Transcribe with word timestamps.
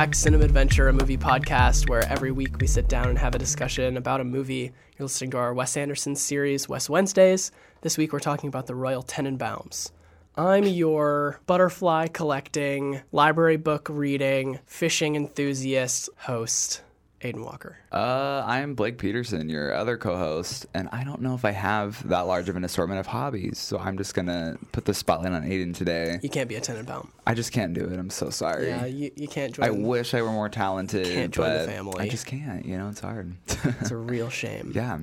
Back 0.00 0.14
Cinema 0.14 0.46
Adventure, 0.46 0.88
a 0.88 0.94
movie 0.94 1.18
podcast 1.18 1.86
where 1.86 2.02
every 2.08 2.30
week 2.30 2.56
we 2.58 2.66
sit 2.66 2.88
down 2.88 3.10
and 3.10 3.18
have 3.18 3.34
a 3.34 3.38
discussion 3.38 3.98
about 3.98 4.22
a 4.22 4.24
movie. 4.24 4.72
You're 4.96 5.04
listening 5.04 5.32
to 5.32 5.36
our 5.36 5.52
Wes 5.52 5.76
Anderson 5.76 6.16
series, 6.16 6.66
Wes 6.66 6.88
Wednesdays. 6.88 7.52
This 7.82 7.98
week 7.98 8.14
we're 8.14 8.18
talking 8.18 8.48
about 8.48 8.66
the 8.66 8.74
Royal 8.74 9.02
Tenenbaums. 9.02 9.90
I'm 10.36 10.64
your 10.64 11.38
butterfly 11.46 12.06
collecting, 12.06 13.02
library 13.12 13.58
book 13.58 13.88
reading, 13.90 14.58
fishing 14.64 15.16
enthusiast 15.16 16.08
host, 16.16 16.80
Aiden 17.22 17.44
Walker. 17.44 17.76
Uh, 17.92 18.42
I'm 18.46 18.74
Blake 18.74 18.96
Peterson, 18.96 19.50
your 19.50 19.74
other 19.74 19.98
co-host, 19.98 20.64
and 20.72 20.88
I 20.90 21.04
don't 21.04 21.20
know 21.20 21.34
if 21.34 21.44
I 21.44 21.50
have 21.50 22.06
that 22.08 22.20
large 22.20 22.48
of 22.48 22.56
an 22.56 22.64
assortment 22.64 22.98
of 22.98 23.06
hobbies, 23.06 23.58
so 23.58 23.78
I'm 23.78 23.98
just 23.98 24.14
gonna 24.14 24.56
put 24.72 24.86
the 24.86 24.94
spotlight 24.94 25.32
on 25.32 25.42
Aiden 25.42 25.74
today. 25.74 26.18
You 26.22 26.30
can't 26.30 26.48
be 26.48 26.54
a 26.54 26.62
Tenenbaum. 26.62 27.10
I 27.26 27.34
just 27.34 27.52
can't 27.52 27.74
do 27.74 27.84
it. 27.84 27.98
I'm 27.98 28.08
so 28.08 28.30
sorry. 28.30 28.68
Yeah, 28.68 28.86
you, 28.86 29.10
you 29.16 29.28
can't 29.28 29.54
join. 29.54 29.66
I 29.66 29.70
wish 29.70 30.14
I 30.14 30.22
were 30.22 30.32
more 30.32 30.48
talented, 30.48 31.06
Can't 31.06 31.34
join 31.34 31.52
the 31.52 31.64
family. 31.66 32.06
I 32.06 32.08
just 32.08 32.24
can't. 32.24 32.64
You 32.64 32.78
know, 32.78 32.88
it's 32.88 33.00
hard. 33.00 33.34
It's 33.48 33.90
a 33.90 33.96
real 33.98 34.30
shame. 34.30 34.72
yeah. 34.74 34.98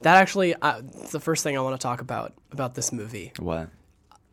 That 0.00 0.16
actually, 0.16 0.56
uh, 0.56 0.82
the 1.12 1.20
first 1.20 1.44
thing 1.44 1.56
I 1.56 1.60
want 1.60 1.80
to 1.80 1.82
talk 1.82 2.00
about 2.00 2.32
about 2.50 2.74
this 2.74 2.92
movie. 2.92 3.32
What? 3.38 3.68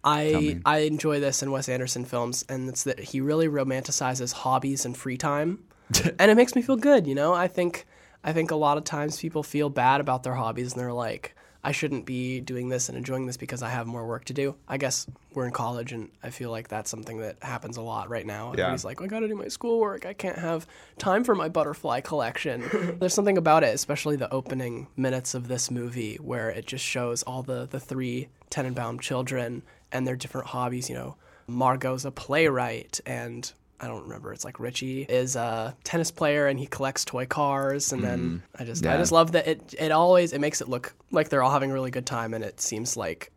I. 0.04 0.62
I 0.66 0.80
enjoy 0.80 1.20
this 1.20 1.44
in 1.44 1.52
Wes 1.52 1.70
Anderson 1.70 2.06
films, 2.06 2.44
and 2.50 2.68
it's 2.70 2.86
that 2.86 3.00
he 3.00 3.22
really 3.22 3.48
romanticizes 3.48 4.34
hobbies 4.34 4.84
and 4.84 4.98
free 4.98 5.18
time, 5.18 5.60
and 6.20 6.32
it 6.32 6.36
makes 6.36 6.56
me 6.56 6.62
feel 6.62 6.78
good. 6.78 7.08
You 7.08 7.16
know, 7.16 7.34
I 7.34 7.48
think 7.48 7.86
I 8.24 8.34
think 8.34 8.52
a 8.52 8.56
lot 8.56 8.78
of 8.78 8.84
times 8.84 9.20
people 9.20 9.44
feel 9.44 9.70
bad 9.70 10.02
about 10.02 10.24
their 10.24 10.36
hobbies, 10.36 10.74
and 10.74 10.82
they're 10.82 10.94
like, 10.94 11.36
I 11.64 11.74
shouldn't 11.74 12.06
be 12.06 12.40
doing 12.40 12.70
this 12.70 12.88
and 12.88 12.98
enjoying 12.98 13.26
this 13.26 13.36
because 13.36 13.62
I 13.62 13.70
have 13.70 13.86
more 13.86 14.08
work 14.08 14.26
to 14.26 14.34
do. 14.34 14.56
I 14.68 14.78
guess 14.78 15.08
we're 15.34 15.46
in 15.46 15.52
college, 15.52 15.92
and 15.92 16.10
I 16.24 16.30
feel 16.30 16.52
like 16.52 16.70
that's 16.70 16.90
something 16.90 17.20
that 17.20 17.38
happens 17.42 17.76
a 17.76 17.82
lot 17.82 18.10
right 18.10 18.26
now. 18.26 18.48
Yeah. 18.48 18.62
Everybody's 18.64 18.86
like, 18.86 19.02
I 19.02 19.08
got 19.08 19.20
to 19.20 19.28
do 19.28 19.36
my 19.36 19.50
schoolwork. 19.50 20.06
I 20.06 20.14
can't 20.14 20.38
have 20.38 20.66
time 20.98 21.24
for 21.24 21.36
my 21.36 21.50
butterfly 21.50 22.00
collection. 22.02 22.98
There's 23.00 23.14
something 23.14 23.38
about 23.38 23.64
it, 23.64 23.76
especially 23.76 24.16
the 24.16 24.32
opening 24.34 24.88
minutes 24.96 25.34
of 25.34 25.50
this 25.50 25.70
movie, 25.70 26.16
where 26.16 26.50
it 26.50 26.66
just 26.66 26.86
shows 26.86 27.24
all 27.24 27.44
the 27.44 27.68
the 27.70 27.80
three 27.80 28.30
Tenenbaum 28.50 29.02
children 29.02 29.64
and 29.92 30.08
their 30.08 30.16
different 30.16 30.48
hobbies. 30.48 30.90
You 30.90 30.96
know, 30.96 31.16
Margot's 31.48 32.06
a 32.06 32.12
playwright, 32.12 33.02
and 33.06 33.52
I 33.82 33.88
don't 33.88 34.04
remember. 34.04 34.34
It's 34.34 34.44
like 34.44 34.60
Richie 34.60 35.04
is 35.04 35.36
a 35.36 35.76
tennis 35.84 36.12
player, 36.12 36.48
and 36.48 36.60
he 36.60 36.68
collects 36.68 37.06
toy 37.06 37.26
cars. 37.26 37.94
And 37.94 38.04
then 38.04 38.20
mm-hmm. 38.20 38.62
I 38.62 38.66
just 38.66 38.86
I 38.86 38.98
just 38.98 39.12
love 39.12 39.32
that 39.34 39.48
it. 39.48 39.76
It 39.80 39.92
always 39.92 40.34
it 40.34 40.40
makes 40.40 40.62
it 40.62 40.70
look 40.70 40.94
like 41.12 41.30
they're 41.30 41.44
all 41.44 41.52
having 41.52 41.72
a 41.72 41.74
really 41.74 41.92
good 41.92 42.06
time, 42.06 42.34
and 42.34 42.44
it 42.44 42.60
seems 42.60 42.98
like 42.98 43.32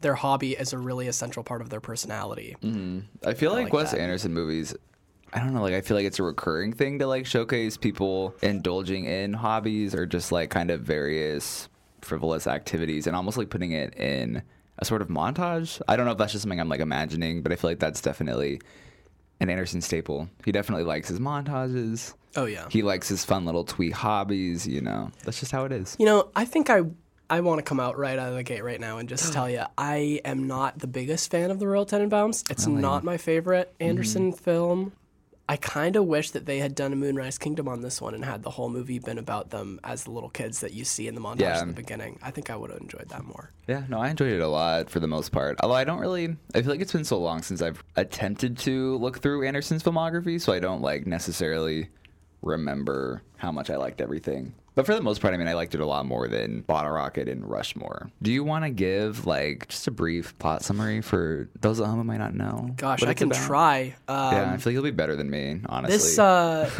their 0.00 0.14
hobby 0.14 0.52
is 0.52 0.72
a 0.72 0.78
really 0.78 1.08
essential 1.08 1.42
part 1.42 1.62
of 1.62 1.70
their 1.70 1.80
personality. 1.80 2.56
Mm-hmm. 2.62 3.00
I 3.26 3.34
feel 3.34 3.52
like, 3.52 3.64
like 3.64 3.72
Wes 3.72 3.90
that. 3.92 4.00
Anderson 4.00 4.32
movies. 4.32 4.74
I 5.32 5.40
don't 5.40 5.52
know, 5.52 5.62
like 5.62 5.74
I 5.74 5.80
feel 5.80 5.96
like 5.96 6.06
it's 6.06 6.18
a 6.18 6.22
recurring 6.22 6.72
thing 6.72 7.00
to 7.00 7.06
like 7.06 7.26
showcase 7.26 7.76
people 7.76 8.34
indulging 8.42 9.04
in 9.06 9.32
hobbies 9.32 9.94
or 9.94 10.06
just 10.06 10.30
like 10.32 10.50
kind 10.50 10.70
of 10.70 10.82
various 10.82 11.68
frivolous 12.00 12.46
activities 12.46 13.06
and 13.06 13.16
almost 13.16 13.36
like 13.36 13.50
putting 13.50 13.72
it 13.72 13.94
in 13.96 14.42
a 14.78 14.84
sort 14.84 15.02
of 15.02 15.08
montage. 15.08 15.82
I 15.88 15.96
don't 15.96 16.06
know 16.06 16.12
if 16.12 16.18
that's 16.18 16.32
just 16.32 16.42
something 16.42 16.60
I'm 16.60 16.68
like 16.68 16.80
imagining, 16.80 17.42
but 17.42 17.52
I 17.52 17.56
feel 17.56 17.70
like 17.70 17.80
that's 17.80 18.00
definitely 18.00 18.60
an 19.40 19.50
Anderson 19.50 19.80
staple. 19.80 20.28
He 20.44 20.52
definitely 20.52 20.84
likes 20.84 21.08
his 21.08 21.20
montages. 21.20 22.14
Oh 22.36 22.44
yeah. 22.44 22.66
He 22.70 22.82
likes 22.82 23.08
his 23.08 23.24
fun 23.24 23.44
little 23.44 23.64
twee 23.64 23.90
hobbies, 23.90 24.66
you 24.66 24.80
know. 24.80 25.10
That's 25.24 25.40
just 25.40 25.52
how 25.52 25.64
it 25.64 25.72
is. 25.72 25.96
You 25.98 26.06
know, 26.06 26.28
I 26.36 26.44
think 26.44 26.70
I 26.70 26.82
I 27.28 27.40
want 27.40 27.58
to 27.58 27.62
come 27.62 27.80
out 27.80 27.98
right 27.98 28.18
out 28.18 28.28
of 28.28 28.34
the 28.34 28.42
gate 28.42 28.62
right 28.62 28.80
now 28.80 28.98
and 28.98 29.08
just 29.08 29.32
tell 29.32 29.48
you 29.48 29.64
I 29.76 30.20
am 30.24 30.46
not 30.46 30.78
the 30.78 30.86
biggest 30.86 31.30
fan 31.30 31.50
of 31.50 31.58
the 31.58 31.66
Royal 31.66 31.86
Tenenbaums. 31.86 32.50
It's 32.50 32.66
not 32.66 33.04
my 33.04 33.16
favorite 33.16 33.74
Anderson 33.80 34.32
mm-hmm. 34.32 34.42
film. 34.42 34.92
I 35.48 35.56
kind 35.56 35.94
of 35.94 36.04
wish 36.06 36.32
that 36.32 36.44
they 36.44 36.58
had 36.58 36.74
done 36.74 36.92
a 36.92 36.96
Moonrise 36.96 37.38
Kingdom 37.38 37.68
on 37.68 37.80
this 37.80 38.00
one 38.02 38.14
and 38.14 38.24
had 38.24 38.42
the 38.42 38.50
whole 38.50 38.68
movie 38.68 38.98
been 38.98 39.16
about 39.18 39.50
them 39.50 39.78
as 39.84 40.02
the 40.04 40.10
little 40.10 40.28
kids 40.28 40.58
that 40.60 40.72
you 40.72 40.84
see 40.84 41.06
in 41.06 41.14
the 41.14 41.20
montage 41.20 41.40
Yeah. 41.40 41.60
at 41.60 41.66
the 41.68 41.72
beginning. 41.72 42.18
I 42.20 42.32
think 42.32 42.50
I 42.50 42.56
would 42.56 42.70
have 42.70 42.80
enjoyed 42.80 43.08
that 43.10 43.22
more. 43.24 43.52
Yeah, 43.68 43.84
no, 43.88 43.98
I 44.00 44.08
enjoyed 44.08 44.32
it 44.32 44.40
a 44.40 44.48
lot 44.48 44.90
for 44.90 44.98
the 44.98 45.06
most 45.06 45.30
part. 45.30 45.56
Although 45.62 45.76
I 45.76 45.84
don't 45.84 46.00
really, 46.00 46.36
I 46.54 46.62
feel 46.62 46.72
like 46.72 46.80
it's 46.80 46.92
been 46.92 47.04
so 47.04 47.18
long 47.20 47.42
since 47.42 47.62
I've 47.62 47.82
attempted 47.94 48.58
to 48.58 48.96
look 48.98 49.20
through 49.20 49.46
Anderson's 49.46 49.84
filmography, 49.84 50.40
so 50.40 50.52
I 50.52 50.58
don't 50.58 50.82
like 50.82 51.06
necessarily 51.06 51.90
remember 52.42 53.22
how 53.36 53.52
much 53.52 53.70
I 53.70 53.76
liked 53.76 54.00
everything. 54.00 54.52
But 54.76 54.84
for 54.84 54.94
the 54.94 55.00
most 55.00 55.22
part, 55.22 55.32
I 55.32 55.38
mean, 55.38 55.48
I 55.48 55.54
liked 55.54 55.74
it 55.74 55.80
a 55.80 55.86
lot 55.86 56.04
more 56.04 56.28
than 56.28 56.60
Bottle 56.60 56.92
Rocket 56.92 57.30
and 57.30 57.48
Rushmore. 57.48 58.10
Do 58.20 58.30
you 58.30 58.44
want 58.44 58.64
to 58.66 58.70
give 58.70 59.26
like 59.26 59.68
just 59.68 59.86
a 59.88 59.90
brief 59.90 60.38
plot 60.38 60.62
summary 60.62 61.00
for 61.00 61.48
those 61.62 61.80
at 61.80 61.86
home 61.86 61.96
who 61.96 62.04
might 62.04 62.18
not 62.18 62.34
know? 62.34 62.74
Gosh, 62.76 63.02
I 63.02 63.14
can 63.14 63.32
about? 63.32 63.46
try. 63.46 63.96
Um, 64.06 64.32
Yeah, 64.34 64.52
I 64.52 64.56
feel 64.58 64.70
like 64.70 64.74
you'll 64.74 64.82
be 64.82 64.90
better 64.90 65.16
than 65.16 65.30
me, 65.30 65.62
honestly. 65.66 65.96
This, 65.96 66.18
uh, 66.18 66.70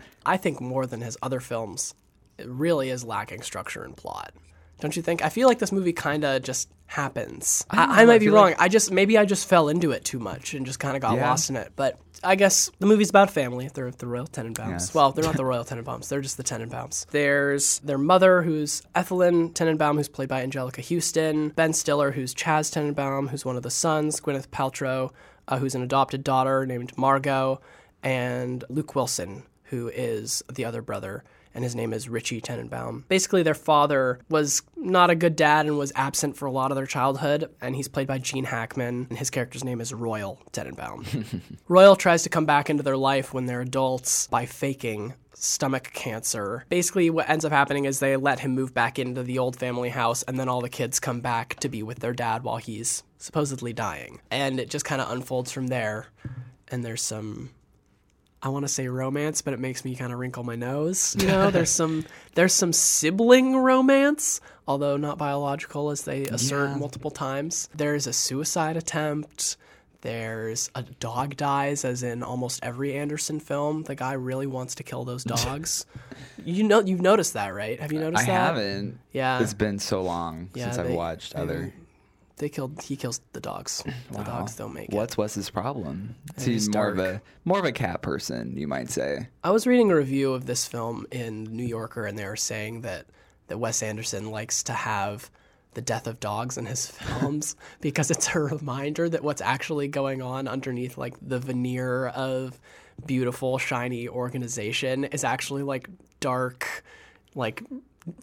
I 0.26 0.36
think 0.36 0.60
more 0.60 0.84
than 0.86 1.00
his 1.00 1.16
other 1.22 1.40
films, 1.40 1.94
it 2.36 2.46
really 2.46 2.90
is 2.90 3.04
lacking 3.04 3.40
structure 3.40 3.84
and 3.84 3.96
plot. 3.96 4.34
Don't 4.80 4.94
you 4.96 5.02
think? 5.02 5.22
I 5.24 5.28
feel 5.28 5.46
like 5.48 5.58
this 5.58 5.72
movie 5.72 5.92
kind 5.92 6.24
of 6.24 6.42
just 6.42 6.68
happens. 6.86 7.64
I, 7.70 7.84
I, 7.84 8.02
I 8.02 8.04
might 8.04 8.18
be 8.20 8.28
wrong. 8.28 8.46
like- 8.50 8.60
I 8.60 8.68
just 8.68 8.90
maybe 8.90 9.16
I 9.16 9.24
just 9.24 9.48
fell 9.48 9.68
into 9.68 9.92
it 9.92 10.04
too 10.04 10.18
much 10.18 10.54
and 10.54 10.66
just 10.66 10.80
kind 10.80 10.96
of 10.96 11.02
got 11.02 11.16
Yeah. 11.16 11.28
lost 11.28 11.48
in 11.50 11.56
it. 11.56 11.72
But 11.76 11.98
I 12.22 12.34
guess 12.34 12.70
the 12.80 12.86
movie's 12.86 13.10
about 13.10 13.30
family. 13.30 13.70
They're 13.72 13.90
the 13.90 14.06
Royal 14.06 14.26
Tenenbaums. 14.26 14.70
Yes. 14.70 14.94
Well, 14.94 15.12
they're 15.12 15.24
not 15.24 15.36
the 15.38 15.44
Royal 15.44 15.64
Tenenbaums. 15.64 16.08
They're 16.08 16.20
just 16.20 16.36
the 16.36 16.42
Tenenbaums. 16.44 17.06
There's 17.10 17.78
their 17.80 17.96
mother, 17.98 18.42
who's 18.42 18.82
Etheline 18.94 19.50
Tenenbaum, 19.50 19.96
who's 19.96 20.08
played 20.08 20.28
by 20.28 20.44
Anjelica 20.44 20.82
Huston. 20.86 21.50
Ben 21.50 21.72
Stiller, 21.72 22.10
who's 22.12 22.34
Chas 22.34 22.70
Tenenbaum, 22.70 23.28
who's 23.30 23.44
one 23.44 23.56
of 23.56 23.62
the 23.62 23.70
sons. 23.70 24.20
Gwyneth 24.20 24.48
Paltrow, 24.48 25.12
uh, 25.48 25.58
who's 25.58 25.74
an 25.74 25.82
adopted 25.82 26.22
daughter 26.24 26.66
named 26.66 26.96
Margot, 26.98 27.60
and 28.02 28.64
Luke 28.68 28.94
Wilson, 28.94 29.44
who 29.64 29.88
is 29.88 30.42
the 30.52 30.64
other 30.64 30.82
brother. 30.82 31.22
And 31.54 31.64
his 31.64 31.74
name 31.74 31.92
is 31.92 32.08
Richie 32.08 32.40
Tenenbaum. 32.40 33.04
Basically, 33.08 33.42
their 33.42 33.54
father 33.54 34.20
was 34.28 34.62
not 34.76 35.10
a 35.10 35.14
good 35.14 35.36
dad 35.36 35.66
and 35.66 35.76
was 35.78 35.92
absent 35.96 36.36
for 36.36 36.46
a 36.46 36.52
lot 36.52 36.70
of 36.70 36.76
their 36.76 36.86
childhood. 36.86 37.50
And 37.60 37.74
he's 37.74 37.88
played 37.88 38.06
by 38.06 38.18
Gene 38.18 38.44
Hackman. 38.44 39.06
And 39.10 39.18
his 39.18 39.30
character's 39.30 39.64
name 39.64 39.80
is 39.80 39.92
Royal 39.92 40.40
Tenenbaum. 40.52 41.40
Royal 41.68 41.96
tries 41.96 42.22
to 42.22 42.28
come 42.28 42.46
back 42.46 42.70
into 42.70 42.82
their 42.82 42.96
life 42.96 43.34
when 43.34 43.46
they're 43.46 43.60
adults 43.60 44.28
by 44.28 44.46
faking 44.46 45.14
stomach 45.34 45.90
cancer. 45.92 46.64
Basically, 46.68 47.10
what 47.10 47.28
ends 47.28 47.44
up 47.44 47.52
happening 47.52 47.86
is 47.86 47.98
they 47.98 48.16
let 48.16 48.40
him 48.40 48.54
move 48.54 48.74
back 48.74 48.98
into 48.98 49.22
the 49.22 49.38
old 49.38 49.56
family 49.56 49.88
house, 49.88 50.22
and 50.24 50.38
then 50.38 50.48
all 50.48 50.60
the 50.60 50.68
kids 50.68 51.00
come 51.00 51.20
back 51.20 51.58
to 51.60 51.68
be 51.68 51.82
with 51.82 52.00
their 52.00 52.12
dad 52.12 52.42
while 52.42 52.58
he's 52.58 53.02
supposedly 53.18 53.72
dying. 53.72 54.20
And 54.30 54.60
it 54.60 54.70
just 54.70 54.84
kind 54.84 55.00
of 55.00 55.10
unfolds 55.10 55.50
from 55.50 55.68
there. 55.68 56.06
And 56.68 56.84
there's 56.84 57.02
some 57.02 57.50
I 58.42 58.48
want 58.48 58.64
to 58.64 58.68
say 58.72 58.88
romance, 58.88 59.42
but 59.42 59.52
it 59.52 59.60
makes 59.60 59.84
me 59.84 59.94
kind 59.94 60.12
of 60.12 60.18
wrinkle 60.18 60.42
my 60.44 60.56
nose. 60.56 61.14
You 61.18 61.26
know, 61.28 61.50
there's 61.50 61.70
some 61.70 62.06
there's 62.34 62.54
some 62.54 62.72
sibling 62.72 63.56
romance, 63.56 64.40
although 64.66 64.96
not 64.96 65.18
biological, 65.18 65.90
as 65.90 66.02
they 66.02 66.22
assert 66.24 66.70
Yeah. 66.70 66.76
multiple 66.76 67.10
times. 67.10 67.68
There's 67.74 68.06
a 68.06 68.12
suicide 68.12 68.76
attempt. 68.76 69.56
There's 70.02 70.70
a 70.74 70.82
dog 70.82 71.36
dies, 71.36 71.84
as 71.84 72.02
in 72.02 72.22
almost 72.22 72.60
every 72.62 72.94
Anderson 72.96 73.38
film. 73.38 73.82
The 73.82 73.94
guy 73.94 74.14
really 74.14 74.46
wants 74.46 74.76
to 74.76 74.82
kill 74.82 75.04
those 75.04 75.24
dogs. 75.36 75.84
you 76.42 76.62
know, 76.64 76.80
you've 76.80 77.02
noticed 77.02 77.34
that, 77.34 77.48
right? 77.54 77.78
Have 77.78 77.92
you 77.92 77.98
noticed 78.00 78.24
that? 78.24 78.32
I 78.32 78.54
that? 78.54 78.60
haven't. 78.62 78.98
Yeah. 79.12 79.42
It's 79.42 79.52
been 79.52 79.78
so 79.78 80.00
long 80.02 80.48
Yeah, 80.54 80.64
since 80.70 80.78
I've 80.78 80.90
watched 80.94 81.34
they- 81.34 81.40
other. 81.42 81.74
They 82.40 82.48
killed. 82.48 82.80
He 82.80 82.96
kills 82.96 83.20
the 83.34 83.40
dogs. 83.40 83.82
The 83.84 83.90
uh-huh. 84.18 84.24
dogs 84.24 84.56
don't 84.56 84.72
make 84.72 84.88
it. 84.88 84.94
What's 84.94 85.18
Wes's 85.18 85.50
problem? 85.50 86.14
He's 86.38 86.68
is 86.68 86.70
more 86.70 86.88
of 86.88 86.98
a 86.98 87.20
more 87.44 87.58
of 87.58 87.66
a 87.66 87.72
cat 87.72 88.00
person, 88.00 88.56
you 88.56 88.66
might 88.66 88.88
say. 88.88 89.28
I 89.44 89.50
was 89.50 89.66
reading 89.66 89.90
a 89.90 89.94
review 89.94 90.32
of 90.32 90.46
this 90.46 90.66
film 90.66 91.06
in 91.10 91.44
New 91.44 91.66
Yorker, 91.66 92.06
and 92.06 92.18
they 92.18 92.24
were 92.24 92.36
saying 92.36 92.80
that 92.80 93.04
that 93.48 93.58
Wes 93.58 93.82
Anderson 93.82 94.30
likes 94.30 94.62
to 94.64 94.72
have 94.72 95.30
the 95.74 95.82
death 95.82 96.06
of 96.06 96.18
dogs 96.18 96.56
in 96.56 96.64
his 96.64 96.86
films 96.90 97.56
because 97.82 98.10
it's 98.10 98.34
a 98.34 98.40
reminder 98.40 99.06
that 99.06 99.22
what's 99.22 99.42
actually 99.42 99.88
going 99.88 100.22
on 100.22 100.48
underneath 100.48 100.96
like 100.96 101.16
the 101.20 101.38
veneer 101.38 102.06
of 102.06 102.58
beautiful 103.04 103.58
shiny 103.58 104.08
organization 104.08 105.04
is 105.04 105.24
actually 105.24 105.62
like 105.62 105.90
dark 106.20 106.84
like 107.34 107.62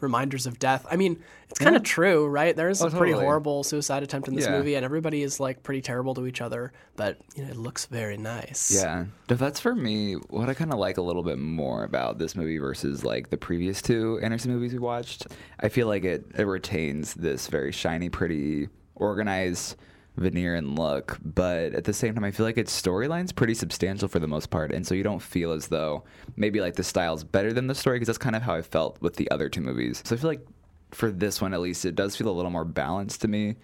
reminders 0.02 0.46
of 0.48 0.60
death. 0.60 0.86
I 0.90 0.96
mean, 0.96 1.22
it's 1.50 1.60
kind 1.60 1.76
of 1.76 1.84
true, 1.84 2.28
right? 2.28 2.56
There's 2.56 2.82
Oh, 2.82 2.88
a 2.88 2.90
pretty 2.90 3.12
totally. 3.14 3.26
horrible 3.26 3.64
suicide 3.64 4.04
attempt 4.04 4.28
in 4.28 4.36
this 4.36 4.46
Yeah. 4.46 4.58
movie 4.58 4.76
and 4.76 4.84
everybody 4.84 5.22
is 5.24 5.40
like 5.40 5.64
pretty 5.64 5.82
terrible 5.82 6.14
to 6.16 6.26
each 6.26 6.42
other, 6.42 6.74
but 6.96 7.18
you 7.36 7.44
know, 7.46 7.50
it 7.52 7.56
looks 7.58 7.86
very 7.86 8.18
nice. 8.18 8.72
Yeah. 8.74 9.06
But 9.28 9.40
that's 9.40 9.60
for 9.60 9.76
me 9.76 10.14
what 10.30 10.50
I 10.50 10.54
kind 10.54 10.74
of 10.74 10.80
like 10.80 10.98
a 10.98 11.02
little 11.02 11.24
bit 11.24 11.38
more 11.40 11.84
about 11.84 12.18
this 12.18 12.36
movie 12.36 12.58
versus 12.58 13.04
like 13.06 13.30
the 13.30 13.38
previous 13.38 13.82
two 13.82 14.20
Anderson 14.24 14.52
movies 14.52 14.74
we 14.74 14.80
watched. 14.80 15.28
I 15.60 15.70
feel 15.70 15.88
like 15.88 16.04
it, 16.04 16.26
it 16.38 16.44
retains 16.48 17.14
this 17.14 17.48
very 17.48 17.72
shiny, 17.72 18.10
pretty, 18.10 18.70
organized 18.96 19.76
veneer 20.18 20.56
and 20.56 20.78
look, 20.78 21.18
but 21.24 21.74
at 21.74 21.86
the 21.86 21.94
same 21.94 22.14
time, 22.14 22.24
I 22.24 22.32
feel 22.32 22.46
like 22.46 22.58
its 22.58 22.80
storyline's 22.80 23.32
pretty 23.32 23.54
substantial 23.54 24.08
for 24.08 24.20
the 24.20 24.28
most 24.28 24.50
part, 24.50 24.72
and 24.72 24.86
so 24.86 24.96
you 24.96 25.04
don't 25.04 25.22
feel 25.22 25.52
as 25.52 25.68
though 25.68 26.04
maybe 26.36 26.60
like 26.60 26.76
the 26.76 26.84
style's 26.84 27.24
better 27.24 27.54
than 27.54 27.68
the 27.68 27.76
story 27.76 27.98
because 27.98 28.08
that's 28.08 28.18
kind 28.18 28.36
of 28.36 28.42
how 28.42 28.56
I 28.56 28.62
felt 28.62 29.02
with 29.02 29.16
the 29.16 29.30
other 29.32 29.50
two 29.50 29.62
movies. 29.62 30.02
So 30.06 30.16
I 30.16 30.20
feel 30.20 30.30
like 30.30 30.46
for 30.92 31.12
this 31.12 31.42
one 31.42 31.54
at 31.54 31.62
least, 31.62 31.86
it 31.86 31.96
does 31.96 32.16
feel 32.16 32.30
a 32.30 32.32
little 32.32 32.52
more 32.52 32.66
balanced 32.66 33.22
to 33.22 33.28
me. 33.28 33.56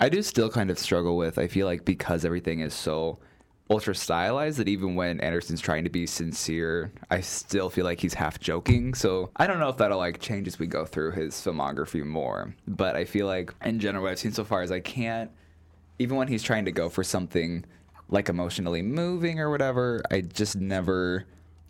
I 0.00 0.08
do 0.08 0.22
still 0.22 0.50
kind 0.50 0.70
of 0.70 0.78
struggle 0.78 1.16
with. 1.16 1.38
I 1.38 1.46
feel 1.46 1.66
like 1.66 1.84
because 1.84 2.24
everything 2.24 2.60
is 2.60 2.74
so 2.74 3.18
ultra 3.70 3.94
stylized 3.94 4.58
that 4.58 4.68
even 4.68 4.96
when 4.96 5.20
Anderson's 5.20 5.60
trying 5.60 5.84
to 5.84 5.90
be 5.90 6.06
sincere, 6.06 6.92
I 7.10 7.20
still 7.20 7.70
feel 7.70 7.84
like 7.84 8.00
he's 8.00 8.14
half 8.14 8.40
joking. 8.40 8.94
So 8.94 9.30
I 9.36 9.46
don't 9.46 9.60
know 9.60 9.68
if 9.68 9.76
that'll 9.76 9.98
like 9.98 10.20
change 10.20 10.48
as 10.48 10.58
we 10.58 10.66
go 10.66 10.84
through 10.84 11.12
his 11.12 11.34
filmography 11.34 12.04
more. 12.04 12.54
But 12.66 12.96
I 12.96 13.04
feel 13.04 13.26
like 13.26 13.54
in 13.64 13.78
general, 13.78 14.04
what 14.04 14.12
I've 14.12 14.18
seen 14.18 14.32
so 14.32 14.44
far 14.44 14.62
is 14.62 14.72
I 14.72 14.80
can't, 14.80 15.30
even 16.00 16.16
when 16.16 16.28
he's 16.28 16.42
trying 16.42 16.64
to 16.64 16.72
go 16.72 16.88
for 16.88 17.04
something 17.04 17.62
like 18.08 18.30
emotionally 18.30 18.80
moving 18.80 19.38
or 19.38 19.50
whatever, 19.50 20.00
I 20.10 20.22
just 20.22 20.56
never 20.56 21.26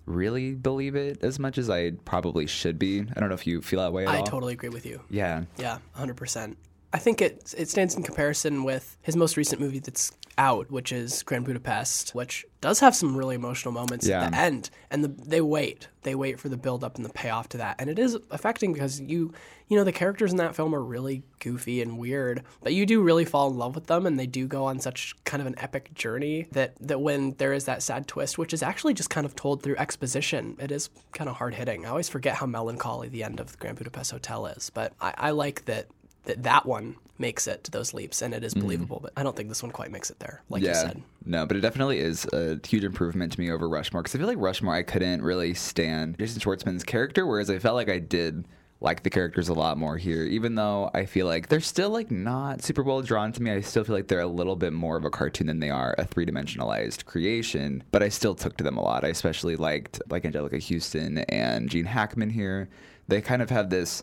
really 0.06 0.54
believe 0.54 0.94
it 0.94 1.22
as 1.22 1.40
much 1.40 1.58
as 1.58 1.68
I 1.68 1.90
probably 2.04 2.46
should 2.46 2.78
be. 2.78 3.00
I 3.00 3.18
don't 3.20 3.28
know 3.28 3.34
if 3.34 3.44
you 3.46 3.60
feel 3.60 3.80
that 3.80 3.92
way 3.92 4.04
at 4.06 4.14
I 4.14 4.18
all. 4.18 4.24
totally 4.26 4.52
agree 4.52 4.68
with 4.68 4.86
you. 4.86 5.00
Yeah. 5.10 5.42
Yeah, 5.58 5.78
100%. 5.98 6.54
I 6.92 6.98
think 6.98 7.22
it 7.22 7.54
it 7.56 7.68
stands 7.68 7.94
in 7.94 8.02
comparison 8.02 8.64
with 8.64 8.96
his 9.02 9.16
most 9.16 9.36
recent 9.36 9.60
movie 9.60 9.78
that's 9.78 10.12
out, 10.38 10.70
which 10.70 10.90
is 10.90 11.22
Grand 11.22 11.44
Budapest, 11.44 12.14
which 12.14 12.46
does 12.60 12.80
have 12.80 12.94
some 12.96 13.14
really 13.16 13.34
emotional 13.34 13.72
moments 13.72 14.06
Yeah. 14.06 14.22
at 14.24 14.30
the 14.32 14.38
end, 14.38 14.70
and 14.90 15.04
the, 15.04 15.08
they 15.08 15.40
wait, 15.40 15.88
they 16.02 16.14
wait 16.14 16.40
for 16.40 16.48
the 16.48 16.56
build 16.56 16.82
up 16.82 16.96
and 16.96 17.04
the 17.04 17.10
payoff 17.12 17.48
to 17.50 17.58
that, 17.58 17.76
and 17.78 17.90
it 17.90 17.98
is 17.98 18.16
affecting 18.30 18.72
because 18.72 19.00
you 19.00 19.32
you 19.68 19.76
know 19.76 19.84
the 19.84 19.92
characters 19.92 20.32
in 20.32 20.38
that 20.38 20.56
film 20.56 20.74
are 20.74 20.82
really 20.82 21.22
goofy 21.38 21.80
and 21.82 21.96
weird, 21.98 22.42
but 22.62 22.72
you 22.74 22.86
do 22.86 23.00
really 23.02 23.24
fall 23.24 23.50
in 23.50 23.56
love 23.58 23.74
with 23.76 23.86
them, 23.86 24.04
and 24.06 24.18
they 24.18 24.26
do 24.26 24.48
go 24.48 24.64
on 24.64 24.80
such 24.80 25.14
kind 25.24 25.40
of 25.40 25.46
an 25.46 25.54
epic 25.58 25.94
journey 25.94 26.48
that 26.52 26.74
that 26.80 27.00
when 27.00 27.32
there 27.38 27.52
is 27.52 27.66
that 27.66 27.82
sad 27.84 28.08
twist, 28.08 28.36
which 28.38 28.52
is 28.52 28.62
actually 28.64 28.94
just 28.94 29.10
kind 29.10 29.26
of 29.26 29.36
told 29.36 29.62
through 29.62 29.76
exposition, 29.76 30.56
it 30.58 30.72
is 30.72 30.88
kind 31.12 31.28
of 31.30 31.36
hard 31.36 31.54
hitting. 31.54 31.86
I 31.86 31.90
always 31.90 32.08
forget 32.08 32.34
how 32.36 32.46
melancholy 32.46 33.08
the 33.08 33.22
end 33.22 33.38
of 33.38 33.52
the 33.52 33.58
Grand 33.58 33.76
Budapest 33.78 34.10
Hotel 34.10 34.46
is, 34.46 34.70
but 34.70 34.92
I, 35.00 35.14
I 35.18 35.30
like 35.30 35.66
that 35.66 35.86
that 36.24 36.42
that 36.42 36.66
one 36.66 36.96
makes 37.18 37.46
it 37.46 37.62
to 37.64 37.70
those 37.70 37.92
leaps 37.92 38.22
and 38.22 38.32
it 38.32 38.42
is 38.42 38.54
hmm. 38.54 38.60
believable. 38.60 39.00
But 39.02 39.12
I 39.16 39.22
don't 39.22 39.36
think 39.36 39.48
this 39.48 39.62
one 39.62 39.72
quite 39.72 39.90
makes 39.90 40.10
it 40.10 40.18
there, 40.18 40.42
like 40.48 40.62
you 40.62 40.74
said. 40.74 41.02
No, 41.24 41.46
but 41.46 41.56
it 41.56 41.60
definitely 41.60 41.98
is 41.98 42.26
a 42.32 42.58
huge 42.66 42.84
improvement 42.84 43.32
to 43.32 43.40
me 43.40 43.50
over 43.50 43.68
Rushmore 43.68 44.02
because 44.02 44.14
I 44.14 44.18
feel 44.18 44.26
like 44.26 44.38
Rushmore 44.38 44.74
I 44.74 44.82
couldn't 44.82 45.22
really 45.22 45.54
stand 45.54 46.18
Jason 46.18 46.40
Schwartzman's 46.40 46.84
character, 46.84 47.26
whereas 47.26 47.50
I 47.50 47.58
felt 47.58 47.74
like 47.74 47.90
I 47.90 47.98
did 47.98 48.46
like 48.82 49.02
the 49.02 49.10
characters 49.10 49.50
a 49.50 49.54
lot 49.54 49.76
more 49.76 49.98
here. 49.98 50.24
Even 50.24 50.54
though 50.54 50.90
I 50.94 51.04
feel 51.04 51.26
like 51.26 51.48
they're 51.48 51.60
still 51.60 51.90
like 51.90 52.10
not 52.10 52.62
super 52.62 52.82
well 52.82 53.02
drawn 53.02 53.32
to 53.32 53.42
me, 53.42 53.50
I 53.50 53.60
still 53.60 53.84
feel 53.84 53.94
like 53.94 54.08
they're 54.08 54.20
a 54.20 54.26
little 54.26 54.56
bit 54.56 54.72
more 54.72 54.96
of 54.96 55.04
a 55.04 55.10
cartoon 55.10 55.46
than 55.46 55.60
they 55.60 55.70
are 55.70 55.94
a 55.98 56.04
three 56.04 56.24
dimensionalized 56.24 57.04
creation. 57.04 57.84
But 57.90 58.02
I 58.02 58.08
still 58.08 58.34
took 58.34 58.56
to 58.56 58.64
them 58.64 58.78
a 58.78 58.82
lot. 58.82 59.04
I 59.04 59.08
especially 59.08 59.56
liked 59.56 60.00
like 60.08 60.22
Anjelica 60.22 60.66
Huston 60.66 61.18
and 61.18 61.68
Gene 61.68 61.84
Hackman 61.84 62.30
here. 62.30 62.68
They 63.08 63.20
kind 63.20 63.42
of 63.42 63.50
have 63.50 63.68
this 63.68 64.02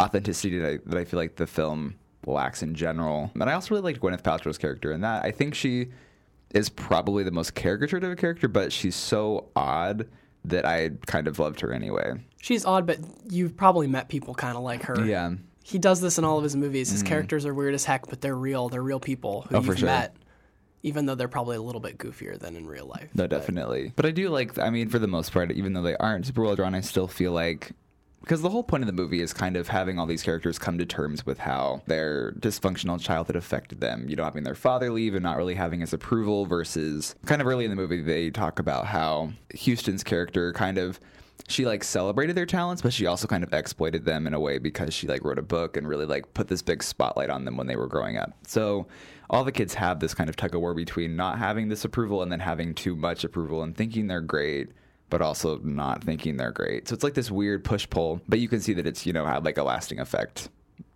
authenticity 0.00 0.58
that 0.58 0.68
I, 0.68 0.78
that 0.86 0.98
I 0.98 1.04
feel 1.04 1.18
like 1.18 1.36
the 1.36 1.46
film 1.46 1.96
lacks 2.26 2.62
in 2.62 2.74
general. 2.74 3.30
And 3.34 3.44
I 3.44 3.54
also 3.54 3.74
really 3.74 3.92
liked 3.92 4.00
Gwyneth 4.00 4.22
Paltrow's 4.22 4.58
character 4.58 4.92
in 4.92 5.00
that. 5.00 5.24
I 5.24 5.30
think 5.30 5.54
she 5.54 5.88
is 6.54 6.68
probably 6.68 7.24
the 7.24 7.30
most 7.30 7.54
caricatured 7.54 8.04
of 8.04 8.12
a 8.12 8.16
character, 8.16 8.48
but 8.48 8.72
she's 8.72 8.94
so 8.94 9.48
odd 9.56 10.08
that 10.44 10.66
I 10.66 10.90
kind 11.06 11.28
of 11.28 11.38
loved 11.38 11.60
her 11.60 11.72
anyway. 11.72 12.14
She's 12.40 12.64
odd, 12.64 12.86
but 12.86 12.98
you've 13.30 13.56
probably 13.56 13.86
met 13.86 14.08
people 14.08 14.34
kind 14.34 14.56
of 14.56 14.62
like 14.62 14.82
her. 14.84 15.04
Yeah. 15.04 15.34
He 15.64 15.78
does 15.78 16.00
this 16.00 16.18
in 16.18 16.24
all 16.24 16.38
of 16.38 16.44
his 16.44 16.56
movies. 16.56 16.90
His 16.90 17.02
mm. 17.02 17.06
characters 17.06 17.46
are 17.46 17.54
weird 17.54 17.74
as 17.74 17.84
heck, 17.84 18.08
but 18.08 18.20
they're 18.20 18.36
real. 18.36 18.68
They're 18.68 18.82
real 18.82 18.98
people 18.98 19.46
who 19.48 19.56
Oh, 19.56 19.60
you've 19.60 19.78
sure. 19.78 19.86
met, 19.86 20.16
even 20.82 21.06
though 21.06 21.14
they're 21.14 21.28
probably 21.28 21.56
a 21.56 21.62
little 21.62 21.80
bit 21.80 21.98
goofier 21.98 22.36
than 22.36 22.56
in 22.56 22.66
real 22.66 22.86
life. 22.86 23.08
No, 23.14 23.28
definitely. 23.28 23.92
But 23.94 24.06
I 24.06 24.10
do 24.10 24.28
like, 24.28 24.58
I 24.58 24.70
mean, 24.70 24.88
for 24.88 24.98
the 24.98 25.06
most 25.06 25.32
part, 25.32 25.52
even 25.52 25.72
though 25.72 25.82
they 25.82 25.96
aren't 25.96 26.26
super 26.26 26.42
well 26.42 26.56
drawn, 26.56 26.74
I 26.74 26.80
still 26.80 27.06
feel 27.06 27.32
like. 27.32 27.70
Because 28.22 28.40
the 28.40 28.48
whole 28.48 28.62
point 28.62 28.82
of 28.82 28.86
the 28.86 28.92
movie 28.92 29.20
is 29.20 29.32
kind 29.32 29.56
of 29.56 29.68
having 29.68 29.98
all 29.98 30.06
these 30.06 30.22
characters 30.22 30.58
come 30.58 30.78
to 30.78 30.86
terms 30.86 31.26
with 31.26 31.38
how 31.38 31.82
their 31.86 32.32
dysfunctional 32.32 33.00
childhood 33.00 33.36
affected 33.36 33.80
them. 33.80 34.08
You 34.08 34.16
know, 34.16 34.24
having 34.24 34.44
their 34.44 34.54
father 34.54 34.90
leave 34.90 35.14
and 35.14 35.22
not 35.22 35.36
really 35.36 35.54
having 35.54 35.80
his 35.80 35.92
approval, 35.92 36.46
versus 36.46 37.14
kind 37.26 37.40
of 37.40 37.46
early 37.46 37.64
in 37.64 37.70
the 37.70 37.76
movie, 37.76 38.00
they 38.00 38.30
talk 38.30 38.58
about 38.58 38.86
how 38.86 39.32
Huston's 39.54 40.04
character 40.04 40.52
kind 40.52 40.78
of 40.78 40.98
she 41.48 41.66
like 41.66 41.84
celebrated 41.84 42.36
their 42.36 42.46
talents, 42.46 42.82
but 42.82 42.92
she 42.92 43.06
also 43.06 43.26
kind 43.26 43.42
of 43.42 43.52
exploited 43.52 44.04
them 44.04 44.26
in 44.26 44.34
a 44.34 44.40
way 44.40 44.58
because 44.58 44.94
she 44.94 45.06
like 45.06 45.24
wrote 45.24 45.38
a 45.38 45.42
book 45.42 45.76
and 45.76 45.88
really 45.88 46.06
like 46.06 46.32
put 46.34 46.48
this 46.48 46.62
big 46.62 46.82
spotlight 46.82 47.30
on 47.30 47.44
them 47.44 47.56
when 47.56 47.66
they 47.66 47.76
were 47.76 47.88
growing 47.88 48.16
up. 48.16 48.32
So 48.46 48.86
all 49.28 49.44
the 49.44 49.52
kids 49.52 49.74
have 49.74 50.00
this 50.00 50.14
kind 50.14 50.30
of 50.30 50.36
tug 50.36 50.54
of 50.54 50.60
war 50.60 50.74
between 50.74 51.16
not 51.16 51.38
having 51.38 51.68
this 51.68 51.84
approval 51.84 52.22
and 52.22 52.30
then 52.30 52.40
having 52.40 52.74
too 52.74 52.94
much 52.94 53.24
approval 53.24 53.62
and 53.62 53.76
thinking 53.76 54.06
they're 54.06 54.20
great, 54.20 54.70
but 55.12 55.20
also 55.20 55.58
not 55.58 56.02
thinking 56.02 56.38
they're 56.38 56.50
great. 56.50 56.88
So 56.88 56.94
it's 56.94 57.04
like 57.04 57.12
this 57.12 57.30
weird 57.30 57.64
push 57.64 57.86
pull, 57.88 58.22
but 58.28 58.38
you 58.38 58.48
can 58.48 58.60
see 58.60 58.72
that 58.72 58.86
it's, 58.86 59.04
you 59.04 59.12
know, 59.12 59.26
had 59.26 59.44
like 59.44 59.58
a 59.58 59.62
lasting 59.62 60.00
effect. 60.00 60.48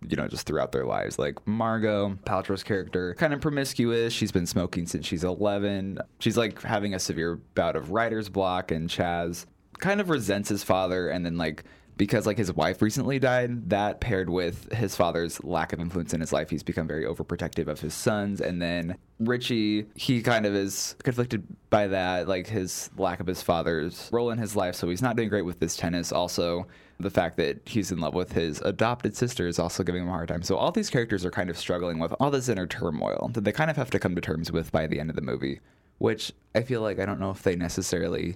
You 0.09 0.17
know, 0.17 0.27
just 0.27 0.47
throughout 0.47 0.71
their 0.71 0.85
lives. 0.85 1.19
Like 1.19 1.45
Margot, 1.47 2.17
Paltrow's 2.25 2.63
character, 2.63 3.13
kind 3.15 3.33
of 3.33 3.41
promiscuous. 3.41 4.13
She's 4.13 4.31
been 4.31 4.47
smoking 4.47 4.85
since 4.85 5.05
she's 5.05 5.23
11. 5.23 5.99
She's 6.19 6.35
like 6.35 6.61
having 6.61 6.93
a 6.93 6.99
severe 6.99 7.35
bout 7.55 7.75
of 7.75 7.91
writer's 7.91 8.27
block, 8.27 8.71
and 8.71 8.89
Chas 8.89 9.45
kind 9.77 10.01
of 10.01 10.09
resents 10.09 10.49
his 10.49 10.63
father 10.63 11.09
and 11.09 11.25
then 11.25 11.37
like 11.37 11.63
because 11.97 12.25
like 12.25 12.37
his 12.37 12.53
wife 12.53 12.81
recently 12.81 13.19
died 13.19 13.69
that 13.69 13.99
paired 13.99 14.29
with 14.29 14.71
his 14.71 14.95
father's 14.95 15.43
lack 15.43 15.73
of 15.73 15.79
influence 15.79 16.13
in 16.13 16.21
his 16.21 16.31
life 16.31 16.49
he's 16.49 16.63
become 16.63 16.87
very 16.87 17.05
overprotective 17.05 17.67
of 17.67 17.79
his 17.79 17.93
sons. 17.93 18.39
And 18.39 18.61
then 18.61 18.97
richie 19.19 19.85
he 19.95 20.21
kind 20.21 20.45
of 20.45 20.53
is 20.53 20.95
conflicted 21.03 21.43
by 21.69 21.87
that 21.87 22.27
like 22.27 22.47
his 22.47 22.91
lack 22.97 23.19
of 23.19 23.27
his 23.27 23.41
father's 23.41 24.09
role 24.11 24.29
in 24.29 24.37
his 24.37 24.55
life. 24.55 24.75
So 24.75 24.89
he's 24.89 25.01
not 25.01 25.15
doing 25.15 25.29
great 25.29 25.45
with 25.45 25.59
this 25.59 25.75
tennis. 25.75 26.11
Also 26.11 26.67
the 26.99 27.09
fact 27.09 27.37
that 27.37 27.61
he's 27.65 27.91
in 27.91 27.99
love 27.99 28.13
with 28.13 28.31
his 28.31 28.61
adopted 28.61 29.15
sister 29.15 29.47
is 29.47 29.59
also 29.59 29.83
giving 29.83 30.03
him 30.03 30.09
a 30.09 30.11
hard 30.11 30.29
time. 30.29 30.41
So 30.41 30.55
all 30.55 30.71
these 30.71 30.89
characters 30.89 31.25
are 31.25 31.31
kind 31.31 31.49
of 31.49 31.57
struggling 31.57 31.99
with 31.99 32.13
all 32.19 32.31
this 32.31 32.49
inner 32.49 32.65
turmoil 32.65 33.29
that 33.33 33.43
they 33.43 33.51
kind 33.51 33.69
of 33.69 33.75
have 33.75 33.91
to 33.91 33.99
come 33.99 34.15
to 34.15 34.21
terms 34.21 34.51
with 34.51 34.71
by 34.71 34.87
the 34.87 34.99
end 34.99 35.09
of 35.09 35.15
the 35.15 35.21
movie 35.21 35.59
which 35.99 36.31
i 36.55 36.61
feel 36.61 36.81
like 36.81 36.99
i 36.99 37.05
don't 37.05 37.19
know 37.19 37.31
if 37.31 37.43
they 37.43 37.55
necessarily 37.55 38.35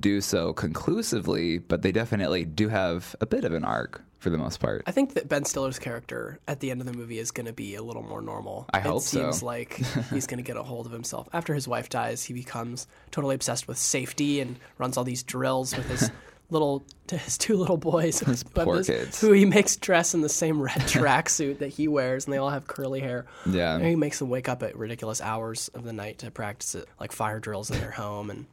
do 0.00 0.20
so 0.20 0.52
conclusively, 0.52 1.58
but 1.58 1.82
they 1.82 1.92
definitely 1.92 2.44
do 2.44 2.68
have 2.68 3.14
a 3.20 3.26
bit 3.26 3.44
of 3.44 3.52
an 3.52 3.64
arc 3.64 4.02
for 4.18 4.30
the 4.30 4.38
most 4.38 4.58
part. 4.58 4.82
I 4.86 4.90
think 4.90 5.14
that 5.14 5.28
Ben 5.28 5.44
Stiller's 5.44 5.78
character 5.78 6.40
at 6.48 6.60
the 6.60 6.70
end 6.70 6.80
of 6.80 6.86
the 6.86 6.92
movie 6.92 7.18
is 7.18 7.30
going 7.30 7.46
to 7.46 7.52
be 7.52 7.74
a 7.76 7.82
little 7.82 8.02
more 8.02 8.22
normal. 8.22 8.66
I 8.72 8.78
it 8.78 8.86
hope 8.86 9.02
so. 9.02 9.20
seems 9.20 9.42
like 9.42 9.74
he's 10.10 10.26
going 10.26 10.38
to 10.38 10.42
get 10.42 10.56
a 10.56 10.62
hold 10.62 10.86
of 10.86 10.92
himself. 10.92 11.28
After 11.32 11.54
his 11.54 11.68
wife 11.68 11.88
dies, 11.88 12.24
he 12.24 12.34
becomes 12.34 12.88
totally 13.10 13.34
obsessed 13.34 13.68
with 13.68 13.78
safety 13.78 14.40
and 14.40 14.58
runs 14.78 14.96
all 14.96 15.04
these 15.04 15.22
drills 15.22 15.76
with 15.76 15.88
his 15.88 16.10
little 16.50 16.84
to 17.08 17.16
his 17.18 17.36
two 17.38 17.56
little 17.56 17.76
boys 17.76 18.20
this- 18.20 18.42
kids. 18.86 19.20
who 19.20 19.32
he 19.32 19.44
makes 19.44 19.76
dress 19.76 20.14
in 20.14 20.20
the 20.20 20.28
same 20.28 20.60
red 20.60 20.74
tracksuit 20.82 21.58
that 21.58 21.68
he 21.68 21.88
wears, 21.88 22.24
and 22.26 22.32
they 22.34 22.38
all 22.38 22.50
have 22.50 22.66
curly 22.66 23.00
hair. 23.00 23.26
Yeah. 23.46 23.74
and 23.76 23.84
he 23.86 23.96
makes 23.96 24.18
them 24.18 24.28
wake 24.28 24.48
up 24.48 24.62
at 24.62 24.76
ridiculous 24.76 25.20
hours 25.20 25.68
of 25.74 25.84
the 25.84 25.92
night 25.92 26.18
to 26.18 26.30
practice 26.30 26.74
it, 26.74 26.88
like 27.00 27.12
fire 27.12 27.40
drills 27.40 27.70
in 27.70 27.78
their 27.78 27.90
home, 27.92 28.30
and 28.30 28.46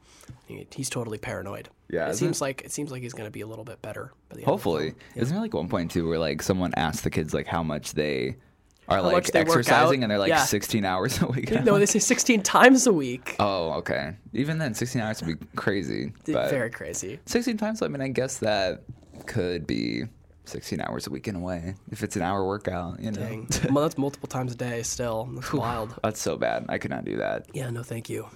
he, 0.46 0.66
he's 0.74 0.90
totally 0.90 1.18
paranoid. 1.18 1.68
Yeah, 1.90 2.08
it 2.08 2.14
seems 2.14 2.40
like 2.40 2.62
it 2.64 2.72
seems 2.72 2.90
like 2.90 3.02
he's 3.02 3.12
going 3.12 3.26
to 3.26 3.30
be 3.30 3.42
a 3.42 3.46
little 3.46 3.64
bit 3.64 3.80
better. 3.82 4.12
By 4.28 4.36
the 4.36 4.40
end 4.40 4.46
the 4.46 4.50
Hopefully, 4.50 4.90
film. 4.90 5.00
isn't 5.16 5.34
there 5.34 5.42
like 5.42 5.54
one 5.54 5.68
point 5.68 5.90
too 5.90 6.08
where 6.08 6.18
like 6.18 6.42
someone 6.42 6.72
asks 6.76 7.02
the 7.02 7.10
kids 7.10 7.34
like 7.34 7.46
how 7.46 7.62
much 7.62 7.92
they 7.92 8.36
are 8.88 9.00
like 9.02 9.12
much 9.12 9.26
they 9.28 9.40
work 9.44 9.58
exercising, 9.58 10.02
and 10.02 10.10
they're 10.10 10.18
like 10.18 10.28
Yeah. 10.28 10.44
16 10.44 10.84
hours 10.84 11.20
a 11.22 11.26
week? 11.26 11.50
No, 11.64 11.78
they 11.78 11.86
say 11.86 11.98
16 11.98 12.42
times 12.42 12.86
a 12.86 12.92
week. 12.92 13.36
oh, 13.40 13.72
okay. 13.74 14.16
Even 14.32 14.58
then, 14.58 14.74
16 14.74 15.00
hours 15.00 15.22
would 15.22 15.38
be 15.40 15.46
crazy. 15.56 16.12
Very 16.24 16.70
crazy. 16.70 17.20
16 17.26 17.56
times. 17.56 17.82
I 17.82 17.88
mean, 17.88 18.00
I 18.02 18.08
guess 18.08 18.38
that 18.38 18.82
could 19.26 19.66
be 19.66 20.02
16 20.46 20.80
hours 20.82 21.06
a 21.06 21.10
week 21.10 21.26
in 21.28 21.36
a 21.36 21.40
way 21.40 21.74
if 21.90 22.02
it's 22.02 22.16
an 22.16 22.22
hour 22.22 22.44
workout. 22.46 23.00
You 23.00 23.10
know, 23.12 23.20
Dang. 23.20 23.48
well, 23.70 23.84
that's 23.84 23.96
multiple 23.96 24.28
times 24.28 24.52
a 24.52 24.56
day 24.56 24.82
still. 24.82 25.28
That's 25.32 25.52
wild. 25.52 25.94
that's 26.02 26.20
so 26.20 26.36
bad. 26.36 26.66
I 26.68 26.78
could 26.78 26.90
not 26.90 27.04
do 27.04 27.16
that. 27.16 27.46
Yeah, 27.54 27.70
no, 27.70 27.82
thank 27.82 28.10
you. 28.10 28.28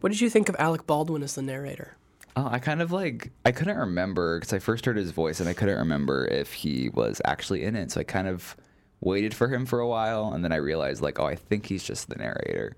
What 0.00 0.12
did 0.12 0.20
you 0.20 0.30
think 0.30 0.48
of 0.48 0.54
Alec 0.58 0.86
Baldwin 0.86 1.22
as 1.22 1.34
the 1.34 1.42
narrator? 1.42 1.96
Oh, 2.36 2.46
I 2.50 2.58
kind 2.58 2.82
of 2.82 2.92
like 2.92 3.32
I 3.46 3.50
couldn't 3.50 3.78
remember 3.78 4.38
because 4.38 4.52
I 4.52 4.58
first 4.58 4.84
heard 4.84 4.98
his 4.98 5.10
voice 5.10 5.40
and 5.40 5.48
I 5.48 5.54
couldn't 5.54 5.78
remember 5.78 6.26
if 6.26 6.52
he 6.52 6.90
was 6.90 7.20
actually 7.24 7.64
in 7.64 7.74
it. 7.74 7.90
So 7.90 8.00
I 8.00 8.04
kind 8.04 8.28
of 8.28 8.54
waited 9.00 9.34
for 9.34 9.48
him 9.48 9.66
for 9.66 9.78
a 9.80 9.86
while 9.88 10.32
and 10.32 10.42
then 10.44 10.52
I 10.52 10.56
realized 10.56 11.02
like, 11.02 11.18
oh, 11.18 11.26
I 11.26 11.34
think 11.34 11.66
he's 11.66 11.84
just 11.84 12.08
the 12.08 12.16
narrator. 12.16 12.76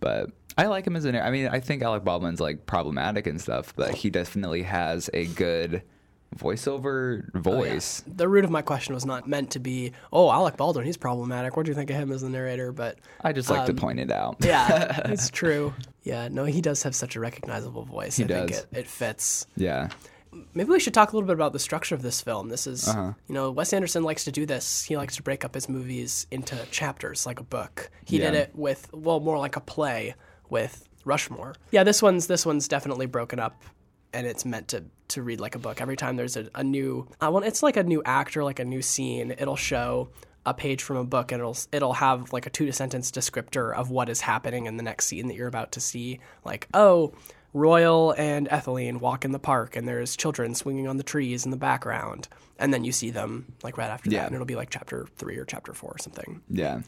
But 0.00 0.30
I 0.58 0.66
like 0.66 0.86
him 0.86 0.96
as 0.96 1.04
a 1.04 1.12
narrator. 1.12 1.28
I 1.28 1.30
mean, 1.30 1.48
I 1.48 1.60
think 1.60 1.82
Alec 1.82 2.04
Baldwin's 2.04 2.40
like 2.40 2.66
problematic 2.66 3.26
and 3.26 3.40
stuff, 3.40 3.72
but 3.76 3.94
he 3.94 4.10
definitely 4.10 4.62
has 4.62 5.08
a 5.14 5.26
good 5.26 5.82
voiceover 6.36 7.32
voice. 7.34 8.02
The 8.06 8.28
root 8.28 8.44
of 8.44 8.50
my 8.50 8.62
question 8.62 8.94
was 8.94 9.04
not 9.06 9.28
meant 9.28 9.50
to 9.52 9.58
be, 9.60 9.92
oh, 10.12 10.30
Alec 10.30 10.56
Baldwin, 10.56 10.84
he's 10.84 10.96
problematic. 10.96 11.56
What 11.56 11.66
do 11.66 11.70
you 11.70 11.74
think 11.74 11.90
of 11.90 11.96
him 11.96 12.10
as 12.10 12.22
the 12.22 12.28
narrator? 12.28 12.72
But 12.72 12.98
I 13.22 13.32
just 13.32 13.50
like 13.50 13.60
Um, 13.60 13.66
to 13.66 13.74
point 13.74 14.00
it 14.00 14.10
out. 14.10 14.36
yeah, 14.40 15.00
it's 15.10 15.30
true. 15.30 15.72
Yeah, 16.02 16.28
no, 16.28 16.44
he 16.44 16.60
does 16.60 16.82
have 16.82 16.94
such 16.94 17.16
a 17.16 17.20
recognizable 17.20 17.84
voice. 17.84 18.16
He 18.16 18.24
I 18.24 18.26
think 18.28 18.48
does. 18.50 18.58
it, 18.60 18.68
it 18.72 18.86
fits. 18.88 19.46
yeah. 19.56 19.88
Maybe 20.54 20.70
we 20.70 20.80
should 20.80 20.94
talk 20.94 21.12
a 21.12 21.16
little 21.16 21.26
bit 21.26 21.34
about 21.34 21.52
the 21.52 21.58
structure 21.58 21.94
of 21.94 22.02
this 22.02 22.20
film. 22.22 22.48
This 22.48 22.66
is, 22.66 22.88
Uh-huh. 22.88 23.12
you 23.28 23.34
know, 23.34 23.50
Wes 23.50 23.72
Anderson 23.72 24.02
likes 24.02 24.24
to 24.24 24.32
do 24.32 24.46
this. 24.46 24.82
He 24.82 24.96
likes 24.96 25.16
to 25.16 25.22
break 25.22 25.44
up 25.44 25.54
his 25.54 25.68
movies 25.68 26.26
into 26.30 26.56
chapters, 26.70 27.26
like 27.26 27.38
a 27.40 27.44
book. 27.44 27.90
He 28.04 28.18
did 28.18 28.34
it 28.34 28.50
with, 28.54 28.88
well, 28.92 29.20
more 29.20 29.38
like 29.38 29.56
a 29.56 29.60
play 29.60 30.14
with 30.48 30.88
Rushmore. 31.04 31.54
Yeah, 31.70 31.84
this 31.84 32.00
one's 32.00 32.26
this 32.28 32.46
one's 32.46 32.68
definitely 32.68 33.06
broken 33.06 33.38
up, 33.40 33.62
and 34.12 34.26
it's 34.26 34.44
meant 34.44 34.68
to 34.68 34.84
to 35.08 35.22
read 35.22 35.40
like 35.40 35.54
a 35.54 35.58
book. 35.58 35.80
Every 35.82 35.96
time 35.96 36.16
there's 36.16 36.36
a, 36.36 36.48
a 36.54 36.64
new, 36.64 37.08
I 37.20 37.28
want 37.28 37.44
it's 37.44 37.62
like 37.62 37.76
a 37.76 37.82
new 37.82 38.02
actor, 38.04 38.42
like 38.44 38.58
a 38.60 38.64
new 38.64 38.80
scene. 38.82 39.34
It'll 39.36 39.56
show 39.56 40.08
a 40.46 40.54
page 40.54 40.82
from 40.82 40.96
a 40.96 41.04
book 41.04 41.30
and 41.30 41.40
it'll 41.40 41.56
it'll 41.72 41.92
have 41.94 42.32
like 42.32 42.46
a 42.46 42.50
two 42.50 42.72
sentence 42.72 43.10
descriptor 43.10 43.74
of 43.74 43.90
what 43.90 44.08
is 44.08 44.20
happening 44.22 44.66
in 44.66 44.76
the 44.76 44.82
next 44.82 45.06
scene 45.06 45.28
that 45.28 45.34
you're 45.34 45.48
about 45.48 45.72
to 45.72 45.80
see. 45.80 46.20
Like, 46.44 46.68
oh, 46.72 47.12
Royal 47.52 48.12
and 48.12 48.48
Etheline 48.50 48.98
walk 48.98 49.24
in 49.24 49.32
the 49.32 49.38
park 49.38 49.76
and 49.76 49.86
there's 49.86 50.16
children 50.16 50.54
swinging 50.54 50.88
on 50.88 50.96
the 50.96 51.02
trees 51.02 51.44
in 51.44 51.50
the 51.50 51.56
background. 51.56 52.28
And 52.58 52.72
then 52.72 52.84
you 52.84 52.92
see 52.92 53.10
them 53.10 53.52
like 53.62 53.76
right 53.76 53.90
after 53.90 54.08
Yeah. 54.10 54.20
that 54.20 54.26
and 54.26 54.34
it'll 54.34 54.46
be 54.46 54.56
like 54.56 54.70
chapter 54.70 55.06
3 55.16 55.36
or 55.36 55.44
chapter 55.44 55.72
4 55.74 55.90
or 55.90 55.98
something. 55.98 56.40
Yeah. 56.48 56.80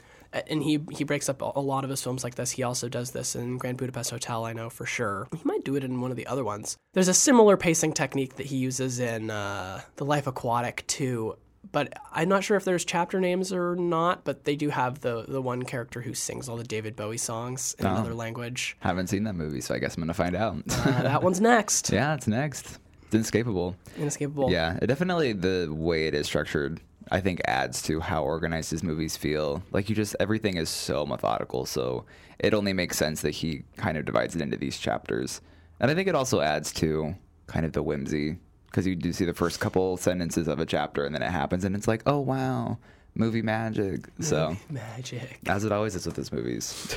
And 0.48 0.64
he 0.64 0.80
he 0.90 1.04
breaks 1.04 1.28
up 1.28 1.42
a 1.42 1.52
a 1.54 1.60
lot 1.60 1.84
of 1.84 1.90
his 1.90 2.02
films 2.02 2.24
like 2.24 2.34
this. 2.34 2.50
He 2.50 2.64
also 2.64 2.88
does 2.88 3.12
this 3.12 3.36
in 3.36 3.56
Grand 3.56 3.78
Budapest 3.78 4.10
Hotel, 4.10 4.44
I 4.44 4.52
know 4.52 4.68
for 4.68 4.84
sure. 4.84 5.28
He 5.32 5.40
might 5.44 5.64
do 5.64 5.76
it 5.76 5.84
in 5.84 6.00
one 6.00 6.10
of 6.10 6.16
the 6.16 6.26
other 6.26 6.42
ones. 6.42 6.76
There's 6.92 7.06
a 7.06 7.14
similar 7.14 7.56
pacing 7.56 7.92
technique 7.92 8.34
that 8.36 8.46
he 8.46 8.56
uses 8.56 8.98
in 8.98 9.30
uh, 9.30 9.82
The 9.96 10.04
Life 10.04 10.26
Aquatic 10.26 10.84
too. 10.88 11.36
But 11.72 11.92
I'm 12.12 12.28
not 12.28 12.44
sure 12.44 12.56
if 12.56 12.64
there's 12.64 12.84
chapter 12.84 13.20
names 13.20 13.52
or 13.52 13.74
not. 13.76 14.24
But 14.24 14.44
they 14.44 14.56
do 14.56 14.68
have 14.70 15.00
the 15.00 15.24
the 15.26 15.42
one 15.42 15.62
character 15.64 16.00
who 16.02 16.14
sings 16.14 16.48
all 16.48 16.56
the 16.56 16.64
David 16.64 16.96
Bowie 16.96 17.16
songs 17.18 17.74
in 17.78 17.86
another 17.86 18.14
language. 18.14 18.76
Haven't 18.80 19.08
seen 19.08 19.24
that 19.24 19.34
movie, 19.34 19.60
so 19.60 19.74
I 19.74 19.78
guess 19.78 19.96
I'm 19.96 20.02
gonna 20.02 20.14
find 20.14 20.34
out. 20.36 20.56
Uh, 20.70 21.02
that 21.02 21.22
one's 21.22 21.40
next. 21.54 21.90
yeah, 21.90 22.14
it's 22.14 22.26
next. 22.26 22.78
It's 23.06 23.14
inescapable. 23.14 23.76
Inescapable. 23.96 24.50
Yeah, 24.50 24.78
it 24.80 24.86
definitely 24.86 25.32
the 25.32 25.68
way 25.70 26.06
it 26.06 26.14
is 26.14 26.26
structured, 26.26 26.80
I 27.10 27.20
think, 27.20 27.40
adds 27.46 27.82
to 27.82 28.00
how 28.00 28.24
organized 28.24 28.70
his 28.70 28.82
movies 28.82 29.16
feel. 29.16 29.62
Like 29.72 29.88
you 29.88 29.94
just 29.94 30.16
everything 30.20 30.56
is 30.56 30.68
so 30.68 31.04
methodical, 31.06 31.66
so 31.66 32.04
it 32.38 32.54
only 32.54 32.72
makes 32.72 32.96
sense 32.96 33.20
that 33.22 33.30
he 33.30 33.64
kind 33.76 33.96
of 33.96 34.04
divides 34.04 34.34
it 34.34 34.42
into 34.42 34.56
these 34.56 34.78
chapters. 34.78 35.40
And 35.80 35.90
I 35.90 35.94
think 35.94 36.08
it 36.08 36.14
also 36.14 36.40
adds 36.40 36.72
to 36.74 37.14
kind 37.46 37.66
of 37.66 37.72
the 37.72 37.82
whimsy 37.82 38.38
because 38.74 38.88
you 38.88 38.96
do 38.96 39.12
see 39.12 39.24
the 39.24 39.32
first 39.32 39.60
couple 39.60 39.96
sentences 39.96 40.48
of 40.48 40.58
a 40.58 40.66
chapter, 40.66 41.04
and 41.04 41.14
then 41.14 41.22
it 41.22 41.30
happens, 41.30 41.64
and 41.64 41.76
it's 41.76 41.86
like, 41.86 42.02
oh 42.06 42.18
wow, 42.18 42.76
movie 43.14 43.40
magic. 43.40 44.08
So 44.18 44.56
Magic. 44.68 45.38
as 45.46 45.64
it 45.64 45.70
always 45.70 45.94
is 45.94 46.06
with 46.06 46.16
his 46.16 46.32
movies. 46.32 46.96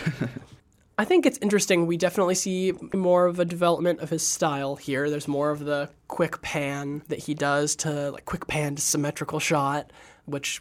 I 0.98 1.06
think 1.06 1.28
it's 1.28 1.38
interesting. 1.38 1.86
We 1.86 1.96
definitely 1.96 2.34
see 2.34 2.74
more 2.96 3.28
of 3.28 3.40
a 3.40 3.46
development 3.46 4.00
of 4.00 4.10
his 4.10 4.26
style 4.26 4.76
here. 4.76 5.12
There's 5.12 5.28
more 5.28 5.52
of 5.52 5.60
the 5.60 5.92
quick 6.08 6.42
pan 6.42 7.04
that 7.10 7.20
he 7.20 7.36
does 7.36 7.76
to 7.78 8.10
like 8.10 8.26
quick 8.26 8.48
pan 8.48 8.74
to 8.76 8.82
symmetrical 8.82 9.40
shot, 9.40 9.94
which 10.26 10.60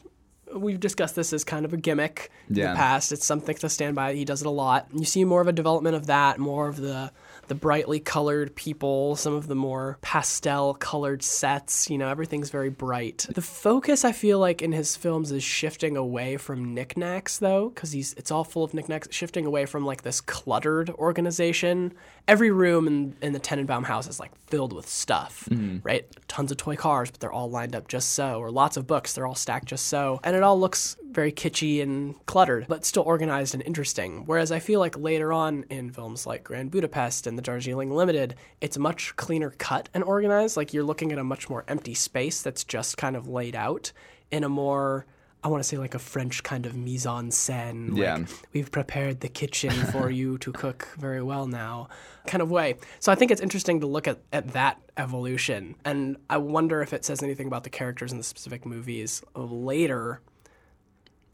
we've 0.54 0.78
discussed 0.78 1.16
this 1.16 1.32
as 1.32 1.44
kind 1.44 1.64
of 1.64 1.73
a 1.73 1.78
gimmick 1.78 2.30
in 2.50 2.56
the 2.56 2.75
past. 2.75 3.11
It's 3.12 3.25
something 3.25 3.56
to 3.56 3.70
stand 3.70 3.96
by. 3.96 4.12
He 4.12 4.26
does 4.26 4.42
it 4.42 4.46
a 4.46 4.50
lot. 4.50 4.88
You 4.92 5.06
see 5.06 5.25
more 5.25 5.40
of 5.40 5.49
a 5.49 5.52
development 5.52 5.96
of 5.96 6.08
that, 6.08 6.38
more 6.38 6.68
of 6.68 6.76
the 6.76 7.11
the 7.48 7.54
brightly 7.54 8.00
colored 8.00 8.54
people, 8.54 9.16
some 9.16 9.34
of 9.34 9.46
the 9.46 9.54
more 9.54 9.98
pastel 10.02 10.74
colored 10.74 11.22
sets. 11.22 11.90
You 11.90 11.98
know, 11.98 12.08
everything's 12.08 12.50
very 12.50 12.70
bright. 12.70 13.26
The 13.30 13.42
focus, 13.42 14.04
I 14.04 14.12
feel 14.12 14.38
like, 14.38 14.62
in 14.62 14.72
his 14.72 14.96
films 14.96 15.32
is 15.32 15.42
shifting 15.42 15.96
away 15.96 16.36
from 16.36 16.74
knickknacks, 16.74 17.38
though, 17.38 17.70
because 17.70 17.92
he's 17.92 18.12
it's 18.14 18.30
all 18.30 18.44
full 18.44 18.64
of 18.64 18.74
knickknacks. 18.74 19.08
Shifting 19.10 19.46
away 19.46 19.66
from 19.66 19.84
like 19.84 20.02
this 20.02 20.20
cluttered 20.20 20.90
organization. 20.90 21.92
Every 22.28 22.50
room 22.50 22.86
in 22.86 23.16
in 23.22 23.32
the 23.32 23.40
Tenenbaum 23.40 23.84
house 23.84 24.08
is 24.08 24.18
like 24.18 24.32
filled 24.46 24.72
with 24.72 24.88
stuff, 24.88 25.48
mm-hmm. 25.50 25.78
right? 25.82 26.06
Tons 26.28 26.50
of 26.50 26.56
toy 26.56 26.76
cars, 26.76 27.10
but 27.10 27.20
they're 27.20 27.32
all 27.32 27.50
lined 27.50 27.74
up 27.74 27.88
just 27.88 28.12
so, 28.12 28.38
or 28.40 28.50
lots 28.50 28.76
of 28.76 28.86
books, 28.86 29.12
they're 29.12 29.26
all 29.26 29.34
stacked 29.34 29.66
just 29.66 29.86
so, 29.86 30.20
and 30.24 30.34
it 30.34 30.42
all 30.42 30.58
looks 30.58 30.96
very 31.16 31.32
kitschy 31.32 31.82
and 31.82 32.14
cluttered, 32.26 32.66
but 32.68 32.85
still 32.85 33.02
organized 33.02 33.54
and 33.54 33.62
interesting. 33.64 34.25
Whereas 34.26 34.52
I 34.52 34.61
feel 34.61 34.78
like 34.78 34.96
later 34.96 35.32
on 35.32 35.64
in 35.70 35.90
films 35.90 36.26
like 36.26 36.44
Grand 36.44 36.70
Budapest 36.70 37.26
and 37.26 37.37
The 37.37 37.42
Darjeeling 37.42 37.90
Limited, 37.90 38.37
it's 38.61 38.78
much 38.78 39.16
cleaner 39.16 39.50
cut 39.58 39.88
and 39.94 40.04
organized. 40.04 40.56
Like 40.56 40.73
you're 40.73 40.85
looking 40.85 41.11
at 41.11 41.18
a 41.18 41.25
much 41.25 41.49
more 41.50 41.64
empty 41.66 41.94
space 41.94 42.42
that's 42.42 42.62
just 42.62 42.96
kind 42.99 43.16
of 43.16 43.26
laid 43.26 43.56
out 43.56 43.90
in 44.30 44.44
a 44.44 44.49
more 44.49 45.06
I 45.44 45.49
want 45.49 45.62
to 45.62 45.68
say 45.68 45.76
like 45.76 45.94
a 45.94 46.00
French 46.00 46.42
kind 46.42 46.66
of 46.66 46.75
mise 46.76 47.06
en 47.06 47.30
scène. 47.30 47.90
like, 47.90 47.99
Yeah. 47.99 48.18
we've 48.52 48.73
prepared 48.73 49.20
the 49.20 49.28
kitchen 49.28 49.70
for 49.70 50.11
you 50.11 50.38
to 50.38 50.50
cook 50.50 50.88
very 50.99 51.23
well 51.23 51.46
now 51.46 51.88
kind 52.26 52.42
of 52.42 52.50
way. 52.50 52.75
So 52.99 53.12
I 53.12 53.14
think 53.14 53.30
it's 53.30 53.40
interesting 53.40 53.78
to 53.80 53.87
look 53.87 54.08
at, 54.08 54.18
at 54.32 54.49
that 54.54 54.80
evolution. 54.96 55.76
And 55.85 56.16
I 56.28 56.38
wonder 56.38 56.82
if 56.82 56.92
it 56.92 57.04
says 57.04 57.23
anything 57.23 57.46
about 57.46 57.62
the 57.62 57.70
characters 57.70 58.11
in 58.11 58.18
the 58.18 58.25
specific 58.25 58.66
movies 58.66 59.23
later 59.37 60.20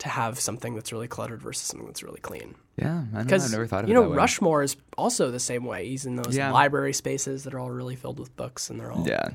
to 0.03 0.09
have 0.09 0.39
something 0.41 0.75
that's 0.75 0.93
really 0.93 1.07
cluttered 1.09 1.41
versus 1.41 1.63
something 1.67 1.87
that's 1.87 2.03
really 2.03 2.21
clean. 2.21 2.55
yeah, 2.77 3.05
I 3.15 3.19
know. 3.19 3.25
Because 3.25 3.45
I've 3.45 3.53
never 3.53 3.67
thought 3.67 3.85
of 3.85 3.89
you 3.89 3.95
it 3.95 3.97
know 3.97 4.03
that 4.05 4.11
way. 4.11 4.17
Rushmore 4.17 4.63
is 4.63 4.77
also 4.99 5.31
the 5.31 5.39
same 5.41 5.65
way. 5.65 5.89
He's 5.89 6.07
in 6.07 6.17
those 6.17 6.37
Yeah. 6.37 6.51
library 6.53 6.93
spaces 6.93 7.45
that 7.45 7.55
are 7.55 7.59
all 7.61 7.71
really 7.71 7.95
filled 7.97 8.19
with 8.19 8.35
books, 8.37 8.69
and 8.71 8.79
they're 8.81 8.91
all 8.93 9.07
Yeah. 9.07 9.29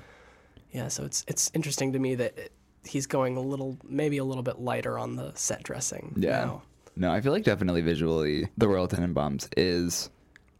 yeah. 0.72 0.88
So 0.90 1.04
it's 1.06 1.24
it's 1.28 1.50
interesting 1.54 1.94
to 1.94 2.00
me 2.00 2.16
that 2.16 2.38
it, 2.38 2.52
he's 2.84 3.08
going 3.08 3.38
a 3.38 3.42
little 3.42 3.78
maybe 3.88 4.18
a 4.18 4.24
little 4.26 4.44
bit 4.44 4.60
lighter 4.60 4.98
on 5.00 5.16
the 5.16 5.32
set 5.36 5.64
dressing. 5.64 6.14
Yeah. 6.18 6.30
now. 6.46 6.62
No, 6.98 7.12
I 7.12 7.22
feel 7.22 7.32
like 7.32 7.44
definitely 7.44 7.82
visually, 7.82 8.48
the 8.58 8.68
Royal 8.68 8.88
Tenenbaums 8.88 9.48
is 9.56 10.10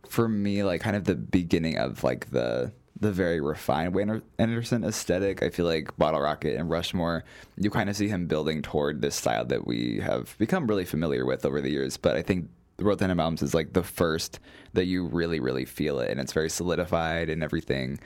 for 0.08 0.30
me 0.30 0.64
like 0.64 0.80
kind 0.82 0.96
of 0.96 1.04
the 1.04 1.16
beginning 1.16 1.78
of 1.80 2.04
like 2.04 2.30
the 2.32 2.72
the 3.00 3.12
very 3.12 3.40
refined 3.42 3.94
Wayne 3.94 4.22
Anderson 4.40 4.84
aesthetic. 4.84 5.44
I 5.44 5.50
feel 5.50 5.66
like 5.66 5.96
Bottle 5.98 6.22
Rocket 6.22 6.56
and 6.56 6.70
Rushmore, 6.70 7.24
you 7.58 7.70
kind 7.70 7.90
of 7.90 7.96
see 7.96 8.08
him 8.08 8.28
building 8.28 8.62
toward 8.62 9.02
this 9.02 9.16
style 9.16 9.46
that 9.46 9.68
we 9.68 10.00
have 10.02 10.36
become 10.38 10.68
really 10.68 10.86
familiar 10.86 11.26
with 11.26 11.46
over 11.46 11.62
the 11.62 11.70
years. 11.70 11.98
But 11.98 12.16
I 12.16 12.22
think 12.22 12.50
the 12.78 12.86
Royal 12.86 12.98
Tenenbaums 12.98 13.44
is 13.44 13.54
like 13.54 13.74
the 13.74 13.84
first 13.84 14.40
that 14.74 14.86
you 14.86 15.06
really, 15.06 15.40
really 15.40 15.66
feel 15.66 16.00
it, 16.00 16.10
and 16.10 16.20
it's 16.20 16.34
very 16.34 16.50
solidified 16.50 17.30
and 17.30 17.44
everything. 17.44 18.00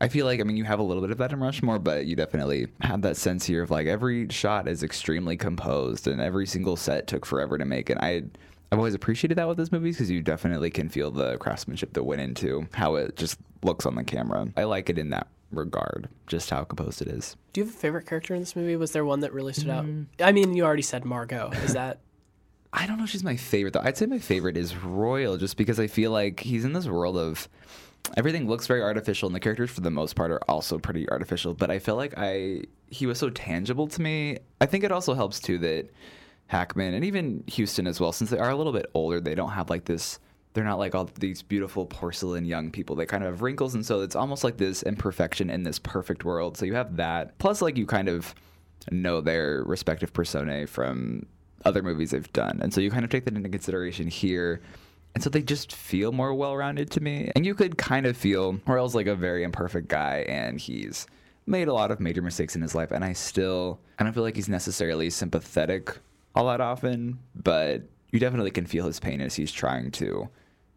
I 0.00 0.08
feel 0.08 0.26
like 0.26 0.40
I 0.40 0.44
mean 0.44 0.56
you 0.56 0.64
have 0.64 0.78
a 0.78 0.84
little 0.84 1.02
bit 1.02 1.10
of 1.10 1.18
that 1.18 1.32
in 1.32 1.40
Rushmore, 1.40 1.80
but 1.80 2.06
you 2.06 2.14
definitely 2.14 2.68
have 2.80 3.02
that 3.02 3.16
sense 3.16 3.44
here 3.44 3.62
of 3.62 3.70
like 3.70 3.88
every 3.88 4.28
shot 4.28 4.68
is 4.68 4.84
extremely 4.84 5.36
composed 5.36 6.06
and 6.06 6.20
every 6.20 6.46
single 6.46 6.76
set 6.76 7.08
took 7.08 7.26
forever 7.26 7.58
to 7.58 7.64
make. 7.64 7.90
And 7.90 7.98
I 8.00 8.22
I've 8.70 8.78
always 8.78 8.94
appreciated 8.94 9.38
that 9.38 9.48
with 9.48 9.56
these 9.58 9.72
movies 9.72 9.96
because 9.96 10.10
you 10.10 10.20
definitely 10.22 10.70
can 10.70 10.88
feel 10.88 11.10
the 11.10 11.38
craftsmanship 11.38 11.94
that 11.94 12.04
went 12.04 12.20
into 12.20 12.68
how 12.74 12.96
it 12.96 13.16
just 13.16 13.38
looks 13.62 13.86
on 13.86 13.94
the 13.94 14.04
camera. 14.04 14.48
I 14.56 14.64
like 14.64 14.90
it 14.90 14.98
in 14.98 15.10
that 15.10 15.26
regard, 15.50 16.08
just 16.26 16.50
how 16.50 16.64
composed 16.64 17.00
it 17.00 17.08
is. 17.08 17.36
Do 17.54 17.60
you 17.62 17.66
have 17.66 17.74
a 17.74 17.78
favorite 17.78 18.06
character 18.06 18.34
in 18.34 18.40
this 18.40 18.54
movie? 18.54 18.76
Was 18.76 18.92
there 18.92 19.04
one 19.06 19.20
that 19.20 19.32
really 19.32 19.54
stood 19.54 19.68
Mm. 19.68 20.06
out? 20.20 20.26
I 20.28 20.32
mean, 20.32 20.54
you 20.54 20.64
already 20.64 20.82
said 20.82 21.04
Margot. 21.06 21.50
Is 21.64 21.72
that 21.72 22.00
I 22.72 22.86
don't 22.86 22.98
know 22.98 23.04
if 23.04 23.10
she's 23.10 23.24
my 23.24 23.36
favorite 23.36 23.72
though. 23.72 23.80
I'd 23.82 23.96
say 23.96 24.04
my 24.04 24.18
favorite 24.18 24.58
is 24.58 24.76
Royal 24.76 25.38
just 25.38 25.56
because 25.56 25.80
I 25.80 25.86
feel 25.86 26.10
like 26.10 26.40
he's 26.40 26.66
in 26.66 26.74
this 26.74 26.86
world 26.86 27.16
of 27.16 27.48
everything 28.18 28.46
looks 28.46 28.66
very 28.66 28.82
artificial 28.82 29.26
and 29.26 29.34
the 29.34 29.40
characters 29.40 29.70
for 29.70 29.80
the 29.80 29.90
most 29.90 30.14
part 30.16 30.30
are 30.30 30.40
also 30.48 30.78
pretty 30.78 31.08
artificial, 31.08 31.54
but 31.54 31.70
I 31.70 31.78
feel 31.78 31.96
like 31.96 32.12
I 32.18 32.64
he 32.90 33.06
was 33.06 33.18
so 33.18 33.30
tangible 33.30 33.86
to 33.88 34.02
me. 34.02 34.36
I 34.60 34.66
think 34.66 34.84
it 34.84 34.92
also 34.92 35.14
helps 35.14 35.40
too 35.40 35.56
that 35.58 35.86
Hackman 36.48 36.94
and 36.94 37.04
even 37.04 37.44
Huston 37.50 37.86
as 37.86 38.00
well 38.00 38.12
since 38.12 38.30
they 38.30 38.38
are 38.38 38.50
a 38.50 38.56
little 38.56 38.72
bit 38.72 38.90
older, 38.94 39.20
they 39.20 39.34
don't 39.34 39.50
have 39.50 39.70
like 39.70 39.84
this 39.84 40.18
they're 40.54 40.64
not 40.64 40.78
like 40.78 40.94
all 40.94 41.08
these 41.20 41.40
beautiful 41.42 41.86
porcelain 41.86 42.44
young 42.44 42.72
people. 42.72 42.96
They 42.96 43.06
kind 43.06 43.22
of 43.22 43.30
have 43.30 43.42
wrinkles 43.42 43.74
and 43.74 43.86
so 43.86 44.00
it's 44.00 44.16
almost 44.16 44.42
like 44.42 44.56
this 44.56 44.82
imperfection 44.82 45.50
in 45.50 45.62
this 45.62 45.78
perfect 45.78 46.24
world. 46.24 46.56
So 46.56 46.64
you 46.66 46.74
have 46.74 46.96
that. 46.96 47.38
Plus 47.38 47.62
like 47.62 47.76
you 47.76 47.86
kind 47.86 48.08
of 48.08 48.34
know 48.90 49.20
their 49.20 49.62
respective 49.64 50.12
personae 50.12 50.66
from 50.66 51.26
other 51.64 51.82
movies 51.82 52.10
they've 52.10 52.32
done. 52.32 52.58
And 52.62 52.72
so 52.72 52.80
you 52.80 52.90
kind 52.90 53.04
of 53.04 53.10
take 53.10 53.24
that 53.26 53.36
into 53.36 53.48
consideration 53.48 54.08
here. 54.08 54.60
And 55.14 55.22
so 55.22 55.30
they 55.30 55.42
just 55.42 55.72
feel 55.72 56.12
more 56.12 56.34
well 56.34 56.56
rounded 56.56 56.90
to 56.92 57.00
me. 57.00 57.30
And 57.36 57.44
you 57.46 57.54
could 57.54 57.78
kind 57.78 58.06
of 58.06 58.16
feel 58.16 58.58
Royal's 58.66 58.94
like 58.94 59.06
a 59.06 59.14
very 59.14 59.44
imperfect 59.44 59.88
guy 59.88 60.24
and 60.28 60.58
he's 60.58 61.06
made 61.46 61.68
a 61.68 61.72
lot 61.72 61.90
of 61.90 62.00
major 62.00 62.22
mistakes 62.22 62.56
in 62.56 62.62
his 62.62 62.74
life. 62.74 62.90
And 62.90 63.04
I 63.04 63.12
still, 63.12 63.80
I 63.98 64.04
don't 64.04 64.12
feel 64.12 64.22
like 64.22 64.36
he's 64.36 64.48
necessarily 64.48 65.10
sympathetic 65.10 65.98
all 66.38 66.46
that 66.46 66.60
often, 66.60 67.18
but 67.34 67.82
you 68.12 68.20
definitely 68.20 68.52
can 68.52 68.64
feel 68.64 68.86
his 68.86 69.00
pain 69.00 69.20
as 69.20 69.34
he's 69.34 69.50
trying 69.50 69.90
to 69.90 70.28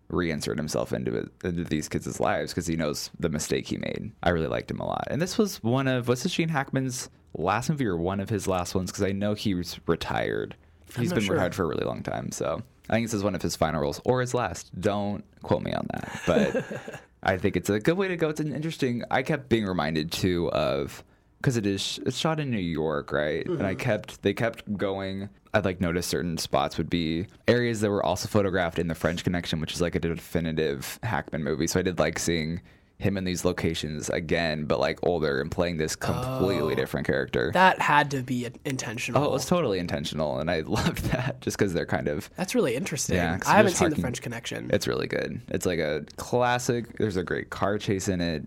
reinsert 0.09 0.57
himself 0.57 0.91
into 0.91 1.15
it, 1.15 1.29
into 1.43 1.63
these 1.63 1.87
kids' 1.87 2.19
lives 2.19 2.51
because 2.51 2.65
he 2.65 2.75
knows 2.75 3.11
the 3.19 3.29
mistake 3.29 3.67
he 3.67 3.77
made. 3.77 4.11
I 4.23 4.31
really 4.31 4.47
liked 4.47 4.71
him 4.71 4.79
a 4.79 4.87
lot, 4.87 5.07
and 5.11 5.21
this 5.21 5.37
was 5.37 5.61
one 5.63 5.87
of 5.87 6.07
what's 6.07 6.23
this 6.23 6.33
Gene 6.33 6.49
Hackman's 6.49 7.11
last 7.37 7.69
movie 7.69 7.85
or 7.85 7.95
one 7.95 8.19
of 8.19 8.29
his 8.29 8.47
last 8.47 8.73
ones 8.73 8.91
because 8.91 9.03
I 9.03 9.11
know 9.11 9.35
he 9.35 9.53
was 9.53 9.79
retired. 9.85 10.55
He's 10.97 11.13
been 11.13 11.23
sure. 11.23 11.35
retired 11.35 11.53
for 11.53 11.63
a 11.63 11.67
really 11.67 11.85
long 11.85 12.01
time, 12.01 12.31
so 12.31 12.63
I 12.89 12.93
think 12.93 13.05
this 13.05 13.13
is 13.13 13.23
one 13.23 13.35
of 13.35 13.43
his 13.43 13.55
final 13.55 13.81
roles 13.81 14.01
or 14.03 14.19
his 14.19 14.33
last. 14.33 14.71
Don't 14.81 15.23
quote 15.43 15.61
me 15.61 15.73
on 15.73 15.87
that, 15.93 16.21
but 16.25 17.01
I 17.23 17.37
think 17.37 17.55
it's 17.55 17.69
a 17.69 17.79
good 17.79 17.97
way 17.97 18.07
to 18.07 18.17
go. 18.17 18.29
It's 18.29 18.39
an 18.39 18.53
interesting. 18.53 19.03
I 19.11 19.21
kept 19.21 19.47
being 19.47 19.67
reminded 19.67 20.11
too 20.11 20.49
of 20.51 21.03
because 21.37 21.57
it 21.57 21.65
is 21.65 21.99
it's 22.05 22.17
shot 22.17 22.39
in 22.39 22.51
New 22.51 22.57
York, 22.57 23.11
right? 23.11 23.45
And 23.45 23.65
I 23.65 23.71
mm-hmm. 23.71 23.79
kept 23.79 24.21
they 24.21 24.33
kept 24.33 24.77
going. 24.77 25.29
I'd 25.53 25.65
like 25.65 25.81
noticed 25.81 26.09
certain 26.09 26.37
spots 26.37 26.77
would 26.77 26.89
be 26.89 27.27
areas 27.47 27.81
that 27.81 27.89
were 27.89 28.05
also 28.05 28.27
photographed 28.27 28.79
in 28.79 28.87
the 28.87 28.95
French 28.95 29.23
Connection, 29.23 29.59
which 29.59 29.73
is 29.73 29.81
like 29.81 29.95
a 29.95 29.99
definitive 29.99 30.99
Hackman 31.03 31.43
movie. 31.43 31.67
So 31.67 31.79
I 31.79 31.83
did 31.83 31.99
like 31.99 32.19
seeing 32.19 32.61
him 33.01 33.17
in 33.17 33.23
these 33.23 33.43
locations 33.43 34.09
again, 34.09 34.65
but 34.65 34.79
like 34.79 34.99
older 35.03 35.41
and 35.41 35.51
playing 35.51 35.77
this 35.77 35.95
completely 35.95 36.73
oh. 36.73 36.75
different 36.75 37.05
character. 37.05 37.51
that 37.53 37.81
had 37.81 38.11
to 38.11 38.21
be 38.21 38.47
intentional? 38.63 39.21
oh, 39.21 39.25
it 39.25 39.31
was 39.31 39.45
totally 39.45 39.79
intentional, 39.79 40.39
and 40.39 40.49
I 40.49 40.59
loved 40.65 41.05
that 41.05 41.41
just 41.41 41.57
because 41.57 41.73
they're 41.73 41.85
kind 41.85 42.07
of 42.07 42.29
That's 42.37 42.55
really 42.55 42.75
interesting. 42.75 43.15
Yeah, 43.17 43.39
I 43.45 43.57
haven't 43.57 43.73
seen 43.73 43.89
the 43.89 43.95
French 43.97 44.21
Connection. 44.21 44.69
it's 44.71 44.87
really 44.87 45.07
good. 45.07 45.41
It's 45.49 45.65
like 45.65 45.79
a 45.79 46.05
classic. 46.15 46.97
There's 46.97 47.17
a 47.17 47.23
great 47.23 47.49
car 47.49 47.77
chase 47.77 48.07
in 48.07 48.21
it. 48.21 48.45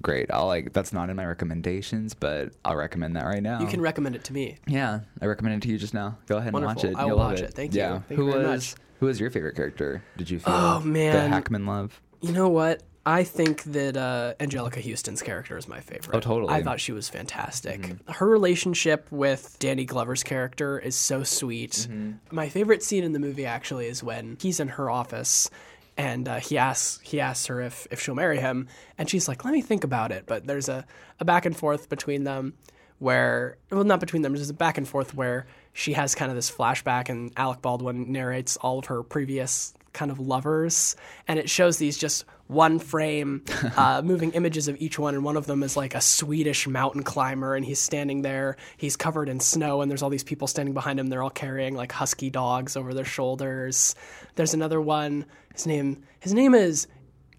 Great. 0.00 0.30
I'll 0.32 0.46
like 0.46 0.72
that's 0.72 0.92
not 0.92 1.10
in 1.10 1.16
my 1.16 1.26
recommendations, 1.26 2.14
but 2.14 2.52
I'll 2.64 2.76
recommend 2.76 3.16
that 3.16 3.24
right 3.24 3.42
now. 3.42 3.60
You 3.60 3.66
can 3.66 3.80
recommend 3.80 4.16
it 4.16 4.24
to 4.24 4.32
me. 4.32 4.58
Yeah, 4.66 5.00
I 5.20 5.26
recommend 5.26 5.56
it 5.62 5.66
to 5.66 5.72
you 5.72 5.78
just 5.78 5.94
now. 5.94 6.16
Go 6.26 6.38
ahead 6.38 6.54
and 6.54 6.64
watch 6.64 6.84
it. 6.84 6.96
I 6.96 7.02
will 7.04 7.10
You'll 7.10 7.18
love 7.18 7.32
watch 7.32 7.40
it. 7.40 7.54
Thank 7.54 7.74
you. 7.74 7.80
Thank 7.80 8.06
who 8.08 8.26
you 8.28 8.36
was 8.38 8.74
who 9.00 9.06
was 9.06 9.20
your 9.20 9.30
favorite 9.30 9.56
character? 9.56 10.02
Did 10.16 10.30
you 10.30 10.38
feel 10.38 10.54
Oh, 10.54 10.80
man, 10.80 11.12
the. 11.12 11.28
Hackman 11.36 11.66
love? 11.66 12.00
You 12.20 12.32
know 12.32 12.48
what? 12.48 12.82
I 13.04 13.24
think 13.24 13.64
that 13.64 13.96
uh, 13.96 14.34
Anjelica 14.38 14.80
Huston's 14.80 15.22
character 15.22 15.56
is 15.56 15.66
my 15.66 15.80
favorite. 15.80 16.16
Oh, 16.16 16.20
totally. 16.20 16.54
I 16.54 16.62
thought 16.62 16.78
she 16.78 16.92
was 16.92 17.08
fantastic. 17.08 17.96
Her 18.08 18.28
relationship 18.28 19.08
with 19.10 19.56
Danny 19.58 19.84
Glover's 19.84 20.22
character 20.22 20.78
is 20.78 20.94
so 20.94 21.24
sweet. 21.24 21.88
My 22.30 22.48
favorite 22.48 22.84
scene 22.84 23.02
in 23.02 23.12
the 23.12 23.18
movie 23.18 23.44
actually 23.44 23.86
is 23.86 24.04
when 24.04 24.36
he's 24.40 24.60
in 24.60 24.68
her 24.68 24.88
office 24.88 25.50
and 25.96 26.28
uh, 26.28 26.36
he 26.36 26.58
asks 26.58 27.00
he 27.02 27.20
asks 27.20 27.46
her 27.46 27.60
if, 27.60 27.86
if 27.90 28.00
she'll 28.00 28.14
marry 28.14 28.38
him 28.38 28.68
and 28.98 29.08
she's 29.08 29.28
like, 29.28 29.44
"Let 29.44 29.52
me 29.52 29.62
think 29.62 29.84
about 29.84 30.12
it." 30.12 30.24
But 30.26 30.46
there's 30.46 30.68
a, 30.68 30.86
a 31.20 31.24
back 31.24 31.46
and 31.46 31.56
forth 31.56 31.88
between 31.88 32.24
them 32.24 32.54
where 33.02 33.56
well 33.70 33.82
not 33.82 33.98
between 34.00 34.22
them 34.22 34.32
there's 34.32 34.48
a 34.48 34.54
back 34.54 34.78
and 34.78 34.86
forth 34.86 35.12
where 35.12 35.44
she 35.72 35.94
has 35.94 36.14
kind 36.14 36.30
of 36.30 36.36
this 36.36 36.50
flashback 36.50 37.08
and 37.08 37.32
Alec 37.36 37.60
Baldwin 37.60 38.12
narrates 38.12 38.56
all 38.58 38.78
of 38.78 38.86
her 38.86 39.02
previous 39.02 39.74
kind 39.92 40.10
of 40.10 40.20
lovers 40.20 40.94
and 41.26 41.38
it 41.38 41.50
shows 41.50 41.78
these 41.78 41.98
just 41.98 42.24
one 42.52 42.78
frame 42.78 43.44
uh, 43.76 44.02
moving 44.04 44.32
images 44.32 44.68
of 44.68 44.80
each 44.80 44.98
one 44.98 45.14
and 45.14 45.24
one 45.24 45.36
of 45.36 45.46
them 45.46 45.62
is 45.62 45.76
like 45.76 45.94
a 45.94 46.00
Swedish 46.00 46.66
mountain 46.66 47.02
climber 47.02 47.54
and 47.54 47.64
he's 47.64 47.78
standing 47.78 48.22
there 48.22 48.56
he's 48.76 48.96
covered 48.96 49.28
in 49.28 49.40
snow 49.40 49.80
and 49.80 49.90
there's 49.90 50.02
all 50.02 50.10
these 50.10 50.24
people 50.24 50.46
standing 50.46 50.74
behind 50.74 51.00
him 51.00 51.08
they're 51.08 51.22
all 51.22 51.30
carrying 51.30 51.74
like 51.74 51.92
husky 51.92 52.30
dogs 52.30 52.76
over 52.76 52.94
their 52.94 53.04
shoulders 53.04 53.94
there's 54.36 54.54
another 54.54 54.80
one 54.80 55.24
his 55.54 55.66
name 55.66 56.02
his 56.20 56.34
name 56.34 56.54
is 56.54 56.86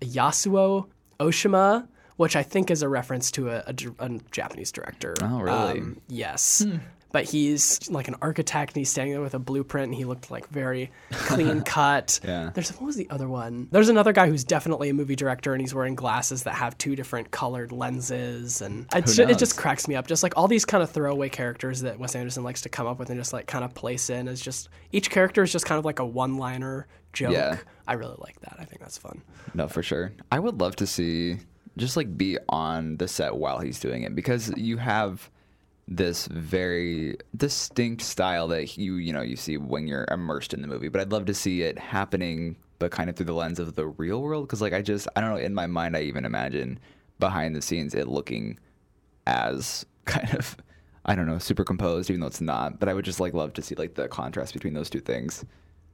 Yasuo 0.01 0.87
Oshima, 1.19 1.87
which 2.17 2.35
I 2.35 2.43
think 2.43 2.69
is 2.69 2.81
a 2.81 2.89
reference 2.89 3.31
to 3.31 3.49
a 3.49 3.73
Japanese 4.31 4.71
director. 4.71 5.15
Oh, 5.21 5.39
really? 5.39 5.79
Um, 5.79 6.01
yes. 6.07 6.65
But 7.13 7.25
he's 7.25 7.89
like 7.91 8.07
an 8.07 8.15
architect 8.21 8.71
and 8.71 8.81
he's 8.81 8.89
standing 8.89 9.13
there 9.13 9.21
with 9.21 9.35
a 9.35 9.39
blueprint 9.39 9.85
and 9.85 9.95
he 9.95 10.03
looked 10.03 10.31
like 10.31 10.49
very 10.49 10.91
clean 11.11 11.61
cut. 11.65 12.19
Yeah. 12.23 12.49
There's 12.53 12.71
what 12.71 12.81
was 12.87 12.95
the 12.95 13.07
other 13.11 13.29
one? 13.29 13.67
There's 13.71 13.87
another 13.87 14.11
guy 14.13 14.27
who's 14.27 14.43
definitely 14.43 14.89
a 14.89 14.95
movie 14.95 15.15
director 15.15 15.53
and 15.53 15.61
he's 15.61 15.75
wearing 15.75 15.93
glasses 15.93 16.43
that 16.43 16.55
have 16.55 16.75
two 16.77 16.95
different 16.95 17.29
colored 17.29 17.71
lenses 17.71 18.63
and 18.63 18.91
Who 18.91 18.99
it 19.21 19.37
just 19.37 19.57
cracks 19.57 19.87
me 19.87 19.93
up. 19.93 20.07
Just 20.07 20.23
like 20.23 20.33
all 20.35 20.47
these 20.47 20.65
kind 20.65 20.81
of 20.81 20.89
throwaway 20.89 21.29
characters 21.29 21.81
that 21.81 21.99
Wes 21.99 22.15
Anderson 22.15 22.43
likes 22.43 22.61
to 22.61 22.69
come 22.69 22.87
up 22.87 22.97
with 22.97 23.11
and 23.11 23.19
just 23.19 23.31
like 23.31 23.45
kind 23.45 23.63
of 23.63 23.75
place 23.75 24.09
in 24.09 24.27
as 24.27 24.41
just 24.41 24.69
each 24.91 25.11
character 25.11 25.43
is 25.43 25.51
just 25.51 25.65
kind 25.67 25.77
of 25.77 25.85
like 25.85 25.99
a 25.99 26.05
one-liner 26.05 26.87
joke. 27.13 27.33
Yeah. 27.33 27.59
I 27.87 27.93
really 27.93 28.15
like 28.17 28.39
that. 28.41 28.55
I 28.57 28.65
think 28.65 28.81
that's 28.81 28.97
fun. 28.97 29.21
No, 29.53 29.67
for 29.67 29.83
sure. 29.83 30.11
I 30.31 30.39
would 30.39 30.59
love 30.59 30.75
to 30.77 30.87
see 30.87 31.37
just 31.77 31.95
like 31.95 32.17
be 32.17 32.39
on 32.49 32.97
the 32.97 33.07
set 33.07 33.35
while 33.35 33.59
he's 33.59 33.79
doing 33.79 34.01
it 34.01 34.15
because 34.15 34.51
you 34.57 34.77
have 34.77 35.29
this 35.87 36.27
very 36.27 37.17
distinct 37.35 38.01
style 38.01 38.47
that 38.47 38.77
you 38.77 38.95
you 38.95 39.11
know 39.11 39.21
you 39.21 39.35
see 39.35 39.57
when 39.57 39.85
you're 39.87 40.05
immersed 40.09 40.53
in 40.53 40.61
the 40.61 40.67
movie. 40.67 40.87
But 40.89 41.01
I'd 41.01 41.11
love 41.11 41.25
to 41.25 41.33
see 41.33 41.61
it 41.63 41.77
happening, 41.77 42.55
but 42.79 42.91
kind 42.91 43.09
of 43.09 43.15
through 43.15 43.25
the 43.27 43.33
lens 43.33 43.59
of 43.59 43.75
the 43.75 43.87
real 43.87 44.21
world. 44.21 44.47
Because 44.47 44.61
like 44.61 44.73
I 44.73 44.81
just 44.81 45.07
I 45.15 45.21
don't 45.21 45.31
know 45.31 45.37
in 45.37 45.53
my 45.53 45.67
mind 45.67 45.97
I 45.97 46.01
even 46.01 46.25
imagine 46.25 46.79
behind 47.19 47.55
the 47.55 47.61
scenes 47.61 47.93
it 47.93 48.07
looking 48.07 48.59
as 49.27 49.85
kind 50.05 50.33
of 50.35 50.55
I 51.05 51.15
don't 51.15 51.27
know 51.27 51.37
super 51.37 51.65
composed 51.65 52.09
even 52.09 52.21
though 52.21 52.27
it's 52.27 52.41
not. 52.41 52.79
But 52.79 52.87
I 52.89 52.93
would 52.93 53.05
just 53.05 53.19
like 53.19 53.33
love 53.33 53.53
to 53.53 53.61
see 53.61 53.75
like 53.75 53.95
the 53.95 54.07
contrast 54.07 54.53
between 54.53 54.73
those 54.73 54.89
two 54.89 55.01
things 55.01 55.43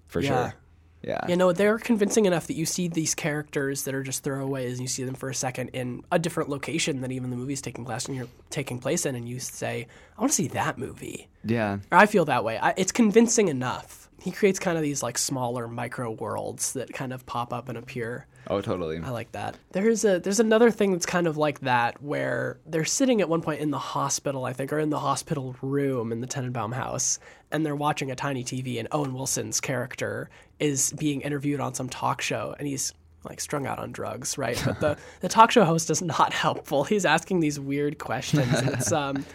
for 0.08 0.22
Yeah. 0.22 0.28
sure. 0.52 0.54
Yeah. 1.02 1.26
You 1.28 1.38
know, 1.38 1.54
they're 1.54 1.78
convincing 1.78 2.26
enough 2.26 2.48
that 2.48 2.56
you 2.56 2.66
see 2.66 2.88
these 2.88 3.16
characters 3.16 3.84
that 3.84 3.96
are 3.96 4.04
just 4.04 4.24
throwaways 4.24 4.72
and 4.72 4.82
you 4.82 4.88
see 4.88 5.04
them 5.04 5.16
for 5.16 5.30
a 5.30 5.36
second 5.36 5.70
in 5.70 6.04
a 6.12 6.20
different 6.20 6.50
location 6.50 7.02
than 7.02 7.12
even 7.12 7.30
the 7.30 7.38
movie's 7.38 7.62
taking 7.62 7.86
place 7.86 8.06
and 8.06 8.18
you're 8.18 8.28
taking 8.50 8.80
place 8.80 9.06
in 9.06 9.16
and 9.16 9.28
you 9.28 9.40
say, 9.40 9.88
I 10.18 10.22
want 10.22 10.32
to 10.32 10.36
see 10.36 10.50
that 10.50 10.78
movie. 10.78 11.30
yeah. 11.46 11.78
Or 11.92 11.98
I 11.98 12.06
feel 12.06 12.26
that 12.26 12.44
way. 12.44 12.58
I, 12.58 12.74
it's 12.76 12.92
convincing 12.92 13.48
enough. 13.48 14.10
He 14.22 14.32
creates 14.32 14.60
kind 14.60 14.78
of 14.78 14.84
these 14.84 15.02
like 15.02 15.18
smaller 15.18 15.68
micro 15.70 16.12
worlds 16.12 16.74
that 16.74 16.92
kind 16.92 17.14
of 17.14 17.26
pop 17.26 17.54
up 17.54 17.70
and 17.70 17.78
appear. 17.78 18.26
Oh, 18.48 18.62
totally. 18.62 19.00
I 19.04 19.10
like 19.10 19.32
that. 19.34 19.58
There's 19.72 20.04
a 20.06 20.20
there's 20.20 20.40
another 20.40 20.72
thing 20.72 20.92
that's 20.92 21.06
kind 21.06 21.28
of 21.28 21.38
like 21.38 21.60
that 21.62 22.02
where 22.02 22.60
they're 22.66 22.86
sitting 22.86 23.22
at 23.22 23.30
one 23.30 23.42
point 23.42 23.62
in 23.62 23.72
the 23.72 23.80
hospital, 23.80 24.46
I 24.46 24.54
think, 24.54 24.74
or 24.74 24.80
in 24.80 24.90
the 24.90 25.00
hospital 25.00 25.56
room 25.62 26.12
in 26.12 26.22
the 26.22 26.28
Tenenbaum 26.28 26.74
house, 26.74 27.20
and 27.52 27.66
they're 27.66 27.76
watching 27.76 28.12
a 28.12 28.16
tiny 28.16 28.44
TV, 28.44 28.80
and 28.80 28.88
Owen 28.92 29.14
Wilson's 29.14 29.60
character 29.60 30.30
is 30.60 30.94
being 30.94 31.22
interviewed 31.22 31.60
on 31.60 31.74
some 31.74 31.90
talk 31.90 32.22
show, 32.22 32.56
and 32.58 32.68
he's 32.68 32.94
like 33.24 33.42
strung 33.42 33.68
out 33.68 33.80
on 33.80 33.92
drugs, 33.92 34.38
right? 34.38 34.62
But 34.66 34.80
the 34.80 34.98
the 35.22 35.30
talk 35.30 35.52
show 35.52 35.66
host 35.66 35.90
is 35.90 36.02
not 36.02 36.34
helpful. 36.34 36.84
He's 36.84 37.06
asking 37.06 37.40
these 37.40 37.60
weird 37.60 38.00
questions. 38.00 38.54
And 38.60 38.70
it's 38.70 38.92
um 38.92 39.26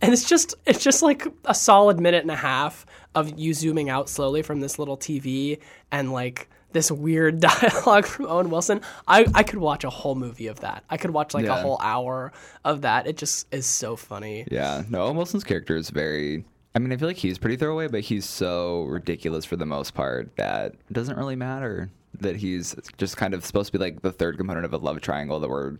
and 0.00 0.12
it's 0.12 0.28
just 0.28 0.54
it's 0.66 0.82
just 0.82 1.02
like 1.02 1.26
a 1.44 1.54
solid 1.54 1.98
minute 2.00 2.22
and 2.22 2.30
a 2.30 2.36
half 2.36 2.84
of 3.14 3.38
you 3.38 3.54
zooming 3.54 3.88
out 3.88 4.08
slowly 4.08 4.42
from 4.42 4.60
this 4.60 4.78
little 4.78 4.96
TV 4.96 5.60
and 5.90 6.12
like 6.12 6.48
this 6.74 6.90
weird 6.90 7.40
dialogue 7.40 8.04
from 8.04 8.26
Owen 8.26 8.50
Wilson. 8.50 8.82
I, 9.08 9.26
I 9.34 9.42
could 9.42 9.58
watch 9.58 9.84
a 9.84 9.90
whole 9.90 10.14
movie 10.14 10.48
of 10.48 10.60
that. 10.60 10.84
I 10.90 10.98
could 10.98 11.12
watch 11.12 11.32
like 11.32 11.46
a 11.46 11.56
whole 11.56 11.78
hour 11.80 12.32
of 12.64 12.82
that. 12.82 13.06
It 13.06 13.16
just 13.16 13.46
is 13.50 13.64
so 13.64 13.96
funny. 13.96 14.46
Yeah, 14.50 14.82
no, 14.90 15.04
Owen 15.04 15.16
Wilson's 15.16 15.44
character 15.44 15.76
is 15.76 15.88
very. 15.88 16.44
I 16.74 16.80
mean, 16.80 16.92
I 16.92 16.96
feel 16.96 17.08
like 17.08 17.16
he's 17.16 17.38
pretty 17.38 17.56
throwaway, 17.56 17.86
but 17.86 18.00
he's 18.00 18.28
so 18.28 18.82
ridiculous 18.82 19.44
for 19.44 19.56
the 19.56 19.64
most 19.64 19.94
part 19.94 20.34
that 20.36 20.72
it 20.72 20.92
doesn't 20.92 21.16
really 21.16 21.36
matter 21.36 21.88
that 22.20 22.36
he's 22.36 22.74
just 22.96 23.16
kind 23.16 23.34
of 23.34 23.44
supposed 23.44 23.72
to 23.72 23.78
be 23.78 23.82
like 23.82 24.02
the 24.02 24.12
third 24.12 24.36
component 24.36 24.64
of 24.64 24.72
a 24.72 24.76
love 24.78 25.00
triangle 25.00 25.40
that 25.40 25.48
we're 25.48 25.78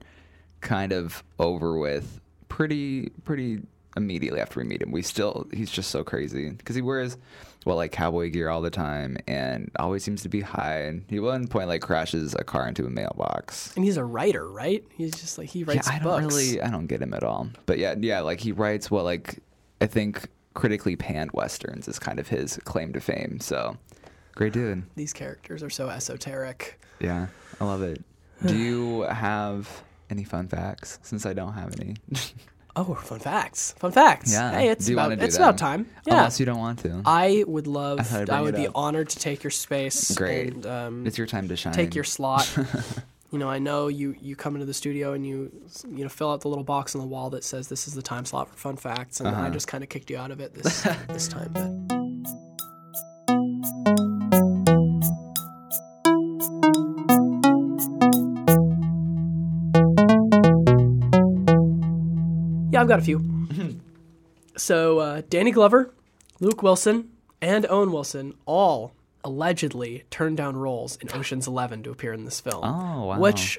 kind 0.60 0.92
of 0.92 1.22
over 1.38 1.78
with 1.78 2.20
pretty 2.48 3.10
pretty 3.24 3.60
immediately 3.96 4.40
after 4.40 4.60
we 4.60 4.64
meet 4.64 4.82
him. 4.82 4.90
We 4.90 5.02
still 5.02 5.46
he's 5.52 5.70
just 5.70 5.90
so 5.90 6.04
crazy 6.04 6.50
because 6.50 6.76
he 6.76 6.82
wears 6.82 7.16
well 7.64 7.76
like 7.76 7.92
cowboy 7.92 8.30
gear 8.30 8.48
all 8.48 8.60
the 8.60 8.70
time 8.70 9.16
and 9.26 9.70
always 9.78 10.04
seems 10.04 10.22
to 10.22 10.28
be 10.28 10.40
high. 10.40 10.80
And 10.80 11.04
he 11.08 11.20
one 11.20 11.46
point 11.48 11.68
like 11.68 11.80
crashes 11.82 12.34
a 12.38 12.44
car 12.44 12.66
into 12.68 12.86
a 12.86 12.90
mailbox. 12.90 13.74
And 13.76 13.84
he's 13.84 13.96
a 13.96 14.04
writer, 14.04 14.48
right? 14.48 14.84
He's 14.96 15.12
just 15.12 15.38
like 15.38 15.48
he 15.48 15.64
writes 15.64 15.88
Yeah, 15.88 15.96
I 15.96 15.98
books. 16.00 16.20
don't 16.22 16.28
really, 16.34 16.60
I 16.60 16.70
don't 16.70 16.86
get 16.86 17.00
him 17.02 17.14
at 17.14 17.24
all. 17.24 17.48
But 17.66 17.78
yeah, 17.78 17.94
yeah, 17.98 18.20
like 18.20 18.40
he 18.40 18.52
writes 18.52 18.90
what 18.90 19.04
like 19.04 19.38
I 19.80 19.86
think 19.86 20.28
critically 20.54 20.96
panned 20.96 21.32
westerns 21.32 21.88
is 21.88 21.98
kind 21.98 22.18
of 22.18 22.28
his 22.28 22.58
claim 22.64 22.92
to 22.92 23.00
fame. 23.00 23.40
So 23.40 23.76
great 24.34 24.52
dude. 24.52 24.84
These 24.96 25.12
characters 25.12 25.62
are 25.62 25.70
so 25.70 25.88
esoteric. 25.88 26.80
Yeah, 27.00 27.26
I 27.60 27.64
love 27.64 27.82
it. 27.82 28.02
Do 28.46 28.56
you 28.56 29.02
have 29.02 29.82
any 30.10 30.24
fun 30.24 30.48
facts? 30.48 30.98
Since 31.02 31.24
I 31.26 31.32
don't 31.32 31.54
have 31.54 31.74
any. 31.80 31.96
Oh, 32.76 32.94
fun 32.94 33.20
facts! 33.20 33.72
Fun 33.78 33.92
facts. 33.92 34.32
yeah. 34.32 34.50
Hey, 34.50 34.68
it's 34.68 34.88
about 34.88 35.12
it's 35.12 35.36
them? 35.36 35.44
about 35.44 35.58
time. 35.58 35.86
Yeah. 36.06 36.14
Unless 36.14 36.40
you 36.40 36.46
don't 36.46 36.58
want 36.58 36.80
to. 36.80 37.02
I 37.06 37.44
would 37.46 37.66
love. 37.68 38.00
I'd 38.12 38.28
I, 38.30 38.40
would 38.40 38.56
be 38.56 38.66
up. 38.66 38.72
honored 38.76 39.10
to 39.10 39.18
take 39.18 39.44
your 39.44 39.52
space. 39.52 40.12
Great. 40.14 40.54
And, 40.54 40.66
um, 40.66 41.06
it's 41.06 41.16
your 41.16 41.28
time 41.28 41.46
to 41.48 41.56
shine. 41.56 41.72
take 41.72 41.94
your 41.94 42.02
slot. 42.04 42.52
you 43.30 43.38
know, 43.38 43.48
I 43.48 43.60
know 43.60 43.86
you 43.86 44.16
you 44.20 44.34
come 44.34 44.54
into 44.56 44.66
the 44.66 44.74
studio 44.74 45.12
and 45.12 45.24
you 45.24 45.52
you 45.88 46.02
know 46.02 46.08
fill 46.08 46.30
out 46.32 46.40
the 46.40 46.48
little 46.48 46.64
box 46.64 46.96
on 46.96 47.00
the 47.00 47.06
wall 47.06 47.30
that 47.30 47.44
says 47.44 47.68
this 47.68 47.86
is 47.86 47.94
the 47.94 48.02
time 48.02 48.24
slot 48.24 48.50
for 48.50 48.56
fun 48.56 48.76
facts, 48.76 49.20
and 49.20 49.28
I 49.28 49.32
Uh-huh. 49.32 49.50
just 49.50 49.68
kind 49.68 49.84
of 49.84 49.88
kicked 49.88 50.10
you 50.10 50.18
out 50.18 50.32
of 50.32 50.40
it 50.40 50.54
this 50.54 50.82
this 51.08 51.28
time. 51.28 51.50
But 51.52 51.70
I've 62.84 62.88
got 62.88 62.98
a 62.98 63.02
few. 63.02 63.80
so 64.56 64.98
uh, 64.98 65.22
Danny 65.30 65.50
Glover, 65.50 65.90
Luke 66.40 66.62
Wilson, 66.62 67.10
and 67.40 67.66
Owen 67.68 67.92
Wilson 67.92 68.34
all 68.44 68.94
allegedly 69.24 70.04
turned 70.10 70.36
down 70.36 70.56
roles 70.56 70.96
in 70.96 71.08
Ocean's 71.14 71.46
Eleven 71.46 71.82
to 71.82 71.90
appear 71.90 72.12
in 72.12 72.24
this 72.24 72.40
film. 72.40 72.62
Oh, 72.62 73.06
wow. 73.06 73.18
Which 73.18 73.58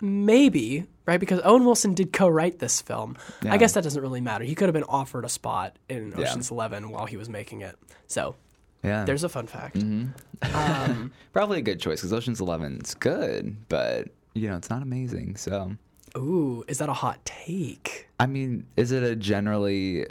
maybe 0.00 0.86
right 1.06 1.18
because 1.18 1.40
Owen 1.42 1.64
Wilson 1.64 1.94
did 1.94 2.12
co-write 2.12 2.60
this 2.60 2.80
film. 2.80 3.16
Yeah. 3.42 3.52
I 3.52 3.56
guess 3.56 3.72
that 3.72 3.82
doesn't 3.82 4.00
really 4.00 4.20
matter. 4.20 4.44
He 4.44 4.54
could 4.54 4.68
have 4.68 4.74
been 4.74 4.84
offered 4.84 5.24
a 5.24 5.28
spot 5.28 5.76
in 5.88 6.12
Yeah. 6.16 6.22
Ocean's 6.24 6.50
Eleven 6.50 6.90
while 6.90 7.06
he 7.06 7.16
was 7.16 7.28
making 7.28 7.62
it. 7.62 7.76
So 8.06 8.36
yeah. 8.84 9.04
there's 9.04 9.24
a 9.24 9.28
fun 9.28 9.48
fact. 9.48 9.76
Mm-hmm. 9.76 10.56
Um, 10.56 11.12
probably 11.32 11.58
a 11.58 11.62
good 11.62 11.80
choice 11.80 12.00
because 12.00 12.12
Ocean's 12.12 12.40
Eleven's 12.40 12.94
good, 12.94 13.56
but 13.68 14.08
you 14.34 14.48
know 14.48 14.56
it's 14.56 14.70
not 14.70 14.82
amazing. 14.82 15.34
So 15.36 15.72
ooh, 16.16 16.64
is 16.68 16.78
that 16.78 16.88
a 16.88 16.92
hot 16.94 17.24
take? 17.24 18.08
I 18.20 18.26
mean, 18.26 18.66
is 18.76 18.92
it 18.92 19.02
a 19.02 19.14
generally? 19.16 20.06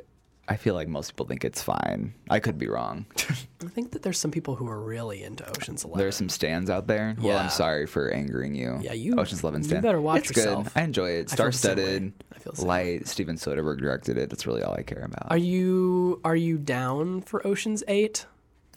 I 0.50 0.56
feel 0.56 0.76
like 0.76 0.88
most 0.88 1.12
people 1.12 1.26
think 1.26 1.44
it's 1.44 1.62
fine. 1.62 2.14
I 2.30 2.40
could 2.40 2.58
be 2.58 2.68
wrong. 2.70 3.06
I 3.62 3.68
think 3.68 3.92
that 3.92 4.02
there's 4.04 4.18
some 4.18 4.32
people 4.32 4.56
who 4.56 4.66
are 4.70 4.80
really 4.80 5.22
into 5.24 5.46
Ocean's 5.50 5.84
Eleven. 5.84 6.00
There's 6.00 6.16
some 6.16 6.30
stands 6.30 6.70
out 6.70 6.88
there. 6.88 7.18
Well, 7.20 7.38
I'm 7.38 7.50
sorry 7.50 7.86
for 7.86 8.10
angering 8.12 8.56
you. 8.56 8.80
Yeah, 8.82 8.94
you- 8.94 9.16
Ocean's 9.20 9.44
Eleven 9.44 9.62
you 9.64 9.68
stand. 9.68 9.84
better 9.84 10.00
watch 10.00 10.30
it's 10.30 10.38
yourself. 10.38 10.74
good. 10.74 10.80
I 10.80 10.84
enjoy 10.86 11.10
it. 11.10 11.34
I 11.34 11.36
feel 11.36 11.48
the 11.48 11.52
same 11.52 11.70
way. 11.76 11.76
Star-studded, 11.84 12.14
I 12.34 12.40
feel 12.40 12.54
the 12.54 12.60
same 12.60 12.68
light. 12.68 13.08
Steven 13.08 13.36
Soderbergh 13.36 13.80
directed 13.80 14.18
it. 14.18 14.30
That's 14.30 14.48
really 14.48 14.64
all 14.64 14.74
I 14.74 14.84
care 14.84 15.04
about. 15.04 15.30
Are 15.30 15.38
you 15.38 16.22
are 16.24 16.36
you 16.36 16.58
down 16.58 17.22
for 17.22 17.46
Ocean's 17.46 17.84
Eight? 17.90 18.26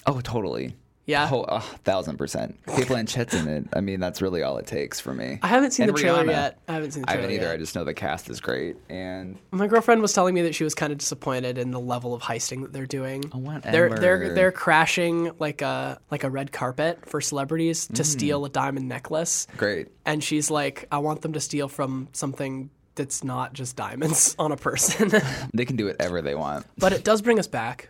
oh, 0.07 0.21
totally. 0.23 0.75
Yeah. 1.11 1.29
Oh, 1.31 1.43
a 1.43 1.61
thousand 1.61 2.17
percent. 2.17 2.57
Cate 2.67 2.89
Blanchett's 2.89 3.35
in 3.35 3.49
it. 3.49 3.65
I 3.73 3.81
mean, 3.81 4.01
that's 4.01 4.23
really 4.23 4.43
all 4.43 4.57
it 4.59 4.67
takes 4.67 5.01
for 5.01 5.13
me. 5.13 5.39
I 5.43 5.49
haven't 5.49 5.73
seen 5.73 5.89
And 5.89 5.97
the 5.97 6.01
trailer 6.01 6.25
Rihanna. 6.25 6.29
yet. 6.31 6.59
I 6.69 6.73
haven't 6.75 6.93
seen 6.93 7.03
the 7.03 7.11
I 7.11 7.15
trailer 7.15 7.23
haven't 7.29 7.37
either. 7.37 7.47
yet. 7.49 7.55
I 7.55 7.59
just 7.59 7.75
know 7.75 7.85
the 7.85 7.95
cast 7.95 8.31
is 8.31 8.41
great. 8.41 8.77
And 8.89 9.39
My 9.51 9.67
girlfriend 9.67 10.03
was 10.03 10.13
telling 10.13 10.35
me 10.35 10.43
that 10.43 10.55
she 10.55 10.65
was 10.65 10.75
kind 10.75 10.93
of 10.93 10.99
disappointed 10.99 11.59
in 11.59 11.71
the 11.73 11.81
level 11.81 12.15
of 12.15 12.23
heisting 12.23 12.63
that 12.63 12.73
they're 12.73 12.87
doing. 12.87 13.25
Oh, 13.35 13.61
They're 13.61 13.91
they're 13.99 14.35
they're 14.35 14.53
crashing 14.53 15.33
like 15.39 15.63
a 15.63 15.99
like 16.11 16.25
a 16.25 16.31
red 16.31 16.53
carpet 16.53 17.07
for 17.07 17.21
celebrities 17.21 17.89
Mm. 17.89 17.95
to 17.97 18.05
steal 18.05 18.45
a 18.45 18.49
diamond 18.49 18.89
necklace. 18.89 19.47
great. 19.57 19.89
And 20.07 20.23
she's 20.23 20.51
like, 20.51 20.87
I 20.93 20.99
want 20.99 21.23
them 21.23 21.33
to 21.35 21.41
steal 21.41 21.69
from 21.69 22.09
something 22.13 22.71
that's 22.95 23.23
not 23.25 23.53
just 23.53 23.77
diamonds 23.77 24.35
on 24.39 24.53
a 24.53 24.57
person. 24.57 25.11
They 25.55 25.65
can 25.65 25.77
do 25.77 25.87
whatever 25.87 26.21
they 26.23 26.35
want. 26.35 26.67
but 26.79 26.93
it 26.93 27.05
does 27.05 27.23
bring 27.23 27.39
us 27.39 27.47
back. 27.47 27.89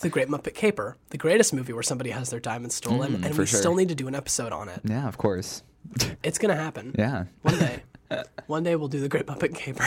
The 0.00 0.08
Great 0.08 0.28
Muppet 0.28 0.54
Caper, 0.54 0.96
the 1.10 1.18
greatest 1.18 1.52
movie 1.52 1.72
where 1.72 1.82
somebody 1.82 2.10
has 2.10 2.30
their 2.30 2.40
diamonds 2.40 2.74
stolen, 2.76 3.14
and 3.16 3.24
Mm, 3.24 3.34
for 3.34 3.42
we 3.42 3.46
sure. 3.46 3.58
still 3.60 3.74
need 3.74 3.88
to 3.88 3.94
do 3.94 4.08
an 4.08 4.14
episode 4.14 4.52
on 4.52 4.68
it. 4.68 4.80
Yeah, 4.84 5.06
of 5.08 5.18
course. 5.18 5.62
It's 6.22 6.38
gonna 6.38 6.56
happen. 6.56 6.94
Yeah. 6.98 7.24
One 7.42 7.58
day. 7.58 7.82
One 8.46 8.62
day 8.62 8.74
we'll 8.76 8.88
do 8.88 9.00
the 9.00 9.08
Great 9.08 9.26
Muppet 9.26 9.54
Caper. 9.54 9.84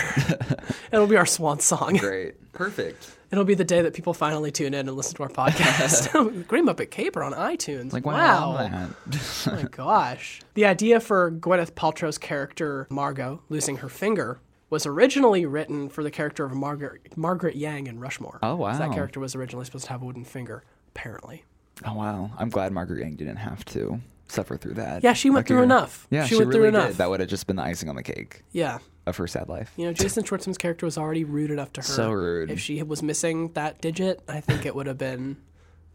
It'll 0.91 1.07
be 1.07 1.15
our 1.17 1.25
swan 1.25 1.59
song. 1.59 1.95
Great. 1.97 2.35
Perfect. 2.53 3.09
It'll 3.31 3.45
be 3.45 3.55
the 3.55 3.63
day 3.63 3.81
that 3.81 3.93
people 3.93 4.13
finally 4.13 4.51
tune 4.51 4.73
in 4.75 4.87
and 4.87 4.95
listen 4.95 5.15
to 5.15 5.23
our 5.23 5.29
podcast. 5.29 6.11
Great 6.47 6.63
Muppet 6.63 6.91
Caper 6.91 7.23
on 7.23 7.33
iTunes. 7.33 7.93
Like, 7.93 8.05
wow. 8.05 8.53
wow. 8.55 8.89
Oh 9.11 9.51
my 9.55 9.63
gosh. 9.63 10.41
The 10.53 10.65
idea 10.65 10.99
for 10.99 11.31
Gwyneth 11.31 11.71
Paltrow's 11.71 12.17
character, 12.19 12.85
Margot, 12.91 13.41
losing 13.49 13.77
her 13.77 13.89
finger, 13.89 14.39
was 14.71 14.87
originally 14.87 15.45
written 15.45 15.89
for 15.89 16.01
the 16.03 16.09
character 16.09 16.43
of 16.43 16.53
Margaret, 16.53 17.15
Margaret 17.15 17.55
Yang 17.55 17.85
in 17.87 17.99
Rushmore. 17.99 18.39
Oh, 18.41 18.55
wow. 18.55 18.75
That 18.77 18.91
character 18.93 19.19
was 19.19 19.35
originally 19.35 19.65
supposed 19.65 19.85
to 19.85 19.91
have 19.91 20.01
a 20.01 20.05
wooden 20.05 20.25
finger, 20.25 20.63
apparently. 20.95 21.43
Oh 21.85 21.93
wow. 21.95 22.31
I'm 22.37 22.49
glad 22.49 22.71
Margaret 22.71 23.01
Yang 23.01 23.15
didn't 23.17 23.35
have 23.37 23.63
to 23.65 23.99
suffer 24.27 24.55
through 24.55 24.75
that. 24.75 25.03
Yeah, 25.03 25.13
she 25.13 25.29
went 25.29 25.39
Like 25.39 25.47
through 25.47 25.63
enough. 25.63 26.07
Yeah, 26.09 26.23
She 26.25 26.35
she, 26.35 26.39
went 26.39 26.51
through 26.51 26.65
enough. 26.65 26.87
did. 26.89 26.97
That 26.97 27.09
would 27.09 27.19
have 27.19 27.29
just 27.29 27.47
been 27.47 27.55
the 27.57 27.63
icing 27.63 27.89
on 27.89 27.95
the 27.95 28.03
cake 28.03 28.43
Yeah. 28.51 28.77
of 29.07 29.17
her 29.17 29.27
sad 29.27 29.49
life. 29.49 29.73
You 29.77 29.87
know, 29.87 29.93
Jason 29.93 30.23
Schwartzman's 30.23 30.57
character 30.57 30.85
was 30.85 30.97
already 30.97 31.23
rude 31.23 31.51
enough 31.51 31.73
to 31.73 31.81
her. 31.81 31.87
So 31.87 32.11
rude. 32.11 32.49
If 32.51 32.59
she 32.59 32.81
was 32.83 33.01
missing 33.03 33.49
that 33.53 33.81
digit, 33.81 34.21
I 34.29 34.39
think 34.41 34.65
it 34.65 34.75
would 34.75 34.87
have 34.87 34.97
been. 34.97 35.37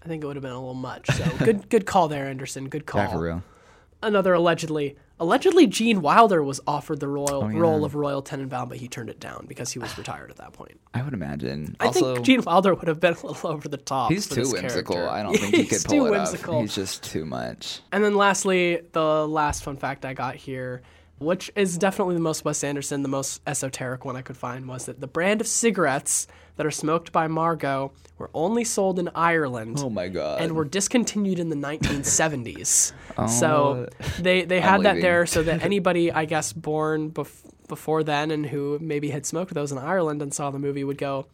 I 0.05 0.09
think 0.09 0.23
it 0.23 0.27
would 0.27 0.37
have 0.37 0.43
been 0.43 0.53
a 0.53 0.59
little 0.59 0.75
much. 0.75 1.09
So 1.11 1.25
good, 1.45 1.69
good 1.69 1.87
call 1.87 2.09
there, 2.09 2.27
Anderson. 2.27 2.69
Good 2.69 2.85
call. 2.87 3.01
Yeah, 3.01 3.09
for 3.13 3.21
real. 3.21 3.43
Another 4.03 4.35
allegedly, 4.35 4.97
allegedly, 5.19 5.67
Gene 5.67 6.01
Wilder 6.03 6.43
was 6.43 6.61
offered 6.67 7.01
the 7.01 7.09
royal 7.09 7.45
Oh, 7.45 7.49
yeah. 7.49 7.59
role 7.59 7.85
of 7.85 7.95
Royal 7.95 8.23
Tenenbaum, 8.23 8.69
but 8.69 8.79
he 8.79 8.89
turned 8.89 9.09
it 9.11 9.19
down 9.21 9.47
because 9.49 9.73
he 9.73 9.79
was 9.79 9.97
retired 9.99 10.31
at 10.31 10.37
that 10.37 10.53
point. 10.53 10.81
I 10.95 11.03
would 11.03 11.15
imagine. 11.15 11.77
I 11.81 11.87
also, 11.87 12.15
think 12.15 12.27
Gene 12.27 12.43
Wilder 12.43 12.75
would 12.75 12.89
have 12.89 13.01
been 13.01 13.15
a 13.15 13.27
little 13.27 13.51
over 13.51 13.69
the 13.69 13.77
top. 13.77 14.11
he's 14.13 14.29
too 14.29 14.43
whimsical. 14.51 14.95
character. 14.97 15.09
I 15.09 15.23
don't 15.23 15.37
think 15.37 15.55
he 15.55 15.65
could 15.67 15.81
too 15.83 15.89
pull 15.99 16.07
it 16.07 16.11
whimsical. 16.11 16.55
off. 16.57 16.63
He's 16.63 16.75
just 16.75 17.03
too 17.05 17.25
much. 17.25 17.81
And 17.93 18.03
then 18.05 18.15
lastly, 18.15 18.81
the 18.93 19.27
last 19.27 19.63
fun 19.65 19.77
fact 19.77 20.05
I 20.05 20.15
got 20.15 20.37
here, 20.37 20.83
which 21.19 21.51
is 21.57 21.79
definitely 21.79 22.15
the 22.15 22.21
most 22.21 22.45
Wes 22.45 22.63
Anderson, 22.63 23.03
the 23.03 23.09
most 23.09 23.41
esoteric 23.47 24.05
one 24.05 24.17
I 24.17 24.23
could 24.23 24.37
find, 24.37 24.67
was 24.69 24.87
that 24.87 25.01
the 25.01 25.07
brand 25.07 25.41
of 25.41 25.47
cigarettes 25.47 26.27
that 26.57 26.67
are 26.67 26.71
smoked 26.71 27.13
by 27.13 27.27
Margot 27.27 27.93
were 28.19 28.31
only 28.35 28.65
sold 28.65 28.99
in 28.99 29.11
Ireland. 29.15 29.79
Oh 29.81 29.91
my 29.91 30.09
god. 30.09 30.41
And 30.41 30.53
were 30.55 30.65
discontinued 30.65 31.39
in 31.39 31.49
the 31.51 31.57
1970s. 31.57 32.93
Oh, 33.19 33.27
so 33.27 33.89
they 34.21 34.45
they 34.45 34.61
had 34.61 34.83
that 34.83 34.97
leaving. 34.97 35.03
there 35.03 35.25
so 35.25 35.43
that 35.43 35.63
anybody, 35.71 36.13
I 36.13 36.27
guess, 36.27 36.53
born 36.53 37.11
bef- 37.11 37.51
before 37.67 38.05
then 38.05 38.31
and 38.31 38.45
who 38.45 38.79
maybe 38.79 39.09
had 39.09 39.25
smoked 39.25 39.55
those 39.55 39.73
in 39.73 39.79
Ireland 39.79 40.21
and 40.21 40.35
saw 40.35 40.51
the 40.51 40.59
movie 40.59 40.85
would 40.85 40.99
go, 40.99 41.27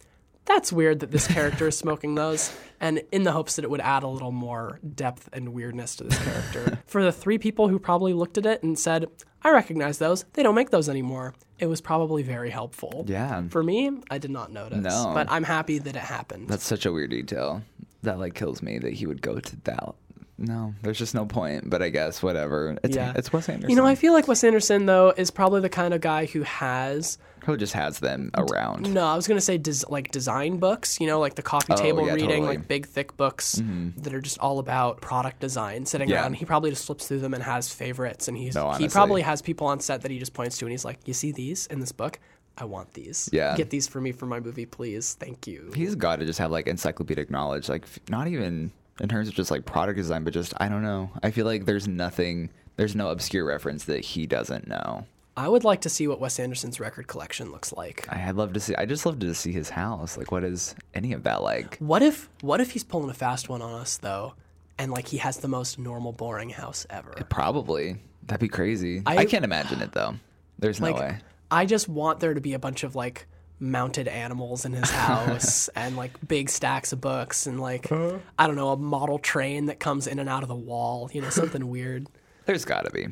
that's 0.44 0.72
weird 0.72 1.00
that 1.00 1.10
this 1.10 1.26
character 1.26 1.68
is 1.68 1.76
smoking 1.78 2.14
those. 2.14 2.54
And 2.80 3.02
in 3.12 3.22
the 3.22 3.30
hopes 3.32 3.56
that 3.56 3.64
it 3.64 3.70
would 3.70 3.80
add 3.80 4.02
a 4.02 4.08
little 4.08 4.32
more 4.32 4.80
depth 4.94 5.28
and 5.32 5.50
weirdness 5.54 5.94
to 5.96 6.04
this 6.04 6.18
character. 6.22 6.80
For 6.86 7.02
the 7.04 7.12
three 7.12 7.38
people 7.38 7.68
who 7.68 7.78
probably 7.78 8.12
looked 8.12 8.38
at 8.38 8.46
it 8.46 8.62
and 8.64 8.76
said, 8.76 9.06
I 9.44 9.50
recognize 9.50 9.98
those, 9.98 10.24
they 10.32 10.42
don't 10.42 10.54
make 10.56 10.70
those 10.70 10.88
anymore, 10.88 11.34
it 11.60 11.66
was 11.66 11.80
probably 11.80 12.22
very 12.24 12.50
helpful. 12.50 13.04
Yeah. 13.06 13.42
For 13.50 13.62
me, 13.62 13.90
I 14.10 14.18
did 14.18 14.32
not 14.32 14.50
notice. 14.52 14.82
No. 14.82 15.12
But 15.14 15.30
I'm 15.30 15.44
happy 15.44 15.78
that 15.78 15.94
it 15.94 16.00
happened. 16.00 16.48
That's 16.48 16.66
such 16.66 16.84
a 16.86 16.92
weird 16.92 17.10
detail. 17.10 17.62
That 18.02 18.18
like 18.18 18.34
kills 18.34 18.62
me 18.62 18.78
that 18.80 18.92
he 18.94 19.06
would 19.06 19.22
go 19.22 19.38
to 19.38 19.56
that. 19.64 19.94
No, 20.38 20.74
there's 20.82 20.98
just 20.98 21.14
no 21.14 21.24
point. 21.24 21.70
But 21.70 21.82
I 21.82 21.88
guess 21.90 22.20
whatever. 22.20 22.76
It's 22.82 22.96
Yeah. 22.96 23.12
it's 23.14 23.32
Wes 23.32 23.48
Anderson. 23.48 23.70
you 23.70 23.76
know, 23.76 23.86
I 23.86 23.94
feel 23.94 24.12
like 24.12 24.26
Wes 24.26 24.42
Anderson, 24.42 24.86
though, 24.86 25.14
is 25.16 25.30
probably 25.30 25.60
the 25.60 25.68
kind 25.68 25.94
of 25.94 26.00
guy 26.00 26.26
who 26.26 26.42
has 26.42 27.16
who 27.44 27.56
just 27.56 27.72
has 27.72 27.98
them 27.98 28.30
around. 28.36 28.92
No, 28.94 29.04
I 29.04 29.16
was 29.16 29.26
gonna 29.26 29.40
say 29.40 29.58
des- 29.58 29.86
like 29.88 30.10
design 30.10 30.58
books. 30.58 31.00
You 31.00 31.06
know, 31.06 31.18
like 31.20 31.34
the 31.34 31.42
coffee 31.42 31.72
Oh, 31.72 31.76
table 31.76 32.06
yeah, 32.06 32.12
reading, 32.14 32.28
totally. 32.28 32.56
like 32.58 32.68
big 32.68 32.86
thick 32.86 33.16
books 33.16 33.56
mm-hmm. 33.56 34.00
that 34.02 34.14
are 34.14 34.20
just 34.20 34.38
all 34.38 34.58
about 34.58 35.00
product 35.00 35.40
design. 35.40 35.84
Sitting 35.86 36.08
Yeah. 36.08 36.22
around, 36.22 36.34
he 36.34 36.44
probably 36.44 36.70
just 36.70 36.86
flips 36.86 37.08
through 37.08 37.20
them 37.20 37.34
and 37.34 37.42
has 37.42 37.72
favorites. 37.72 38.28
And 38.28 38.36
he's 38.36 38.54
No, 38.54 38.70
he 38.72 38.88
probably 38.88 39.22
has 39.22 39.42
people 39.42 39.66
on 39.66 39.80
set 39.80 40.02
that 40.02 40.10
he 40.10 40.18
just 40.18 40.34
points 40.34 40.56
to, 40.58 40.64
and 40.66 40.70
he's 40.72 40.84
like, 40.84 40.98
"You 41.06 41.14
see 41.14 41.32
these 41.32 41.66
in 41.66 41.80
this 41.80 41.92
book? 41.92 42.18
I 42.58 42.64
want 42.66 42.92
these. 42.92 43.28
Yeah. 43.32 43.56
get 43.56 43.70
these 43.70 43.88
for 43.88 44.00
me 44.00 44.12
for 44.12 44.26
my 44.26 44.38
movie, 44.38 44.66
please. 44.66 45.14
Thank 45.18 45.46
you." 45.46 45.72
He's 45.74 45.94
got 45.94 46.16
to 46.20 46.26
just 46.26 46.38
have 46.38 46.50
like 46.50 46.66
encyclopedic 46.66 47.30
knowledge. 47.30 47.68
Like 47.68 47.86
not 48.08 48.28
even 48.28 48.70
in 49.00 49.08
terms 49.08 49.26
of 49.26 49.34
just 49.34 49.50
like 49.50 49.64
product 49.64 49.96
design, 49.96 50.22
but 50.22 50.32
just 50.34 50.52
I 50.58 50.68
don't 50.68 50.82
know. 50.82 51.10
I 51.22 51.30
feel 51.30 51.46
like 51.46 51.64
there's 51.64 51.88
nothing. 51.88 52.50
There's 52.76 52.94
no 52.96 53.08
obscure 53.08 53.44
reference 53.44 53.84
that 53.84 54.04
he 54.04 54.26
doesn't 54.26 54.66
know. 54.68 55.06
I 55.36 55.48
would 55.48 55.64
like 55.64 55.80
to 55.82 55.88
see 55.88 56.06
what 56.06 56.20
Wes 56.20 56.38
Anderson's 56.38 56.78
record 56.78 57.06
collection 57.06 57.50
looks 57.52 57.72
like. 57.72 58.06
I- 58.10 58.28
I'd 58.28 58.36
love 58.36 58.52
to 58.52 58.60
see. 58.60 58.74
I 58.76 58.84
just 58.86 59.06
love 59.06 59.18
to 59.20 59.34
see 59.34 59.52
his 59.52 59.70
house. 59.70 60.16
Like, 60.18 60.30
what 60.30 60.44
is 60.44 60.74
any 60.94 61.12
of 61.12 61.22
that 61.22 61.42
like? 61.42 61.78
What 61.78 62.02
if 62.02 62.28
what 62.42 62.60
if 62.60 62.70
he's 62.72 62.84
pulling 62.84 63.08
a 63.10 63.14
fast 63.14 63.48
one 63.48 63.62
on 63.62 63.72
us 63.80 63.96
though, 63.96 64.34
and 64.78 64.90
like 64.92 65.08
he 65.08 65.16
has 65.18 65.38
the 65.38 65.48
most 65.48 65.78
normal, 65.78 66.12
boring 66.12 66.50
house 66.50 66.86
ever? 66.90 67.12
Probably 67.30 67.96
that'd 68.26 68.40
be 68.40 68.48
crazy. 68.48 69.02
I- 69.06 69.18
I, 69.18 69.24
can't 69.24 69.44
imagine 69.44 69.80
it 69.80 69.92
though. 69.92 70.14
There's 70.58 70.80
no 70.80 70.90
like 70.90 71.00
way. 71.00 71.18
I 71.50 71.66
just 71.66 71.88
want 71.88 72.20
there 72.20 72.34
to 72.34 72.40
be 72.40 72.52
a 72.54 72.58
bunch 72.58 72.82
of 72.84 72.94
like 72.94 73.26
mounted 73.58 74.08
animals 74.08 74.64
in 74.64 74.72
his 74.72 74.90
house 75.06 75.68
and 75.68 75.96
like 75.96 76.10
big 76.26 76.50
stacks 76.50 76.92
of 76.92 77.00
books 77.00 77.46
and 77.46 77.58
like 77.60 77.90
I 77.90 78.46
don't 78.46 78.56
know 78.56 78.70
a 78.70 78.76
model 78.76 79.18
train 79.18 79.66
that 79.66 79.80
comes 79.80 80.06
in 80.06 80.18
and 80.18 80.28
out 80.28 80.42
of 80.42 80.48
the 80.48 80.54
wall, 80.54 81.10
you 81.12 81.22
know, 81.22 81.30
something 81.30 81.68
weird. 81.68 82.06
There's 82.44 82.64
got 82.64 82.84
to 82.84 82.90
be. 82.90 83.06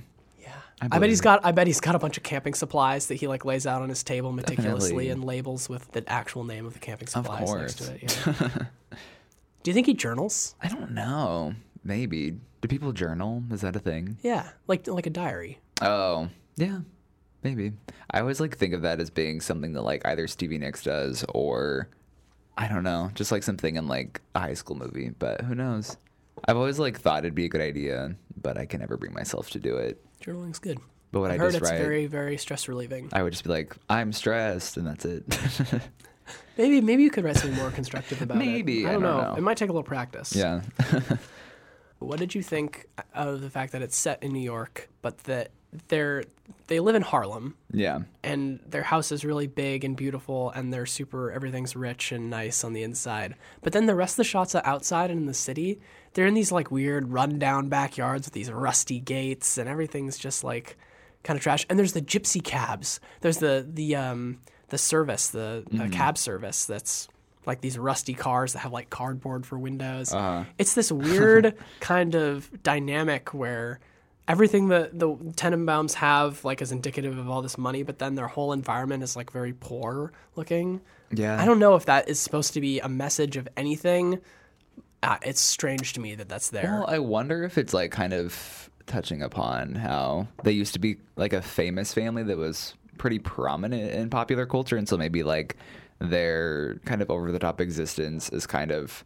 I 0.80 0.88
I, 0.92 0.98
bet 0.98 1.08
he's 1.10 1.20
got 1.20 1.44
I 1.44 1.52
bet 1.52 1.66
he's 1.66 1.80
got 1.80 1.94
a 1.94 1.98
bunch 1.98 2.16
of 2.16 2.22
camping 2.22 2.54
supplies 2.54 3.06
that 3.08 3.16
he 3.16 3.26
like 3.28 3.44
lays 3.44 3.66
out 3.66 3.82
on 3.82 3.88
his 3.88 4.02
table 4.02 4.32
meticulously 4.32 5.06
Definitely. 5.06 5.08
and 5.10 5.24
labels 5.24 5.68
with 5.68 5.90
the 5.92 6.08
actual 6.10 6.44
name 6.44 6.64
of 6.66 6.72
the 6.72 6.78
camping 6.78 7.08
supplies 7.08 7.52
next 7.52 7.74
to 7.78 7.94
it. 7.94 8.18
Yeah. 8.26 8.96
Do 9.62 9.70
you 9.70 9.74
think 9.74 9.86
he 9.86 9.94
journals? 9.94 10.54
I 10.62 10.68
don't 10.68 10.92
know. 10.92 11.54
Maybe. 11.84 12.38
Do 12.62 12.68
people 12.68 12.92
journal? 12.92 13.42
Is 13.50 13.60
that 13.60 13.76
a 13.76 13.78
thing? 13.78 14.16
Yeah, 14.22 14.48
like 14.66 14.86
like 14.86 15.06
a 15.06 15.10
diary. 15.10 15.58
Oh, 15.82 16.30
yeah. 16.56 16.80
Maybe. 17.42 17.72
I 18.10 18.20
always 18.20 18.40
like 18.40 18.56
think 18.56 18.74
of 18.74 18.82
that 18.82 19.00
as 19.00 19.10
being 19.10 19.40
something 19.40 19.74
that 19.74 19.82
like 19.82 20.04
either 20.06 20.26
Stevie 20.28 20.58
Nicks 20.58 20.82
does 20.82 21.24
or 21.28 21.88
I 22.56 22.68
don't 22.68 22.82
know, 22.82 23.10
just 23.14 23.32
like 23.32 23.42
something 23.42 23.76
in 23.76 23.86
like 23.86 24.20
a 24.34 24.40
high 24.40 24.54
school 24.54 24.76
movie, 24.76 25.10
but 25.18 25.42
who 25.42 25.54
knows? 25.54 25.96
I've 26.46 26.56
always 26.56 26.78
like 26.78 26.98
thought 26.98 27.24
it'd 27.24 27.34
be 27.34 27.44
a 27.44 27.48
good 27.48 27.60
idea, 27.60 28.14
but 28.40 28.58
I 28.58 28.66
can 28.66 28.80
never 28.80 28.96
bring 28.96 29.12
myself 29.12 29.50
to 29.50 29.58
do 29.58 29.76
it. 29.76 30.02
Journaling's 30.20 30.58
good. 30.58 30.78
But 31.12 31.20
what 31.20 31.30
I've 31.30 31.40
I 31.40 31.44
heard 31.44 31.52
just 31.52 31.62
it's 31.62 31.70
write, 31.72 31.78
very 31.80 32.06
very 32.06 32.36
stress 32.36 32.68
relieving. 32.68 33.08
I 33.12 33.22
would 33.22 33.32
just 33.32 33.42
be 33.44 33.50
like, 33.50 33.74
I'm 33.88 34.12
stressed, 34.12 34.76
and 34.76 34.86
that's 34.86 35.04
it. 35.04 35.24
Maybe 36.56 36.80
maybe 36.80 37.02
you 37.02 37.10
could 37.10 37.24
write 37.24 37.36
something 37.36 37.58
more 37.58 37.70
constructive 37.70 38.22
about 38.22 38.36
it. 38.36 38.40
Maybe, 38.40 38.86
I 38.86 38.90
I 38.90 38.92
don't, 38.92 39.02
don't 39.02 39.16
know. 39.16 39.30
know. 39.32 39.36
It 39.36 39.40
might 39.40 39.56
take 39.56 39.68
a 39.68 39.72
little 39.72 39.82
practice. 39.82 40.34
yeah. 40.34 40.62
What 41.98 42.18
did 42.18 42.34
you 42.34 42.42
think 42.42 42.86
of 43.14 43.42
the 43.42 43.50
fact 43.50 43.72
that 43.72 43.82
it's 43.82 43.96
set 43.96 44.22
in 44.22 44.32
New 44.32 44.40
York, 44.40 44.88
but 45.02 45.18
that 45.24 45.50
they're 45.88 46.24
they 46.66 46.80
live 46.80 46.94
in 46.94 47.02
Harlem 47.02 47.56
yeah. 47.72 48.00
and 48.22 48.60
their 48.66 48.82
house 48.82 49.10
is 49.12 49.24
really 49.24 49.46
big 49.46 49.84
and 49.84 49.96
beautiful 49.96 50.50
and 50.50 50.72
they're 50.72 50.86
super 50.86 51.30
everything's 51.30 51.74
rich 51.74 52.12
and 52.12 52.30
nice 52.30 52.64
on 52.64 52.72
the 52.72 52.82
inside. 52.82 53.34
But 53.62 53.72
then 53.72 53.86
the 53.86 53.94
rest 53.94 54.14
of 54.14 54.18
the 54.18 54.24
shots 54.24 54.54
are 54.54 54.64
outside 54.64 55.10
and 55.10 55.20
in 55.20 55.26
the 55.26 55.34
city. 55.34 55.80
They're 56.14 56.26
in 56.26 56.34
these 56.34 56.52
like 56.52 56.70
weird 56.70 57.12
rundown 57.12 57.68
backyards 57.68 58.26
with 58.26 58.34
these 58.34 58.50
rusty 58.50 59.00
gates 59.00 59.58
and 59.58 59.68
everything's 59.68 60.18
just 60.18 60.42
like 60.44 60.76
kind 61.22 61.36
of 61.36 61.42
trash. 61.42 61.66
And 61.68 61.78
there's 61.78 61.92
the 61.92 62.02
gypsy 62.02 62.42
cabs. 62.42 63.00
There's 63.20 63.38
the 63.38 63.66
the 63.68 63.96
um 63.96 64.40
the 64.68 64.78
service, 64.78 65.28
the 65.28 65.64
uh, 65.78 65.88
cab 65.88 66.16
service 66.16 66.64
that's 66.64 67.08
like 67.46 67.60
these 67.60 67.78
rusty 67.78 68.14
cars 68.14 68.52
that 68.52 68.60
have 68.60 68.72
like 68.72 68.90
cardboard 68.90 69.44
for 69.46 69.58
windows. 69.58 70.12
It's 70.58 70.74
this 70.74 70.92
weird 70.92 71.56
kind 71.80 72.14
of 72.14 72.62
dynamic 72.62 73.34
where 73.34 73.80
everything 74.28 74.68
that 74.68 74.98
the 74.98 75.08
Tenenbaums 75.08 75.94
have 75.94 76.44
like 76.44 76.62
is 76.62 76.72
indicative 76.72 77.18
of 77.18 77.28
all 77.28 77.42
this 77.42 77.58
money, 77.58 77.82
but 77.82 77.98
then 77.98 78.14
their 78.14 78.28
whole 78.28 78.52
environment 78.52 79.02
is 79.02 79.16
like 79.16 79.32
very 79.32 79.52
poor 79.52 80.12
looking. 80.36 80.80
Yeah. 81.12 81.40
I 81.40 81.44
don't 81.44 81.58
know 81.58 81.74
if 81.74 81.86
that 81.86 82.08
is 82.08 82.20
supposed 82.20 82.54
to 82.54 82.60
be 82.60 82.80
a 82.80 82.88
message 82.88 83.36
of 83.36 83.48
anything. 83.56 84.20
Uh, 85.02 85.16
it's 85.22 85.40
strange 85.40 85.94
to 85.94 86.00
me 86.00 86.14
that 86.14 86.28
that's 86.28 86.50
there. 86.50 86.64
Well, 86.64 86.86
I 86.86 86.98
wonder 86.98 87.42
if 87.42 87.58
it's 87.58 87.74
like 87.74 87.90
kind 87.90 88.12
of 88.12 88.70
touching 88.86 89.22
upon 89.22 89.74
how 89.74 90.28
they 90.44 90.52
used 90.52 90.72
to 90.74 90.78
be 90.78 90.98
like 91.16 91.32
a 91.32 91.42
famous 91.42 91.94
family 91.94 92.22
that 92.24 92.36
was 92.36 92.74
pretty 92.98 93.18
prominent 93.18 93.92
in 93.92 94.10
popular 94.10 94.46
culture, 94.46 94.76
and 94.76 94.88
so 94.88 94.96
maybe 94.96 95.22
like 95.22 95.56
their 96.00 96.76
kind 96.84 97.02
of 97.02 97.10
over 97.10 97.32
the 97.32 97.38
top 97.38 97.60
existence 97.60 98.28
is 98.30 98.46
kind 98.46 98.70
of 98.70 99.04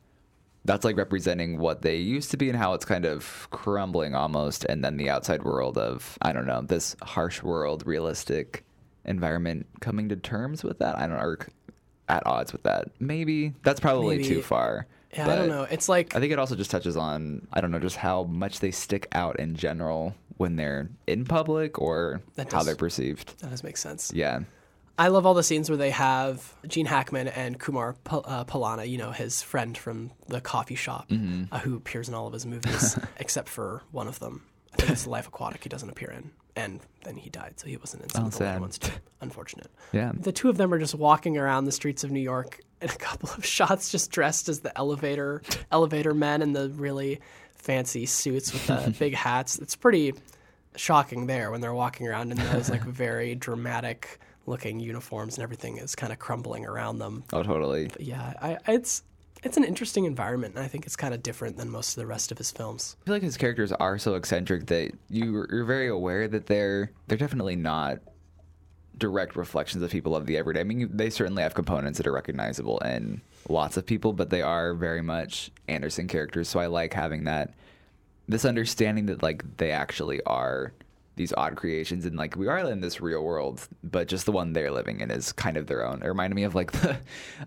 that's 0.64 0.85
like 0.85 0.96
representing 0.96 1.59
what 1.59 1.83
they 1.83 1.96
used 1.96 2.31
to 2.31 2.37
be 2.37 2.48
and 2.48 2.57
how 2.59 2.72
it's 2.74 2.85
kind 2.85 3.05
of 3.05 3.48
crumbling 3.50 4.14
almost, 4.14 4.64
and 4.64 4.85
then 4.85 4.96
the 4.96 5.11
outside 5.11 5.42
world 5.42 5.77
of 5.79 6.16
I 6.22 6.33
don't 6.33 6.46
know 6.46 6.62
this 6.62 6.96
harsh 7.03 7.42
world, 7.42 7.87
realistic 7.87 8.64
environment 9.05 9.66
coming 9.81 10.09
to 10.09 10.16
terms 10.16 10.62
with 10.64 10.79
that. 10.79 10.96
I 10.96 11.00
don't 11.07 11.16
know, 11.18 11.22
or 11.24 11.38
at 12.09 12.27
odds 12.27 12.53
with 12.53 12.62
that. 12.64 12.88
Maybe 13.00 13.55
that's 13.62 13.81
probably 13.81 14.16
Maybe. 14.16 14.29
too 14.29 14.42
far. 14.42 14.87
Yeah, 15.14 15.31
I 15.31 15.37
don't 15.37 15.48
know. 15.48 15.62
It's 15.70 15.88
like 15.88 16.16
I 16.16 16.20
think 16.20 16.33
it 16.33 16.38
also 16.38 16.57
just 16.57 16.70
touches 16.70 16.96
on 16.96 17.46
I 17.53 17.61
don't 17.61 17.70
know 17.70 17.79
just 17.79 17.96
how 17.96 18.24
much 18.24 18.61
they 18.61 18.70
stick 18.70 19.07
out 19.12 19.38
in 19.38 19.55
general 19.57 20.14
when 20.37 20.57
they're 20.57 20.88
in 21.07 21.24
public 21.24 21.79
or 21.81 22.20
That 22.35 22.50
how 22.53 22.59
does- 22.59 22.66
they're 22.66 22.74
perceived. 22.77 23.38
that 23.40 23.50
does 23.50 23.62
make 23.62 23.77
sense. 23.77 24.12
Yeah. 24.14 24.40
I 24.98 25.09
love 25.09 25.26
all 25.26 25.35
the 25.35 25.42
scenes 25.42 25.68
where 25.68 25.76
they 25.76 25.90
have 25.90 26.54
Gene 26.68 26.87
Hackman 26.87 27.28
and 27.28 27.59
Kumar 27.59 27.94
P- 28.04 28.16
uh, 28.24 28.44
Pallana, 28.44 28.88
you 28.88 28.96
know, 28.98 29.11
his 29.11 29.42
friend 29.42 29.76
from 29.76 30.12
the 30.28 30.40
coffee 30.40 30.76
shop, 30.76 31.09
Mm-hmm. 31.09 31.52
uh, 31.52 31.59
who 31.59 31.76
appears 31.76 32.09
in 32.09 32.14
all 32.14 32.26
of 32.28 32.33
his 32.33 32.46
movies 32.46 32.96
except 33.18 33.48
for 33.48 33.83
one 33.90 34.07
of 34.07 34.20
them. 34.20 34.44
I 34.72 34.76
think 34.76 34.90
it's 34.92 35.07
Life 35.07 35.26
Aquatic 35.28 35.62
he 35.62 35.68
doesn't 35.68 35.88
appear 35.90 36.11
in. 36.11 36.30
And 36.57 36.80
then 37.04 37.16
he 37.16 37.30
died, 37.30 37.54
so 37.59 37.66
he 37.66 37.76
wasn't 37.76 38.04
in 38.04 38.09
some 38.11 38.24
Oh, 38.24 38.26
of 38.26 38.33
the 38.33 38.38
sad. 38.38 38.61
ones 38.61 38.78
too. 38.78 38.92
Unfortunate. 39.20 39.68
Yeah. 39.92 40.12
The 40.14 40.30
two 40.30 40.48
of 40.48 40.57
them 40.57 40.72
are 40.72 40.78
just 40.78 40.94
walking 40.94 41.37
around 41.37 41.64
the 41.64 41.72
streets 41.72 42.04
of 42.04 42.12
New 42.12 42.20
York 42.20 42.61
in 42.80 42.88
a 42.90 42.94
couple 42.94 43.30
of 43.37 43.44
shots, 43.44 43.90
just 43.90 44.12
dressed 44.12 44.48
as 44.48 44.61
the 44.61 44.76
elevator 44.78 45.42
elevator 45.72 46.14
men 46.14 46.42
in 46.42 46.52
the 46.52 46.68
really 46.70 47.20
fancy 47.57 48.07
suits 48.07 48.52
with 48.52 48.66
the 48.68 48.94
big 48.98 49.14
hats. 49.14 49.59
It's 49.59 49.74
pretty 49.74 50.14
shocking 50.76 51.26
there 51.26 51.50
when 51.50 51.61
they're 51.61 51.74
walking 51.74 52.07
around 52.07 52.30
in 52.30 52.38
those 52.38 52.68
like 52.70 52.83
very 52.85 53.35
dramatic 53.35 54.20
looking 54.46 54.80
uniforms 54.80 55.37
and 55.37 55.42
everything 55.42 55.78
is 55.78 55.94
kind 55.94 56.12
of 56.12 56.18
crumbling 56.18 56.66
around 56.66 56.98
them. 56.98 57.24
Oh, 57.33 57.42
totally. 57.42 57.88
But 57.88 58.02
yeah, 58.02 58.35
I, 58.40 58.59
it's 58.72 59.02
it's 59.42 59.57
an 59.57 59.64
interesting 59.64 60.07
environment, 60.07 60.54
and 60.54 60.64
I 60.64 60.68
think 60.68 60.87
it's 60.87 60.96
kind 60.96 61.12
of 61.12 61.22
different 61.22 61.57
than 61.57 61.68
most 61.68 61.90
of 61.90 62.00
the 62.00 62.07
rest 62.07 62.33
of 62.33 62.38
his 62.38 62.50
films. 62.50 62.96
I 63.02 63.04
feel 63.04 63.14
like 63.14 63.22
his 63.22 63.37
characters 63.37 63.72
are 63.72 63.98
so 63.98 64.14
eccentric 64.14 64.66
that 64.66 64.92
you 65.11 65.46
you're 65.50 65.64
very 65.64 65.88
aware 65.88 66.28
that 66.28 66.46
they're 66.46 66.90
they're 67.07 67.18
definitely 67.18 67.57
not 67.57 67.98
direct 68.96 69.37
reflections 69.37 69.83
of 69.83 69.90
people 69.90 70.14
of 70.14 70.26
the 70.26 70.37
everyday. 70.37 70.61
I 70.61 70.64
mean, 70.64 70.88
they 70.92 71.11
certainly 71.11 71.42
have 71.42 71.54
components 71.54 71.98
that 71.98 72.07
are 72.07 72.12
recognizable 72.12 72.78
in 72.78 73.20
lots 73.48 73.76
of 73.76 73.85
people, 73.85 74.12
but 74.12 74.30
they 74.30 74.40
are 74.40 74.72
very 74.74 75.02
much 75.02 75.50
Anderson 75.68 76.07
characters. 76.07 76.48
So 76.48 76.61
I 76.61 76.66
like 76.66 76.94
having 76.94 77.24
that 77.24 77.54
this 78.26 78.44
understanding 78.44 79.07
that 79.07 79.22
like 79.22 79.44
they 79.59 79.70
actually 79.70 80.22
are 80.22 80.72
these 81.16 81.33
odd 81.37 81.55
creations 81.57 82.05
and 82.07 82.16
like 82.16 82.35
we 82.37 82.48
are 82.48 82.59
in 82.70 82.81
this 82.81 83.00
real 83.00 83.22
world 83.22 83.68
but 83.85 84.09
just 84.09 84.27
the 84.27 84.33
one 84.33 84.53
they're 84.53 84.70
living 84.72 85.00
in 85.00 85.11
is 85.11 85.33
kind 85.33 85.57
of 85.57 85.66
their 85.66 85.87
own 85.87 86.03
it 86.03 86.07
reminded 86.09 86.35
me 86.35 86.42
of 86.42 86.55
like 86.55 86.72
the 86.83 86.96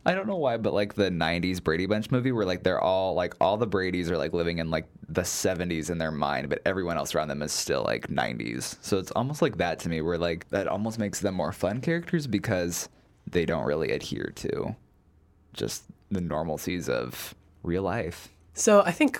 i 0.05 0.13
don't 0.15 0.25
know 0.27 0.37
why 0.37 0.55
but 0.57 0.73
like 0.73 0.93
the 0.93 1.09
90s 1.09 1.61
brady 1.61 1.85
bunch 1.85 2.09
movie 2.09 2.31
where 2.31 2.45
like 2.45 2.63
they're 2.63 2.79
all 2.81 3.13
like 3.13 3.33
all 3.41 3.57
the 3.57 3.67
bradys 3.67 4.09
are 4.09 4.17
like 4.17 4.31
living 4.33 4.59
in 4.59 4.69
like 4.69 4.87
the 5.09 5.21
70s 5.21 5.89
in 5.89 5.97
their 5.97 6.11
mind 6.11 6.47
but 6.49 6.61
everyone 6.65 6.97
else 6.97 7.13
around 7.13 7.27
them 7.27 7.41
is 7.41 7.51
still 7.51 7.83
like 7.83 8.07
90s 8.07 8.77
so 8.81 8.97
it's 8.99 9.11
almost 9.11 9.41
like 9.41 9.57
that 9.57 9.79
to 9.79 9.89
me 9.89 9.99
where 10.01 10.17
like 10.17 10.47
that 10.49 10.67
almost 10.67 10.97
makes 10.99 11.19
them 11.19 11.35
more 11.35 11.51
fun 11.51 11.81
characters 11.81 12.25
because 12.27 12.87
they 13.29 13.45
don't 13.45 13.65
really 13.65 13.91
adhere 13.91 14.31
to 14.35 14.75
just 15.53 15.83
the 16.09 16.21
normalcies 16.21 16.87
of 16.87 17.35
real 17.63 17.83
life 17.83 18.29
So 18.53 18.81
I 18.85 18.91
think 18.91 19.19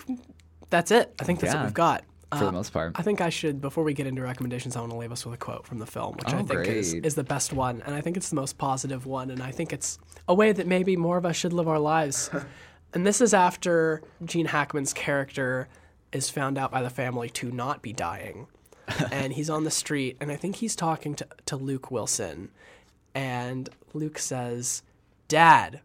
that's 0.69 0.91
it. 0.91 1.13
I 1.19 1.23
think 1.23 1.39
that's 1.39 1.53
Yeah. 1.53 1.60
what 1.62 1.65
we've 1.67 1.73
got. 1.73 2.03
For 2.31 2.39
the 2.39 2.47
Uh, 2.47 2.51
most 2.51 2.73
part 2.73 2.91
I 2.95 3.03
think 3.03 3.21
I 3.21 3.29
should, 3.29 3.61
before 3.61 3.83
we 3.83 3.93
get 3.93 4.05
into 4.07 4.21
recommendations, 4.21 4.75
I 4.75 4.79
want 4.81 4.91
to 4.91 4.97
leave 4.97 5.11
us 5.11 5.25
with 5.25 5.33
a 5.33 5.37
quote 5.37 5.65
from 5.65 5.79
the 5.79 5.85
film, 5.85 6.15
which 6.17 6.27
I 6.33 6.39
Oh, 6.39 6.43
think 6.43 6.67
is, 6.67 6.93
is 6.93 7.15
the 7.15 7.23
best 7.23 7.53
one. 7.53 7.81
And 7.85 7.95
I 7.95 8.01
think 8.01 8.17
it's 8.17 8.29
the 8.29 8.35
most 8.35 8.57
positive 8.57 9.05
one. 9.05 9.29
And 9.31 9.41
I 9.41 9.51
think 9.51 9.71
it's 9.71 9.97
a 10.27 10.33
way 10.33 10.51
that 10.51 10.67
maybe 10.67 10.97
more 10.97 11.17
of 11.17 11.25
us 11.25 11.35
should 11.35 11.53
live 11.53 11.67
our 11.67 11.79
lives. 11.79 12.29
and 12.93 13.05
this 13.05 13.21
is 13.21 13.33
after 13.33 14.01
Gene 14.25 14.47
Hackman's 14.47 14.93
character 14.93 15.67
is 16.11 16.29
found 16.29 16.57
out 16.57 16.71
by 16.71 16.81
the 16.81 16.89
family 16.89 17.29
to 17.31 17.51
not 17.51 17.81
be 17.81 17.93
dying. 17.93 18.47
and 19.11 19.33
he's 19.33 19.49
on 19.49 19.63
the 19.65 19.71
street, 19.71 20.15
and 20.21 20.31
I 20.31 20.37
think 20.37 20.57
he's 20.57 20.75
talking 20.75 21.13
to, 21.15 21.27
to 21.47 21.55
Luke 21.57 21.91
Wilson. 21.91 22.49
And 23.13 23.69
Luke 23.93 24.17
says, 24.19 24.81
Dad, 25.27 25.81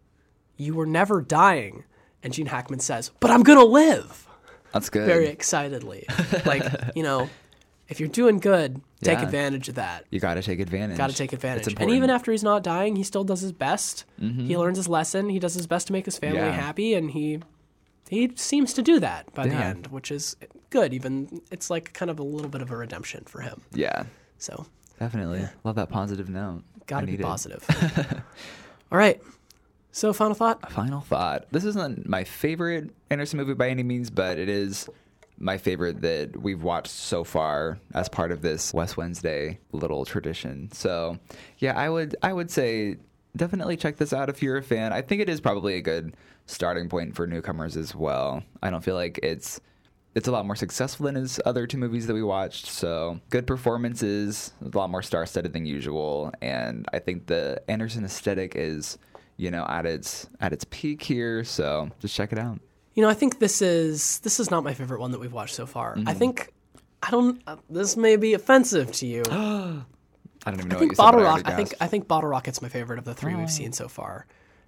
you 0.57 0.75
were 0.75 0.87
never 0.87 1.21
dying. 1.21 1.85
And 2.23 2.33
Gene 2.33 2.47
Hackman 2.47 2.79
says, 2.81 3.11
But 3.19 3.31
I'm 3.33 3.43
going 3.43 3.59
to 3.59 3.65
live 3.65 4.29
that's 4.73 4.91
good 4.91 5.07
very 5.07 5.27
excitedly. 5.29 6.07
like, 6.47 6.65
you 6.97 7.03
know, 7.03 7.29
if 7.89 8.01
you're 8.01 8.09
doing 8.09 8.39
good, 8.39 8.81
take 9.03 9.19
Yeah. 9.19 9.25
advantage 9.25 9.69
of 9.69 9.75
that. 9.75 10.05
You 10.11 10.19
got 10.21 10.35
to 10.35 10.43
take 10.43 10.61
advantage. 10.61 10.97
Got 10.97 11.11
to 11.11 11.17
take 11.17 11.33
advantage. 11.33 11.65
And 11.67 11.73
important. 11.73 11.97
even 11.97 12.11
after 12.11 12.33
he's 12.33 12.43
not 12.45 12.63
dying, 12.63 12.97
he 12.97 13.03
still 13.03 13.25
does 13.25 13.41
his 13.41 13.53
best. 13.53 14.05
Mm-hmm. 14.21 14.47
He 14.47 14.57
learns 14.57 14.77
his 14.79 14.89
lesson. 14.89 15.29
He 15.29 15.39
does 15.39 15.55
his 15.55 15.67
best 15.67 15.89
to 15.89 15.93
make 15.93 16.05
his 16.07 16.19
family 16.19 16.39
Yeah. 16.39 16.53
happy, 16.53 16.95
and 16.95 17.11
he 17.11 17.41
he 18.09 18.31
seems 18.37 18.75
to 18.75 18.83
do 18.83 19.01
that 19.01 19.33
by 19.35 19.47
the 19.47 19.55
Yeah. 19.55 19.69
end, 19.71 19.87
which 19.89 20.11
is 20.11 20.37
good. 20.71 20.93
Even 20.93 21.41
it's 21.51 21.71
like 21.71 21.93
kind 21.95 22.11
of 22.11 22.19
a 22.19 22.23
little 22.23 22.51
bit 22.51 22.61
of 22.63 22.71
a 22.71 22.77
redemption 22.77 23.25
for 23.27 23.41
him. 23.41 23.63
Yeah, 23.73 24.05
So 24.39 24.67
definitely. 24.99 25.47
Love 25.65 25.77
that 25.77 25.89
positive 25.89 26.29
note. 26.29 26.63
got 26.87 27.01
to 27.01 27.07
be 27.07 27.13
need 27.13 27.21
it. 27.21 27.25
positive. 27.25 27.67
All 28.93 28.99
right. 28.99 29.21
So 29.93 30.13
final 30.13 30.35
thought. 30.35 30.73
Final 30.73 31.01
thought. 31.01 31.47
This 31.53 31.65
isn't 31.65 32.09
my 32.09 32.25
favorite 32.25 32.91
Anderson 33.11 33.39
movie 33.39 33.55
by 33.55 33.69
any 33.69 33.83
means, 33.83 34.11
but 34.11 34.39
it 34.39 34.49
is 34.49 34.89
my 35.39 35.59
favorite 35.59 36.01
that 36.01 36.41
we've 36.41 36.63
watched 36.63 36.91
so 36.91 37.25
far 37.25 37.79
as 37.95 38.09
part 38.09 38.33
of 38.33 38.43
this 38.43 38.73
Wes 38.73 38.97
Wednesday 38.97 39.59
little 39.73 40.05
tradition. 40.05 40.71
So, 40.73 41.19
yeah, 41.59 41.79
I 41.79 41.91
would 41.91 42.17
I 42.23 42.33
would 42.33 42.51
say 42.51 42.97
definitely 43.37 43.77
check 43.77 43.97
this 43.97 44.13
out 44.13 44.29
if 44.29 44.43
you're 44.43 44.57
a 44.57 44.63
fan. 44.63 44.93
I 44.93 45.03
think 45.03 45.21
it 45.21 45.29
is 45.29 45.41
probably 45.41 45.75
a 45.75 45.83
good 45.83 46.17
starting 46.47 46.89
point 46.89 47.15
for 47.15 47.27
newcomers 47.27 47.77
as 47.77 47.95
well. 47.95 48.43
I 48.63 48.71
don't 48.71 48.83
feel 48.85 48.95
like 48.95 49.21
it's 49.23 49.61
it's 50.15 50.29
a 50.29 50.33
lot 50.33 50.47
more 50.47 50.57
successful 50.57 51.07
than 51.07 51.15
his 51.15 51.41
other 51.45 51.67
two 51.67 51.79
movies 51.79 52.07
that 52.07 52.15
we 52.15 52.23
watched. 52.23 52.67
So 52.67 53.21
good 53.31 53.47
performances, 53.47 54.53
a 54.63 54.77
lot 54.77 54.91
more 54.91 55.03
star-studded 55.03 55.53
than 55.53 55.65
usual, 55.67 56.33
and 56.43 56.87
I 56.93 56.99
think 56.99 57.27
the 57.27 57.63
Anderson 57.69 58.05
aesthetic 58.05 58.53
is, 58.55 58.99
you 59.43 59.51
know, 59.51 59.67
at 59.69 59.85
its 59.87 60.29
at 60.41 60.53
its 60.53 60.65
peak 60.71 61.03
here. 61.03 61.43
So 61.43 61.91
just 61.99 62.15
check 62.15 62.33
it 62.33 62.39
out. 62.39 62.61
You 62.95 63.03
know, 63.03 63.09
I 63.09 63.15
think 63.15 63.41
this 63.41 63.61
is 63.61 64.21
this 64.21 64.39
is 64.39 64.51
not 64.53 64.63
my 64.63 64.73
favorite 64.73 65.01
one 65.01 65.11
that 65.11 65.19
we've 65.19 65.33
watched 65.33 65.57
so 65.57 65.67
far. 65.67 65.97
Mm-hmm. 65.97 66.09
I 66.09 66.15
think 66.15 66.53
I 67.03 67.11
don't. 67.11 67.43
Uh, 67.47 67.57
this 67.69 67.97
may 67.97 68.15
be 68.15 68.35
offensive 68.35 68.93
to 68.93 69.07
you. 69.07 69.23
I 69.31 70.51
don't 70.51 70.59
even 70.59 70.69
know 70.69 70.77
I 70.77 70.79
what 70.79 70.83
you 70.83 70.89
think 70.89 70.97
said. 70.97 71.03
Bottle 71.03 71.21
I 71.21 71.25
Rock. 71.25 71.33
already 71.33 71.53
I 71.53 71.57
think. 71.57 71.75
I 71.81 71.87
think 71.89 72.07
Bottle 72.07 72.31
Rocket's 72.31 72.63
my 72.63 72.69
favorite 72.69 73.01
of 73.01 73.05
the 73.05 73.15
three 73.15 73.35
Oh. 73.35 73.39
we've 73.39 73.51
seen 73.51 73.73
so 73.73 73.89
far. 73.89 74.27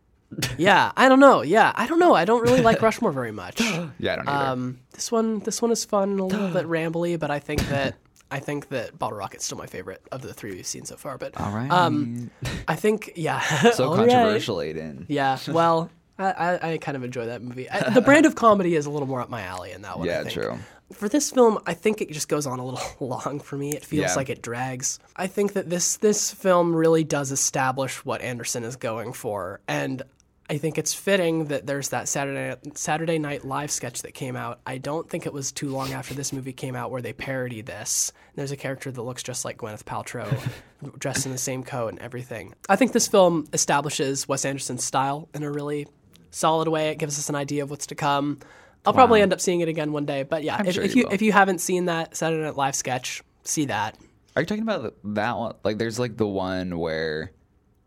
yeah, 0.58 0.90
I 0.96 1.08
don't 1.08 1.20
know. 1.20 1.42
Yeah, 1.42 1.72
I 1.76 1.86
don't 1.86 2.00
know. 2.00 2.14
I 2.14 2.24
don't 2.24 2.42
really 2.42 2.60
like 2.62 2.82
Rushmore 2.82 3.12
very 3.12 3.30
much. 3.30 3.60
yeah, 3.98 4.14
I 4.14 4.16
don't 4.16 4.28
either. 4.28 4.50
Um, 4.52 4.80
this 4.92 5.12
one, 5.12 5.38
this 5.40 5.62
one 5.62 5.70
is 5.70 5.84
fun 5.84 6.10
and 6.10 6.20
a 6.20 6.24
little 6.24 6.48
bit 6.52 6.66
rambly, 6.66 7.16
but 7.18 7.30
I 7.30 7.38
think 7.38 7.60
that 7.68 7.94
I 8.30 8.40
think 8.40 8.68
that 8.70 8.98
Bottle 8.98 9.18
Rocket's 9.18 9.44
still 9.44 9.58
my 9.58 9.66
favorite 9.66 10.02
of 10.10 10.22
the 10.22 10.32
three 10.34 10.52
we've 10.52 10.66
seen 10.66 10.84
so 10.84 10.96
far. 10.96 11.18
But 11.18 11.38
All 11.40 11.52
right. 11.52 11.70
um, 11.70 12.30
I 12.66 12.74
think 12.74 13.12
yeah. 13.16 13.40
so 13.72 13.84
All 13.90 13.96
right. 13.96 14.08
controversial, 14.08 14.56
Aiden. 14.56 15.04
Yeah. 15.08 15.38
Well, 15.48 15.90
I, 16.18 16.30
I, 16.32 16.70
I 16.72 16.78
kind 16.78 16.96
of 16.96 17.02
enjoy 17.04 17.26
that 17.26 17.42
movie. 17.42 17.68
I, 17.68 17.90
the 17.90 18.00
brand 18.00 18.24
of 18.26 18.34
comedy 18.36 18.76
is 18.76 18.86
a 18.86 18.90
little 18.90 19.08
more 19.08 19.20
up 19.20 19.28
my 19.30 19.42
alley 19.42 19.72
in 19.72 19.82
that 19.82 19.98
one. 19.98 20.08
I 20.08 20.12
Yeah, 20.12 20.22
think. 20.22 20.32
true. 20.34 20.58
For 20.92 21.08
this 21.08 21.30
film, 21.30 21.58
I 21.66 21.74
think 21.74 22.00
it 22.00 22.10
just 22.12 22.28
goes 22.28 22.46
on 22.46 22.60
a 22.60 22.64
little 22.64 22.80
long 23.00 23.40
for 23.40 23.56
me. 23.56 23.72
It 23.74 23.84
feels 23.84 24.10
Yeah. 24.10 24.14
like 24.14 24.28
it 24.30 24.40
drags. 24.42 25.00
I 25.16 25.26
think 25.26 25.54
that 25.54 25.68
this 25.70 25.96
this 25.96 26.30
film 26.30 26.74
really 26.74 27.02
does 27.04 27.32
establish 27.32 28.04
what 28.04 28.20
Anderson 28.20 28.62
is 28.64 28.76
going 28.76 29.12
for, 29.12 29.60
and 29.66 30.02
I 30.48 30.58
think 30.58 30.76
it's 30.76 30.92
fitting 30.92 31.46
that 31.46 31.66
there's 31.66 31.88
that 31.88 32.06
Saturday 32.06 32.56
Saturday 32.74 33.18
Night 33.18 33.44
Live 33.44 33.70
sketch 33.70 34.02
that 34.02 34.12
came 34.12 34.36
out. 34.36 34.60
I 34.66 34.76
don't 34.76 35.08
think 35.08 35.24
it 35.24 35.32
was 35.32 35.52
too 35.52 35.70
long 35.70 35.92
after 35.92 36.12
this 36.12 36.32
movie 36.32 36.52
came 36.52 36.76
out 36.76 36.90
where 36.90 37.00
they 37.00 37.14
parody 37.14 37.62
this. 37.62 38.12
There's 38.34 38.50
a 38.50 38.56
character 38.56 38.90
that 38.90 39.02
looks 39.02 39.22
just 39.22 39.44
like 39.44 39.58
Gwyneth 39.58 39.84
Paltrow, 39.84 40.28
dressed 40.98 41.24
in 41.24 41.32
the 41.32 41.38
same 41.38 41.64
coat 41.64 41.88
and 41.88 41.98
everything. 41.98 42.54
I 42.68 42.76
think 42.76 42.92
this 42.92 43.08
film 43.08 43.48
establishes 43.54 44.28
Wes 44.28 44.44
Anderson's 44.44 44.84
style 44.84 45.28
in 45.34 45.44
a 45.44 45.50
really 45.50 45.86
solid 46.30 46.68
way. 46.68 46.90
It 46.90 46.98
gives 46.98 47.18
us 47.18 47.30
an 47.30 47.36
idea 47.36 47.62
of 47.62 47.70
what's 47.70 47.86
to 47.86 47.94
come. 47.94 48.40
I'll 48.84 48.92
probably 48.92 49.22
end 49.22 49.32
up 49.32 49.40
seeing 49.40 49.60
it 49.60 49.68
again 49.68 49.92
one 49.92 50.04
day, 50.04 50.24
but 50.24 50.42
yeah, 50.42 50.60
if, 50.62 50.74
sure 50.74 50.84
if 50.84 50.94
you 50.94 51.04
you 51.04 51.08
if 51.10 51.22
you 51.22 51.32
haven't 51.32 51.60
seen 51.60 51.86
that 51.86 52.14
Saturday 52.16 52.42
Night 52.42 52.56
Live 52.56 52.74
sketch, 52.74 53.22
see 53.44 53.64
that. 53.66 53.96
Are 54.36 54.42
you 54.42 54.46
talking 54.46 54.62
about 54.62 54.94
that 55.04 55.36
one? 55.38 55.54
Like, 55.62 55.78
there's 55.78 55.98
like 55.98 56.18
the 56.18 56.26
one 56.26 56.78
where 56.78 57.30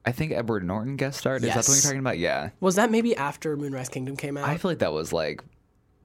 I 0.08 0.14
think 0.14 0.32
Edward 0.32 0.64
Norton 0.64 0.96
guest 0.96 1.20
starred. 1.20 1.44
Is 1.44 1.54
that 1.54 1.66
the 1.66 1.70
one 1.70 1.76
you're 1.76 1.84
talking 1.84 2.00
about? 2.00 2.18
Yeah. 2.18 2.52
Was 2.62 2.76
that 2.76 2.90
maybe 2.90 3.14
after 3.18 3.58
Moonrise 3.58 3.90
Kingdom 3.90 4.16
came 4.16 4.38
out? 4.38 4.48
I 4.48 4.56
feel 4.56 4.72
like 4.72 4.80
that 4.80 4.94
was 4.94 5.12
like 5.12 5.44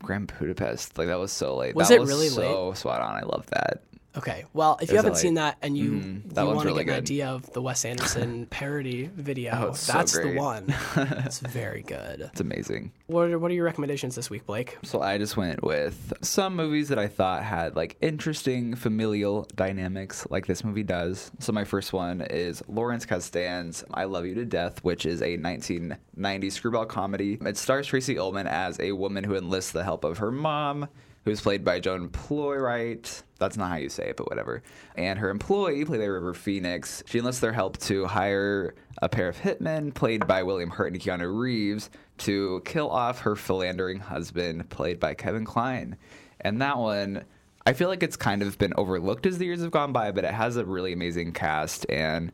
Grand 0.02 0.32
Budapest. 0.40 0.98
Like 0.98 1.06
that 1.06 1.20
was 1.20 1.30
so 1.30 1.56
late. 1.56 1.76
Was 1.76 1.86
that 1.86 1.94
it 1.94 2.00
was 2.00 2.10
really 2.10 2.28
so 2.28 2.72
spot 2.72 3.00
on. 3.00 3.14
I 3.14 3.22
love 3.22 3.46
that. 3.50 3.84
Okay, 4.16 4.44
well, 4.52 4.78
if 4.82 4.90
you 4.90 4.96
haven't 4.96 5.12
like- 5.12 5.20
seen 5.20 5.34
that 5.34 5.56
and 5.62 5.76
you, 5.76 5.92
mm, 5.92 6.34
that 6.34 6.42
you 6.42 6.46
want 6.48 6.60
to 6.60 6.66
really 6.66 6.84
get 6.84 6.92
an 6.92 6.98
idea 6.98 7.28
of 7.28 7.50
the 7.54 7.62
Wes 7.62 7.84
Anderson 7.86 8.46
parody 8.50 9.06
video, 9.14 9.52
Oh, 9.54 9.68
it's 9.68 9.80
so 9.80 9.92
that's 9.94 10.18
the 10.18 10.34
one. 10.34 10.66
it's 10.96 11.38
very 11.40 11.82
good. 11.82 12.20
It's 12.32 12.40
amazing. 12.40 12.92
What 13.06 13.30
are, 13.30 13.38
what 13.38 13.50
are 13.50 13.54
your 13.54 13.64
recommendations 13.64 14.14
this 14.14 14.28
week, 14.28 14.44
Blake? 14.46 14.76
So 14.82 15.00
I 15.00 15.16
just 15.16 15.36
went 15.38 15.62
with 15.62 16.12
some 16.20 16.54
movies 16.56 16.88
that 16.88 16.98
I 16.98 17.08
thought 17.08 17.42
had 17.42 17.74
like 17.74 17.96
interesting 18.02 18.74
familial 18.74 19.46
dynamics, 19.56 20.26
like 20.30 20.46
this 20.46 20.62
movie 20.62 20.82
does. 20.82 21.30
So 21.38 21.52
my 21.52 21.64
first 21.64 21.92
one 21.94 22.20
is 22.20 22.62
Lawrence 22.68 23.06
Kasdan's 23.06 23.82
"I 23.94 24.04
Love 24.04 24.26
You 24.26 24.34
to 24.34 24.44
Death," 24.44 24.84
which 24.84 25.06
is 25.06 25.22
a 25.22 25.36
1990 25.38 26.50
screwball 26.50 26.84
comedy. 26.86 27.38
It 27.40 27.56
stars 27.56 27.86
Tracey 27.86 28.18
Ullman 28.18 28.46
as 28.46 28.78
a 28.78 28.92
woman 28.92 29.24
who 29.24 29.34
enlists 29.36 29.72
the 29.72 29.84
help 29.84 30.04
of 30.04 30.18
her 30.18 30.30
mom, 30.30 30.88
who's 31.24 31.40
played 31.40 31.64
by 31.64 31.80
Joan 31.80 32.08
Plowright. 32.08 33.22
That's 33.38 33.56
not 33.56 33.70
how 33.70 33.76
you 33.76 33.88
say 33.88 34.10
it, 34.10 34.16
but 34.16 34.28
whatever. 34.28 34.62
And 34.96 35.18
her 35.18 35.30
employee, 35.30 35.84
played 35.84 36.00
by 36.00 36.06
River 36.06 36.34
Phoenix, 36.34 37.02
she 37.06 37.18
enlists 37.18 37.40
their 37.40 37.52
help 37.52 37.78
to 37.78 38.06
hire 38.06 38.74
a 39.00 39.08
pair 39.08 39.28
of 39.28 39.36
hitmen, 39.36 39.94
played 39.94 40.26
by 40.26 40.42
William 40.42 40.70
Hurt 40.70 40.92
and 40.92 41.00
Keanu 41.00 41.36
Reeves, 41.36 41.90
to 42.18 42.62
kill 42.64 42.90
off 42.90 43.20
her 43.20 43.36
philandering 43.36 44.00
husband, 44.00 44.68
played 44.70 45.00
by 45.00 45.14
Kevin 45.14 45.44
Kline. 45.44 45.96
And 46.40 46.60
that 46.60 46.78
one, 46.78 47.24
I 47.66 47.72
feel 47.72 47.88
like 47.88 48.02
it's 48.02 48.16
kind 48.16 48.42
of 48.42 48.58
been 48.58 48.74
overlooked 48.76 49.26
as 49.26 49.38
the 49.38 49.46
years 49.46 49.62
have 49.62 49.70
gone 49.70 49.92
by, 49.92 50.12
but 50.12 50.24
it 50.24 50.34
has 50.34 50.56
a 50.56 50.64
really 50.64 50.92
amazing 50.92 51.32
cast 51.32 51.86
and 51.88 52.32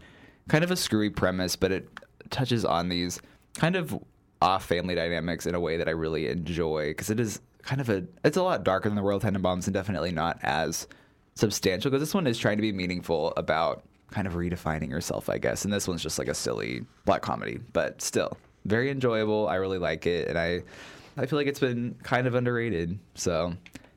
kind 0.49 0.65
of 0.65 0.71
a 0.71 0.77
screwy 0.77 1.11
premise, 1.11 1.57
but 1.57 1.73
it 1.73 1.89
touches 2.31 2.65
on 2.65 2.89
these 2.89 3.21
kind 3.57 3.77
of 3.77 3.99
off 4.41 4.65
family 4.65 4.95
dynamics 4.95 5.47
in 5.47 5.55
a 5.55 5.61
way 5.61 5.77
that 5.77 5.89
I 5.89 5.93
really 5.93 6.29
enjoy 6.29 6.91
because 6.91 7.11
it 7.11 7.21
is 7.21 7.41
kind 7.69 7.83
of 7.83 7.91
a 7.91 8.03
it's 8.25 8.39
a 8.39 8.43
lot 8.43 8.65
darker 8.65 8.89
than 8.89 8.97
the 8.97 9.03
world 9.03 9.23
Royal 9.23 9.33
Tenenbaums 9.33 9.67
and 9.67 9.75
definitely 9.75 10.11
not 10.11 10.39
as 10.43 10.89
substantial 11.35 11.91
because 11.91 12.01
this 12.01 12.15
one 12.15 12.27
is 12.27 12.39
trying 12.39 12.57
to 12.57 12.63
be 12.63 12.73
meaningful 12.73 13.35
about 13.37 13.83
kind 14.11 14.27
of 14.27 14.33
redefining 14.33 14.89
yourself, 14.89 15.29
I 15.29 15.37
guess. 15.37 15.67
And 15.67 15.73
this 15.73 15.87
one's 15.87 16.03
just 16.03 16.19
like 16.19 16.29
a 16.29 16.35
silly 16.35 16.87
black 17.05 17.21
comedy, 17.21 17.61
but 17.75 18.01
still 18.01 18.39
very 18.65 18.91
enjoyable. 18.91 19.49
I 19.49 19.57
really 19.57 19.77
like 19.77 20.07
it, 20.07 20.29
and 20.29 20.39
I 20.39 20.63
I 21.19 21.27
feel 21.27 21.39
like 21.39 21.47
it's 21.47 21.61
been 21.61 21.95
kind 22.03 22.27
of 22.27 22.35
underrated. 22.35 22.99
So 23.17 23.53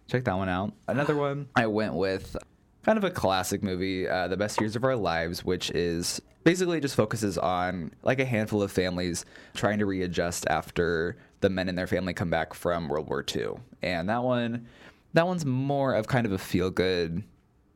check 0.09 0.25
that 0.25 0.35
one 0.35 0.49
out. 0.49 0.73
Another 0.89 1.15
one 1.15 1.47
I 1.55 1.67
went 1.67 1.93
with 1.93 2.35
kind 2.83 2.97
of 2.97 3.05
a 3.05 3.11
classic 3.11 3.63
movie, 3.63 4.05
uh, 4.05 4.27
The 4.27 4.35
Best 4.35 4.59
Years 4.59 4.75
of 4.75 4.83
Our 4.83 4.97
Lives, 4.97 5.45
which 5.45 5.69
is 5.71 6.21
basically 6.43 6.81
just 6.81 6.95
focuses 6.95 7.37
on 7.37 7.93
like 8.03 8.19
a 8.19 8.25
handful 8.25 8.61
of 8.61 8.69
families 8.69 9.23
trying 9.53 9.79
to 9.79 9.85
readjust 9.85 10.45
after 10.49 11.15
the 11.41 11.49
men 11.49 11.67
in 11.67 11.75
their 11.75 11.87
family 11.87 12.13
come 12.13 12.29
back 12.29 12.53
from 12.53 12.87
World 12.87 13.09
War 13.09 13.25
II. 13.35 13.55
And 13.81 14.09
that 14.09 14.23
one, 14.23 14.67
that 15.13 15.27
one's 15.27 15.45
more 15.45 15.93
of 15.93 16.07
kind 16.07 16.25
of 16.25 16.31
a 16.31 16.37
feel 16.37 16.71
good 16.71 17.23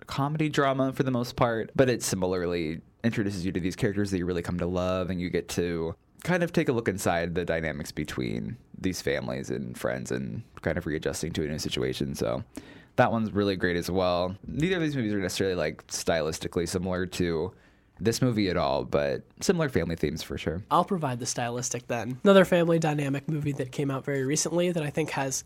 comedy 0.07 0.49
drama 0.49 0.93
for 0.93 1.03
the 1.03 1.11
most 1.11 1.35
part, 1.35 1.71
but 1.75 1.89
it 1.89 2.01
similarly 2.01 2.81
introduces 3.03 3.45
you 3.45 3.51
to 3.51 3.59
these 3.59 3.75
characters 3.75 4.11
that 4.11 4.17
you 4.17 4.25
really 4.25 4.41
come 4.41 4.57
to 4.59 4.65
love 4.65 5.09
and 5.09 5.19
you 5.19 5.29
get 5.29 5.47
to 5.49 5.95
kind 6.23 6.41
of 6.41 6.51
take 6.51 6.69
a 6.69 6.71
look 6.71 6.87
inside 6.87 7.35
the 7.35 7.45
dynamics 7.45 7.91
between 7.91 8.57
these 8.77 9.01
families 9.01 9.49
and 9.49 9.77
friends 9.77 10.11
and 10.11 10.41
kind 10.61 10.77
of 10.77 10.85
readjusting 10.85 11.31
to 11.33 11.43
a 11.43 11.47
new 11.47 11.59
situation. 11.59 12.15
So 12.15 12.43
that 12.95 13.11
one's 13.11 13.31
really 13.31 13.55
great 13.55 13.77
as 13.77 13.91
well. 13.91 14.35
Neither 14.47 14.77
of 14.77 14.81
these 14.81 14.95
movies 14.95 15.13
are 15.13 15.19
necessarily 15.19 15.55
like 15.55 15.85
stylistically 15.87 16.67
similar 16.67 17.05
to 17.05 17.53
this 17.99 18.21
movie 18.21 18.49
at 18.49 18.57
all, 18.57 18.83
but 18.83 19.23
similar 19.41 19.69
family 19.69 19.95
themes 19.95 20.21
for 20.21 20.37
sure. 20.37 20.63
I'll 20.69 20.85
provide 20.85 21.19
the 21.19 21.25
stylistic 21.25 21.87
then. 21.87 22.19
Another 22.23 22.45
family 22.45 22.79
dynamic 22.79 23.29
movie 23.29 23.53
that 23.53 23.71
came 23.71 23.89
out 23.89 24.05
very 24.05 24.23
recently 24.23 24.71
that 24.71 24.83
I 24.83 24.89
think 24.89 25.11
has 25.11 25.43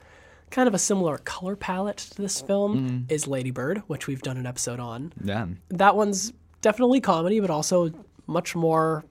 kind 0.50 0.68
of 0.68 0.74
a 0.74 0.80
similar 0.80 1.18
color 1.20 1.56
palette 1.56 1.98
to 1.98 2.22
this 2.22 2.42
film 2.42 3.06
mm. 3.08 3.12
is 3.12 3.28
Lady 3.28 3.52
Bird, 3.52 3.84
which 3.88 4.08
we've 4.08 4.22
done 4.22 4.38
an 4.38 4.46
episode 4.46 4.80
on. 4.80 5.14
Yeah. 5.24 5.48
That 5.70 5.96
one's 5.96 6.34
definitely 6.62 7.02
comedy, 7.02 7.40
but 7.40 7.50
also 7.50 7.92
much 8.26 8.56
more 8.56 9.06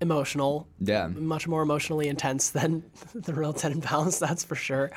emotional, 0.00 0.66
Yeah. 0.80 1.06
much 1.06 1.48
more 1.48 1.62
emotionally 1.62 2.08
intense 2.08 2.50
than 2.50 2.82
the 3.14 3.32
real 3.32 3.52
Ten 3.52 3.80
Tenenbaums, 3.80 4.18
that's 4.18 4.44
for 4.44 4.54
sure. 4.54 4.90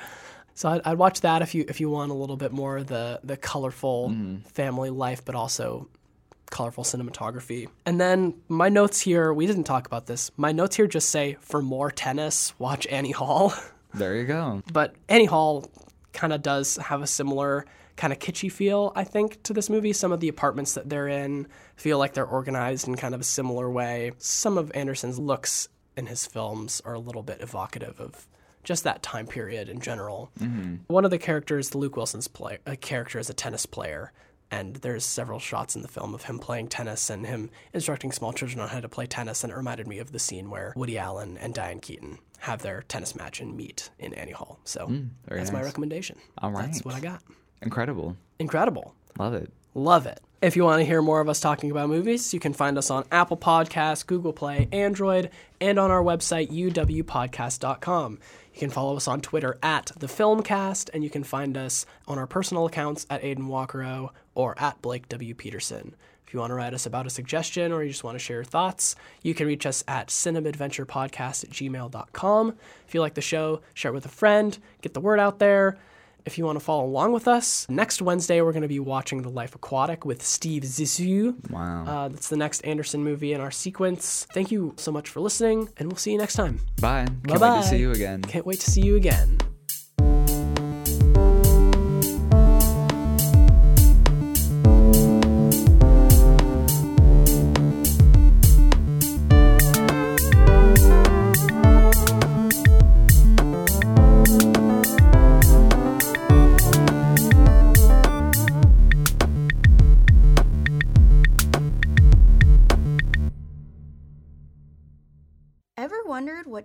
So 0.54 0.70
I'd, 0.70 0.82
I'd 0.86 0.98
watch 0.98 1.22
that 1.22 1.42
if 1.42 1.54
you 1.54 1.66
if 1.68 1.82
you 1.82 1.90
want 1.90 2.12
a 2.12 2.16
little 2.16 2.38
bit 2.38 2.54
more 2.54 2.78
of 2.78 2.88
the 2.88 3.20
the 3.24 3.36
colorful 3.36 4.10
mm. 4.10 4.46
family 4.48 4.90
life, 4.90 5.24
but 5.24 5.36
also 5.36 5.90
colorful 6.52 6.84
cinematography. 6.84 7.68
And 7.86 8.00
then 8.00 8.36
my 8.48 8.70
notes 8.70 9.02
here, 9.02 9.34
we 9.34 9.46
didn't 9.48 9.64
talk 9.66 9.86
about 9.88 10.06
this. 10.06 10.32
My 10.38 10.52
notes 10.52 10.76
here 10.76 10.88
just 10.88 11.10
say 11.10 11.38
for 11.42 11.62
more 11.62 11.92
tennis, 11.92 12.58
watch 12.60 12.86
Annie 12.88 13.12
Hall. 13.12 13.54
There 13.94 14.18
you 14.18 14.26
go. 14.26 14.62
but 14.74 14.94
Annie 15.08 15.24
Hall 15.24 15.72
kind 16.12 16.34
of 16.34 16.42
does 16.42 16.76
have 16.76 17.02
a 17.02 17.08
similar 17.08 17.66
kind 17.96 18.12
of 18.12 18.20
kitschy 18.20 18.52
feel, 18.52 18.92
I 18.94 19.06
think, 19.06 19.42
to 19.44 19.54
this 19.54 19.70
movie. 19.70 19.94
Some 19.94 20.12
of 20.12 20.20
the 20.20 20.28
apartments 20.28 20.74
that 20.74 20.90
they're 20.90 21.08
in 21.08 21.48
feel 21.78 21.98
like 21.98 22.14
they're 22.14 22.26
organized 22.26 22.90
in 22.90 22.96
kind 22.96 23.16
of 23.16 23.22
a 23.22 23.24
similar 23.24 23.72
way. 23.72 24.12
Some 24.18 24.58
of 24.58 24.70
Anderson's 24.76 25.18
looks 25.18 25.70
in 25.96 26.08
his 26.08 26.26
films 26.26 26.82
are 26.84 26.94
a 26.94 27.00
little 27.00 27.24
bit 27.24 27.40
evocative 27.40 28.02
of 28.02 28.28
just 28.66 28.84
that 28.84 29.02
time 29.02 29.28
period 29.28 29.70
in 29.70 29.80
general. 29.80 30.30
Mm-hmm. 30.42 30.76
One 30.88 31.06
of 31.06 31.12
the 31.12 31.18
characters, 31.18 31.74
Luke 31.74 31.96
Wilson's 31.96 32.28
play, 32.28 32.58
a 32.66 32.76
character, 32.76 33.18
is 33.18 33.30
a 33.30 33.34
tennis 33.34 33.66
player. 33.66 34.12
And 34.52 34.76
there's 34.78 35.04
several 35.04 35.40
shots 35.40 35.76
in 35.76 35.82
the 35.82 35.88
film 35.88 36.14
of 36.14 36.24
him 36.24 36.40
playing 36.40 36.68
tennis 36.68 37.10
and 37.10 37.26
him 37.26 37.50
instructing 37.74 38.12
small 38.12 38.32
children 38.32 38.60
on 38.60 38.70
how 38.70 38.80
to 38.80 38.90
play 38.90 39.06
tennis. 39.06 39.44
And 39.44 39.52
it 39.52 39.56
reminded 39.56 39.88
me 39.88 40.00
of 40.00 40.12
the 40.12 40.20
scene 40.20 40.50
where 40.50 40.74
Woody 40.76 40.98
Allen 40.98 41.38
and 41.38 41.54
Diane 41.54 41.80
Keaton 41.80 42.20
have 42.40 42.62
their 42.62 42.84
tennis 42.84 43.16
match 43.16 43.40
and 43.42 43.58
meet 43.58 43.90
in 43.98 44.14
Annie 44.14 44.32
Hall. 44.32 44.60
So 44.64 44.88
mm, 44.88 45.10
very 45.28 45.40
that's 45.40 45.52
my 45.52 45.64
recommendation. 45.64 46.18
All 46.38 46.52
That's 46.52 46.86
what 46.86 46.96
I 46.96 47.00
got. 47.00 47.22
Incredible. 47.62 48.16
Incredible. 48.40 48.94
Love 49.18 49.34
it. 49.34 49.52
Love 49.74 50.06
it. 50.06 50.22
If 50.42 50.56
you 50.56 50.64
want 50.64 50.80
to 50.80 50.86
hear 50.86 51.02
more 51.02 51.22
of 51.22 51.30
us 51.30 51.40
talking 51.40 51.72
about 51.72 51.90
movies, 51.90 52.34
you 52.34 52.40
can 52.40 52.54
find 52.54 52.78
us 52.78 52.92
on 52.92 53.06
Apple 53.12 53.38
Podcasts, 53.38 54.06
Google 54.06 54.32
Play, 54.32 54.68
Android, 54.72 55.32
and 55.60 55.80
on 55.80 55.90
our 55.90 56.04
website, 56.04 56.52
uwpodcast.com. 56.52 58.20
You 58.56 58.60
can 58.60 58.70
follow 58.70 58.96
us 58.96 59.10
on 59.10 59.20
Twitter 59.20 59.58
at 59.62 59.92
The 59.98 60.08
Filmcast, 60.08 60.90
and 60.94 61.04
you 61.04 61.10
can 61.10 61.26
find 61.26 61.58
us 61.58 61.86
on 62.08 62.18
our 62.18 62.26
personal 62.26 62.66
accounts 62.66 63.06
at 63.10 63.22
Aiden 63.22 63.50
Walkero 63.50 64.12
or 64.34 64.56
at 64.58 64.82
Blake 64.82 65.10
W. 65.10 65.36
Peterson. 65.36 65.94
If 66.26 66.34
you 66.34 66.40
want 66.40 66.52
to 66.52 66.56
write 66.56 66.74
us 66.74 66.86
about 66.86 67.06
a 67.06 67.10
suggestion 67.10 67.74
or 67.74 67.84
you 67.84 67.90
just 67.90 68.06
want 68.06 68.16
to 68.16 68.24
share 68.24 68.38
your 68.38 68.44
thoughts, 68.46 68.96
you 69.22 69.34
can 69.34 69.46
reach 69.46 69.66
us 69.66 69.84
at 69.90 70.08
cinemaadventurepodcast 70.08 71.44
at 71.44 71.50
gmail.com. 71.50 72.56
If 72.88 72.94
you 72.94 73.02
like 73.02 73.16
the 73.16 73.22
show, 73.22 73.60
share 73.74 73.92
it 73.92 73.96
with 73.96 74.06
a 74.06 74.10
friend, 74.10 74.58
get 74.82 74.94
the 74.94 75.02
word 75.02 75.20
out 75.20 75.40
there. 75.40 75.78
If 76.26 76.40
you 76.40 76.46
want 76.46 76.58
to 76.58 76.66
follow 76.66 76.86
along 76.86 77.14
with 77.14 77.28
us, 77.28 77.68
next 77.70 78.02
Wednesday 78.02 78.42
we're 78.42 78.52
going 78.52 78.64
to 78.64 78.68
be 78.68 78.80
watching 78.80 79.22
The 79.22 79.30
Life 79.30 79.54
Aquatic 79.54 80.06
with 80.06 80.24
Steve 80.24 80.64
Zissou. 80.64 81.50
Wow. 81.52 81.86
Uh, 81.86 82.08
that's 82.08 82.30
the 82.30 82.38
next 82.38 82.62
Anderson 82.62 83.04
movie 83.04 83.34
in 83.34 83.42
our 83.42 83.52
sequence. 83.52 84.26
Thank 84.34 84.52
you 84.52 84.74
so 84.78 84.92
much 84.92 85.08
for 85.10 85.20
listening, 85.20 85.70
and 85.78 85.88
we'll 85.88 85.98
see 85.98 86.14
you 86.14 86.18
next 86.18 86.34
time. 86.34 86.60
Bye. 86.82 87.06
Bye. 87.06 87.38
Can't 87.38 87.42
wait 87.42 87.62
to 87.62 87.68
see 87.68 87.78
you 87.78 87.92
again. 87.92 88.22
Can't 88.24 88.46
wait 88.46 88.60
to 88.62 88.72
see 88.72 88.82
you 88.82 88.96
again. 88.96 89.38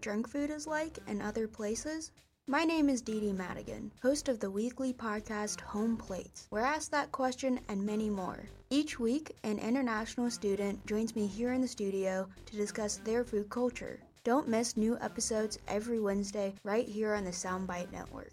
Junk 0.01 0.29
food 0.29 0.51
is 0.51 0.67
like 0.67 0.99
in 1.07 1.21
other 1.21 1.47
places? 1.47 2.11
My 2.47 2.65
name 2.65 2.89
is 2.89 3.03
Dee 3.03 3.21
Dee 3.21 3.33
Madigan, 3.33 3.93
host 4.03 4.29
of 4.29 4.41
the 4.41 4.51
weekly 4.51 4.95
podcast 4.95 5.61
Home 5.61 5.97
Plates, 5.97 6.47
where 6.49 6.65
I 6.65 6.75
ask 6.75 6.91
that 6.91 7.13
question 7.13 7.61
and 7.69 7.85
many 7.85 8.09
more. 8.09 8.49
Each 8.71 8.99
week, 8.99 9.37
an 9.45 9.59
international 9.59 10.31
student 10.31 10.85
joins 10.87 11.15
me 11.15 11.27
here 11.27 11.53
in 11.53 11.61
the 11.61 11.69
studio 11.69 12.27
to 12.47 12.57
discuss 12.57 12.97
their 12.97 13.25
food 13.25 13.51
culture. 13.51 14.01
Don't 14.25 14.49
miss 14.49 14.77
new 14.77 14.99
episodes 15.01 15.59
every 15.69 16.01
Wednesday 16.01 16.55
right 16.65 16.89
here 16.89 17.15
on 17.15 17.25
the 17.25 17.31
Soundbite 17.31 17.93
Network. 17.93 18.33